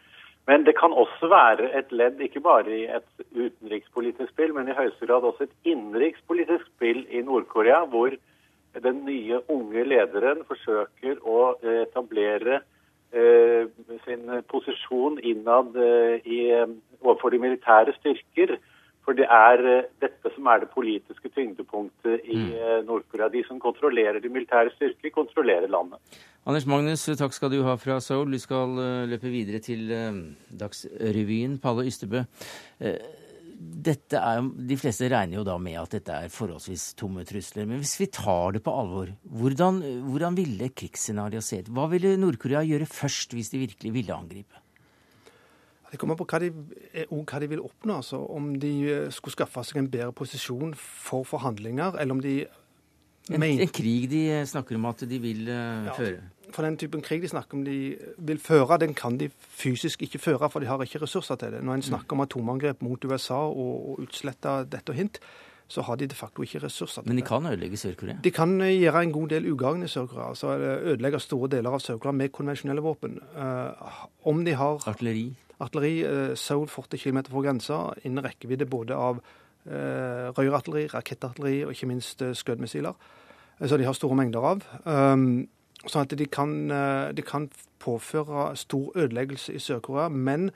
Men 0.46 0.66
det 0.66 0.76
kan 0.76 0.92
også 0.92 1.28
være 1.32 1.70
et 1.78 1.92
ledd 1.92 2.20
ikke 2.20 2.42
bare 2.44 2.68
i 2.68 2.84
et 2.92 3.24
utenrikspolitisk 3.32 4.32
spill, 4.34 4.52
men 4.56 4.68
i 4.68 4.76
høyeste 4.76 5.08
grad 5.08 5.24
også 5.24 5.46
et 5.46 5.70
innenrikspolitisk 5.72 6.66
spill 6.74 7.00
i 7.08 7.22
Nord-Korea, 7.24 7.84
hvor 7.88 8.12
den 8.84 9.04
nye 9.06 9.40
unge 9.52 9.86
lederen 9.88 10.42
forsøker 10.48 11.20
å 11.22 11.54
eh, 11.62 11.84
etablere 11.86 12.60
eh, 13.14 13.70
sin 14.04 14.28
posisjon 14.50 15.16
innad 15.22 15.78
eh, 15.80 16.28
i, 16.28 16.40
overfor 17.00 17.32
de 17.32 17.40
militære 17.46 17.94
styrker. 18.00 18.58
For 19.04 19.16
det 19.16 19.26
er 19.28 19.60
dette 20.00 20.30
som 20.32 20.46
er 20.48 20.62
det 20.62 20.70
politiske 20.72 21.28
tyngdepunktet 21.34 22.24
i 22.24 22.38
mm. 22.40 22.86
Nord-Korea. 22.88 23.28
De 23.32 23.42
som 23.44 23.58
kontrollerer 23.60 24.20
de 24.24 24.30
militære 24.32 24.72
styrker, 24.76 25.12
kontrollerer 25.12 25.68
landet. 25.68 26.00
Anders 26.44 26.64
Magnus, 26.68 27.04
takk 27.20 27.36
skal 27.36 27.52
du 27.52 27.58
ha 27.66 27.76
fra 27.80 27.98
Seoul. 28.04 28.32
Vi 28.32 28.40
skal 28.40 28.78
løpe 29.10 29.28
videre 29.32 29.60
til 29.64 29.92
Dagsrevyen. 30.56 31.58
Palle 31.60 31.84
Ystebø 31.88 32.24
dette 33.84 34.18
er, 34.18 34.42
de 34.42 34.76
fleste 34.78 35.08
regner 35.10 35.38
jo 35.38 35.44
da 35.46 35.54
med 35.62 35.78
at 35.80 35.96
dette 35.96 36.16
er 36.24 36.32
forholdsvis 36.32 36.92
tomme 36.98 37.24
trusler. 37.28 37.68
Men 37.68 37.82
hvis 37.82 37.96
vi 38.00 38.10
tar 38.12 38.56
det 38.56 38.64
på 38.64 38.74
alvor, 38.74 39.12
hvordan, 39.40 39.80
hvordan 40.08 40.38
ville 40.38 40.70
krigsscenarioet 40.76 41.46
se 41.46 41.62
ut? 41.62 41.72
Hva 41.74 41.88
ville 41.92 42.16
Nord-Korea 42.20 42.64
gjøre 42.66 42.90
først 42.90 43.36
hvis 43.36 43.52
de 43.54 43.62
virkelig 43.64 43.94
ville 43.94 44.16
angripe? 44.16 44.63
Det 45.94 46.00
kommer 46.02 46.18
på 46.18 46.26
hva 46.26 46.40
de, 46.42 46.48
hva 47.06 47.38
de 47.38 47.48
vil 47.52 47.60
oppnå. 47.62 48.00
Altså, 48.02 48.18
om 48.34 48.48
de 48.58 48.74
eh, 48.90 49.10
skulle 49.14 49.36
skaffe 49.36 49.62
seg 49.62 49.78
en 49.78 49.90
bedre 49.92 50.10
posisjon 50.16 50.72
for 50.74 51.22
forhandlinger, 51.28 52.00
eller 52.02 52.16
om 52.16 52.22
de 52.24 52.40
en, 53.30 53.44
en, 53.46 53.70
krig 53.72 54.08
de 54.10 54.26
snakker 54.44 54.76
om 54.76 54.84
at 54.90 55.06
de 55.08 55.18
vil 55.22 55.46
uh, 55.48 55.86
ja, 55.86 55.94
føre? 55.96 56.24
for 56.52 56.66
den 56.66 56.76
typen 56.76 57.00
krig 57.00 57.22
de 57.22 57.30
snakker 57.30 57.56
om 57.56 57.62
de 57.64 57.94
vil 58.18 58.40
føre, 58.42 58.76
den 58.82 58.92
kan 58.94 59.16
de 59.20 59.30
fysisk 59.38 60.02
ikke 60.04 60.20
føre, 60.20 60.50
for 60.50 60.60
de 60.60 60.68
har 60.68 60.82
ikke 60.82 61.00
ressurser 61.02 61.38
til 61.40 61.54
det. 61.54 61.62
Når 61.64 61.78
en 61.78 61.86
snakker 61.94 62.18
om 62.18 62.24
atomangrep 62.26 62.82
mot 62.84 63.06
USA 63.08 63.40
og, 63.46 63.74
og 63.94 64.04
utslette 64.04 64.58
dette 64.74 64.92
og 64.92 64.98
hint, 64.98 65.22
så 65.68 65.82
har 65.86 65.96
de 65.96 66.06
de 66.10 66.18
facto 66.18 66.44
ikke 66.44 66.60
ressurser 66.66 67.00
til 67.00 67.08
det. 67.08 67.14
Men 67.14 67.22
de 67.22 67.26
kan 67.26 67.46
ødelegge 67.48 67.80
Sør-Korea? 67.80 68.18
De 68.24 68.30
kan 68.34 68.52
eh, 68.60 68.74
gjøre 68.82 69.02
en 69.06 69.14
god 69.14 69.32
del 69.32 69.48
ugagn 69.52 69.86
i 69.86 69.88
Sør-Korea. 69.88 70.28
Altså 70.34 70.58
ødelegge 70.92 71.22
store 71.24 71.48
deler 71.56 71.72
av 71.72 71.80
Sør-Korea 71.80 72.12
med 72.12 72.34
konvensjonelle 72.36 72.84
våpen. 72.84 73.16
Uh, 73.32 74.04
om 74.28 74.44
de 74.44 74.54
har 74.60 74.84
Artilleri? 74.90 75.30
Artilleri, 75.62 76.04
uh, 76.04 76.34
Seoul 76.38 76.68
40 76.68 76.98
km 76.98 77.24
fra 77.30 77.44
grensa, 77.46 77.80
innen 78.04 78.24
rekkevidde 78.24 78.66
både 78.66 78.96
av 78.98 79.20
uh, 79.20 80.30
røyrartilleri, 80.34 80.88
rakettartilleri 80.94 81.64
og 81.66 81.74
ikke 81.76 81.90
minst 81.90 82.18
skuddmissiler, 82.18 82.94
skødmissiler. 82.94 82.94
Så 83.70 83.76
de 83.78 83.84
har 83.86 83.94
store 83.94 84.16
mengder 84.18 84.42
av. 84.42 84.64
Um, 84.84 85.46
Sånn 85.84 86.06
at 86.06 86.14
de 86.16 86.26
kan, 86.26 86.70
eh, 86.72 87.12
de 87.12 87.22
kan 87.22 87.50
påføre 87.78 88.54
stor 88.56 88.92
ødeleggelse 88.96 89.52
i 89.52 89.60
Sør-Korea. 89.60 90.08
Men 90.08 90.48
eh, 90.48 90.52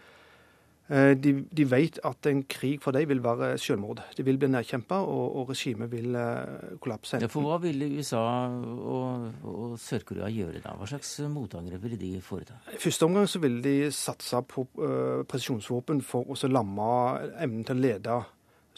de, 0.88 1.32
de, 1.52 1.64
vet 1.68 1.98
at 2.08 2.26
en 2.30 2.38
krig 2.48 2.80
for 2.80 2.96
dem 2.96 3.10
vil 3.10 3.20
være 3.20 3.50
selvmord. 3.60 4.00
De 4.16 4.24
vil 4.24 4.38
bli 4.40 4.48
nedkjempa, 4.48 5.02
og, 5.04 5.36
og 5.36 5.50
regimet 5.50 5.90
vil 5.92 6.16
uh, 6.16 6.78
kollapse. 6.80 7.20
Ja, 7.20 7.28
for 7.28 7.44
Hva 7.44 7.58
ville 7.60 7.90
USA 7.98 8.22
og, 8.48 9.26
og 9.44 9.74
Sør-Korea 9.82 10.30
gjøre 10.32 10.62
da? 10.64 10.72
Hva 10.78 10.88
slags 10.88 11.12
motangrep 11.28 11.84
ville 11.84 12.00
de 12.00 12.14
foreta? 12.24 12.56
I 12.72 12.80
første 12.80 13.04
omgang 13.04 13.28
så 13.28 13.42
ville 13.42 13.60
de 13.64 13.92
satse 13.92 14.40
på 14.48 14.64
uh, 14.80 15.26
presisjonsvåpen 15.28 16.00
for 16.06 16.32
å 16.32 16.52
lamme 16.52 16.88
evnen 17.36 17.68
til 17.68 17.76
å 17.76 17.84
lede 17.84 18.18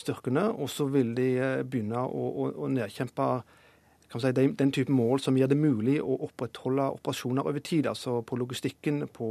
styrkene. 0.00 0.48
Og 0.58 0.70
så 0.72 0.88
vil 0.90 1.14
de 1.14 1.30
begynne 1.62 2.02
å, 2.02 2.26
å, 2.30 2.50
å 2.66 2.74
nedkjempe 2.74 3.30
si, 4.18 4.32
den, 4.34 4.54
den 4.58 4.72
type 4.74 4.92
mål 4.92 5.20
som 5.22 5.36
gjør 5.38 5.52
det 5.52 5.58
mulig 5.61 5.96
å 6.02 6.16
opprettholde 6.26 6.88
operasjoner 6.96 7.46
over 7.46 7.62
tid. 7.62 7.86
Altså 7.86 8.16
på 8.26 8.38
logistikken, 8.40 9.04
på, 9.14 9.28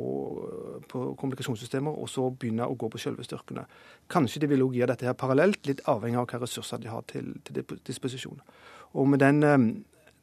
på 0.88 1.04
kommunikasjonssystemer, 1.20 1.92
og 2.00 2.08
så 2.12 2.30
begynne 2.32 2.68
å 2.68 2.78
gå 2.80 2.88
på 2.92 3.02
selve 3.02 3.26
styrkene. 3.28 3.66
Kanskje 4.12 4.46
de 4.46 4.52
vil 4.54 4.64
også 4.64 4.80
gjøre 4.80 4.94
dette 4.94 5.10
her 5.10 5.20
parallelt, 5.20 5.60
litt 5.68 5.84
avhengig 5.92 6.22
av 6.22 6.28
hvilke 6.28 6.44
ressurser 6.46 6.80
de 6.80 6.92
har 6.94 7.04
til, 7.12 7.34
til 7.44 7.64
disposisjon. 7.90 8.40
Og 8.96 9.12
med 9.12 9.20
den, 9.20 9.44
eh, 9.44 9.68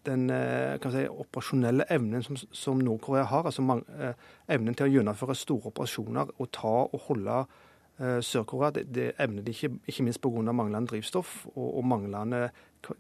den 0.09 0.31
eh, 0.31 0.91
si, 0.95 1.05
operasjonelle 1.11 1.87
evnen 1.93 2.25
som, 2.25 2.41
som 2.51 2.81
Nord-Korea 2.81 3.29
har, 3.29 3.45
altså 3.45 3.63
man, 3.63 3.85
eh, 4.01 4.17
evnen 4.49 4.75
til 4.75 4.89
å 4.89 4.95
gjennomføre 4.95 5.37
store 5.37 5.75
operasjoner 5.75 6.33
og 6.39 6.53
ta 6.57 6.77
og 6.87 7.01
holde 7.11 7.45
Sør-Korea 7.97 8.75
det, 8.77 8.83
det, 8.93 9.05
evner 9.23 9.45
de 9.45 9.55
ikke, 9.55 9.71
ikke 9.89 10.05
minst 10.05 10.21
pga. 10.21 10.53
manglende 10.53 10.91
drivstoff 10.91 11.47
og, 11.55 11.79
og 11.79 11.85
manglende 11.89 12.51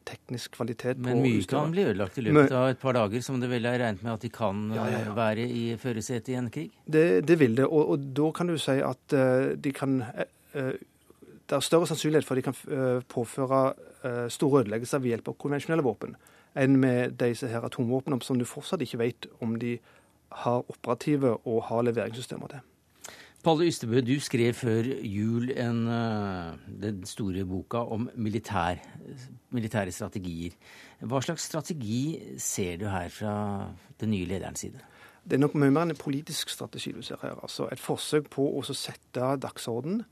teknisk 0.08 0.56
kvalitet. 0.56 0.98
Men 0.98 1.20
mye 1.22 1.44
kan 1.48 1.70
bli 1.74 1.84
ødelagt 1.86 2.18
i 2.18 2.24
løpet 2.26 2.54
av 2.56 2.70
et 2.72 2.80
par 2.80 2.96
dager, 2.96 3.22
som 3.22 3.38
det 3.42 3.50
vel 3.50 3.68
er 3.68 3.78
regnet 3.82 4.02
med 4.02 4.14
at 4.16 4.24
de 4.24 4.30
kan 4.32 4.66
ja, 4.74 4.86
ja, 4.88 4.98
ja. 4.98 5.04
Eh, 5.04 5.16
være 5.16 5.46
i 5.46 5.62
førersetet 5.80 6.32
i 6.32 6.38
en 6.40 6.50
krig? 6.50 6.74
Det, 6.84 7.06
det 7.28 7.38
vil 7.40 7.56
det, 7.58 7.66
og, 7.68 7.92
og, 7.94 8.06
da 8.16 8.30
kan 8.34 8.50
du 8.50 8.56
si 8.60 8.78
at 8.82 9.16
uh, 9.16 9.52
de 9.52 9.72
kan 9.76 10.00
uh, 10.02 10.72
Det 11.46 11.54
er 11.54 11.62
større 11.62 11.86
sannsynlighet 11.86 12.26
for 12.26 12.34
at 12.34 12.42
de 12.42 12.48
kan 12.48 13.02
påføre 13.06 13.60
store 14.34 14.64
ødeleggelser 14.64 14.98
ved 14.98 15.12
hjelp 15.12 15.28
av 15.30 15.36
konvensjonelle 15.38 15.84
våpen 15.86 16.16
enn 16.58 16.74
med 16.82 17.14
disse 17.20 17.46
her 17.46 17.62
atomvåpnene 17.68 18.18
som 18.26 18.40
du 18.40 18.42
fortsatt 18.48 18.82
ikke 18.82 18.98
vet 18.98 19.28
om 19.44 19.54
de 19.60 19.76
har 20.42 20.64
operative 20.66 21.36
og 21.44 21.60
har 21.68 21.86
leveringssystemer 21.86 22.50
til. 22.50 22.64
Palle 23.46 23.68
Ystebø, 23.70 24.00
du 24.02 24.16
skrev 24.18 24.56
før 24.58 24.88
jul 25.06 25.52
en, 25.54 25.84
den 26.82 27.04
store 27.06 27.44
boka 27.46 27.84
om 27.94 28.08
militær 28.18 28.80
militære 29.54 29.92
strategier. 29.94 30.56
Hva 31.06 31.20
slags 31.22 31.46
strategi 31.46 32.18
ser 32.42 32.80
du 32.80 32.88
her 32.90 33.08
fra 33.12 33.34
den 34.00 34.10
nye 34.10 34.26
lederens 34.26 34.64
side? 34.64 34.82
Det 35.22 35.36
er 35.36 35.42
nok 35.42 35.56
mye 35.58 35.70
mer 35.70 35.86
enn 35.86 35.94
en 35.94 36.00
politisk 36.00 36.50
strategi 36.50 36.92
du 36.94 37.02
ser 37.06 37.22
her. 37.22 37.38
Altså 37.42 37.68
et 37.72 37.82
forsøk 37.82 38.30
på 38.34 38.46
å 38.58 38.62
sette 38.66 39.30
dagsorden. 39.42 40.04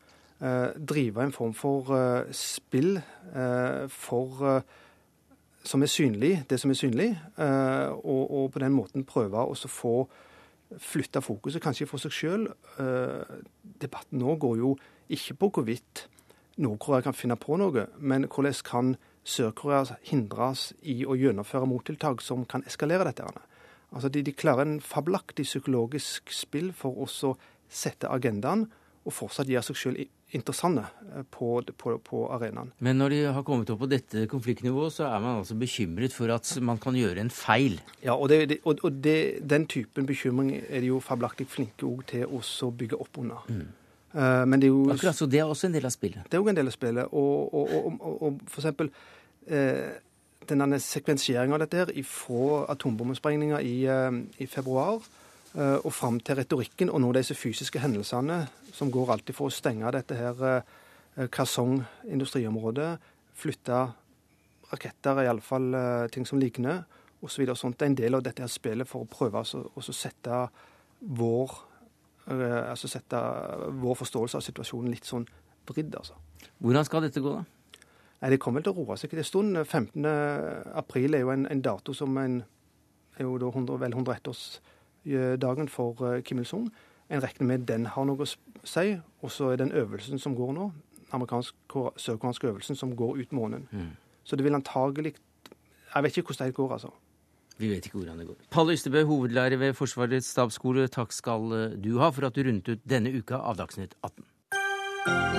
Eh, 0.43 0.70
drive 0.78 1.22
en 1.22 1.35
form 1.35 1.55
for 1.55 1.91
eh, 1.95 2.30
spill 2.35 2.99
eh, 2.99 3.85
for 3.91 4.47
eh, 4.51 4.62
som 5.64 5.82
er 5.82 5.89
synlig, 5.89 6.32
det 6.51 6.59
som 6.61 6.70
er 6.70 6.78
synlig, 6.78 7.11
eh, 7.39 7.91
og, 7.95 8.24
og, 8.30 8.51
på 8.53 8.61
den 8.61 8.74
måten 8.74 9.07
prøve 9.09 9.47
å 9.47 9.55
få 9.70 9.95
flytta 10.81 11.23
fokuset, 11.23 11.62
kanskje 11.62 11.89
for 11.89 12.03
seg 12.03 12.15
sjøl. 12.15 12.47
Eh, 12.83 13.41
debatten 13.83 14.21
nå 14.23 14.37
går 14.41 14.59
jo 14.61 14.75
ikke 15.12 15.37
på 15.41 15.51
hvorvidt 15.57 16.07
Nord-Korea 16.62 17.03
kan 17.05 17.17
finne 17.17 17.37
på 17.41 17.59
noe, 17.59 17.89
men 17.99 18.29
hvordan 18.31 18.62
kan 18.67 18.95
Sør-Korea 19.25 19.97
hindres 20.05 20.73
i 20.83 21.01
å 21.09 21.17
gjennomføre 21.17 21.69
mottiltak 21.69 22.21
som 22.23 22.45
kan 22.45 22.65
eskalere 22.69 23.07
dette. 23.09 23.25
Altså 23.95 24.11
de, 24.12 24.21
de 24.27 24.35
klarer 24.37 24.67
en 24.67 24.81
fabelaktig 24.85 25.47
psykologisk 25.49 26.33
spill 26.35 26.73
for 26.77 26.99
å 27.01 27.35
sette 27.71 28.11
agendaen 28.11 28.67
og 29.05 29.17
fortsatt 29.17 29.49
gjøre 29.49 29.69
seg 29.71 29.81
selv 29.81 30.05
interessante 30.35 30.85
eh, 31.14 31.22
på, 31.30 31.62
på, 31.78 31.95
på, 32.05 32.24
arenaen. 32.35 32.72
Men 32.85 32.99
når 33.01 33.14
de 33.14 33.20
har 33.37 33.47
kommet 33.47 33.70
opp 33.72 33.80
på 33.85 33.91
dette 33.91 34.26
konfliktnivået, 34.30 34.97
så 34.97 35.09
er 35.09 35.22
man 35.22 35.41
altså 35.43 35.57
bekymret 35.59 36.16
for 36.16 36.32
at 36.35 36.51
man 36.64 36.80
kan 36.82 36.99
gjøre 36.99 37.22
en 37.22 37.32
feil? 37.32 37.78
Ja, 38.03 38.16
og, 38.16 38.28
det, 38.32 38.61
og, 38.64 38.82
og 38.82 39.01
det, 39.05 39.47
den 39.51 39.68
typen 39.70 40.09
bekymring 40.11 40.53
er 40.59 40.85
de 40.85 40.93
jo 40.93 41.01
fabelaktig 41.05 41.49
flinke 41.51 41.89
til 42.11 42.28
å 42.28 42.70
bygge 42.74 43.01
opp 43.01 43.22
under. 43.22 43.49
Mm. 43.49 43.66
Uh, 44.14 44.45
men 44.47 44.61
det 44.62 44.68
er 44.68 44.70
jo 44.70 44.91
Akkurat, 44.93 45.16
Så 45.16 45.26
det 45.26 45.41
er 45.43 45.49
også 45.51 45.66
en 45.66 45.74
del 45.74 45.87
av 45.89 45.91
spillet? 45.91 46.22
Det 46.30 46.39
er 46.39 46.43
òg 46.43 46.53
en 46.53 46.59
del 46.59 46.70
av 46.70 46.74
spillet. 46.74 47.11
Og, 47.11 47.55
og, 47.55 47.72
og, 47.74 48.22
og 48.22 48.43
for 48.47 48.62
eksempel 48.62 48.91
eh, 49.51 49.97
denne 50.47 50.78
sekvensieringa 50.78 51.57
av 51.57 51.64
dette 51.64 51.80
her 51.80 51.91
fra 52.07 52.61
atombombesprengninga 52.76 53.59
i, 53.64 53.74
uh, 53.91 54.14
i, 54.39 54.47
februar 54.47 55.03
og 55.55 55.93
fram 55.95 56.17
til 56.19 56.35
retorikken 56.41 56.91
og 56.91 56.99
nå 57.03 57.13
disse 57.15 57.37
fysiske 57.39 57.79
hendelsene 57.79 58.41
som 58.75 58.91
går 58.91 59.13
alltid 59.15 59.37
for 59.37 59.51
å 59.51 59.55
stenge 59.55 59.93
dette 59.95 60.17
her 60.19 60.41
uh, 60.43 61.29
Kasong 61.31 61.77
industriområdet, 62.11 62.97
flytte 63.39 63.85
raketter, 64.73 65.21
iallfall 65.23 65.69
uh, 65.79 66.07
ting 66.11 66.27
som 66.27 66.41
ligner, 66.43 66.83
osv. 67.25 67.47
Det 67.47 67.83
er 67.83 67.87
en 67.87 67.99
del 67.99 68.19
av 68.19 68.25
dette 68.27 68.43
her 68.43 68.51
spillet 68.51 68.89
for 68.89 69.05
å 69.05 69.11
prøve 69.11 69.41
å 69.41 69.85
sette 69.87 70.41
vår 71.05 71.55
eh, 72.31 72.71
altså 72.71 72.89
sette 72.89 73.21
vår 73.81 73.99
forståelse 74.01 74.39
av 74.39 74.45
situasjonen 74.45 74.93
litt 74.93 75.09
sånn 75.09 75.27
vridd, 75.69 75.95
altså. 75.97 76.17
Hvordan 76.61 76.87
skal 76.87 77.05
dette 77.05 77.23
gå, 77.25 77.33
da? 77.33 77.45
Nei, 78.21 78.31
Det 78.31 78.41
kommer 78.41 78.61
vel 78.61 78.69
til 78.69 78.75
å 78.75 78.85
roe 78.85 78.97
seg 78.97 79.15
en 79.15 79.25
stund. 79.25 79.57
15. 79.65 80.07
april 80.81 81.15
er 81.15 81.25
jo 81.25 81.33
en, 81.33 81.47
en 81.51 81.63
dato 81.65 81.95
som 81.97 82.17
en, 82.21 82.39
er 83.19 83.27
jo 83.27 83.37
da 83.41 83.51
100, 83.51 83.81
vel 83.81 83.97
101-årsdagen 85.07 85.69
for 85.69 86.03
uh, 86.03 86.23
Kim 86.23 86.39
Il-sung. 86.39 86.71
En 87.11 87.23
regner 87.23 87.47
med 87.47 87.67
den 87.69 87.87
har 87.87 88.05
noe 88.09 88.25
å 88.25 88.29
si. 88.65 88.97
Og 89.23 89.31
så 89.31 89.53
er 89.53 89.61
den 89.61 89.73
øvelsen 89.73 90.19
som 90.19 90.37
går 90.37 90.53
nå, 90.57 90.71
amerikansk-sørkoreanske 91.13 92.49
øvelsen, 92.49 92.77
som 92.77 92.97
går 92.97 93.21
ut 93.23 93.33
måneden. 93.33 93.69
Mm. 93.73 93.93
Så 94.25 94.37
det 94.37 94.45
vil 94.45 94.55
antagelig 94.55 95.15
Jeg 95.95 96.03
vet 96.03 96.17
ikke 96.17 96.33
hvordan 96.33 96.47
det 96.47 96.55
går, 96.55 96.73
altså. 96.73 96.89
Vi 97.59 97.69
vet 97.71 97.87
ikke 97.87 97.99
hvordan 97.99 98.19
det 98.19 98.27
går. 98.27 98.35
Pall 98.51 98.73
Ystebø, 98.73 99.05
hovedlærer 99.05 99.57
ved 99.57 99.73
Forsvarets 99.79 100.27
stabsskole, 100.27 100.89
takk 100.89 101.13
skal 101.13 101.71
du 101.85 101.99
ha 102.01 102.11
for 102.11 102.27
at 102.27 102.35
du 102.35 102.43
rundet 102.43 102.69
ut 102.69 102.83
denne 102.89 103.15
uka 103.15 103.39
av 103.39 103.61
Dagsnytt 103.61 103.95
18. 104.03 105.34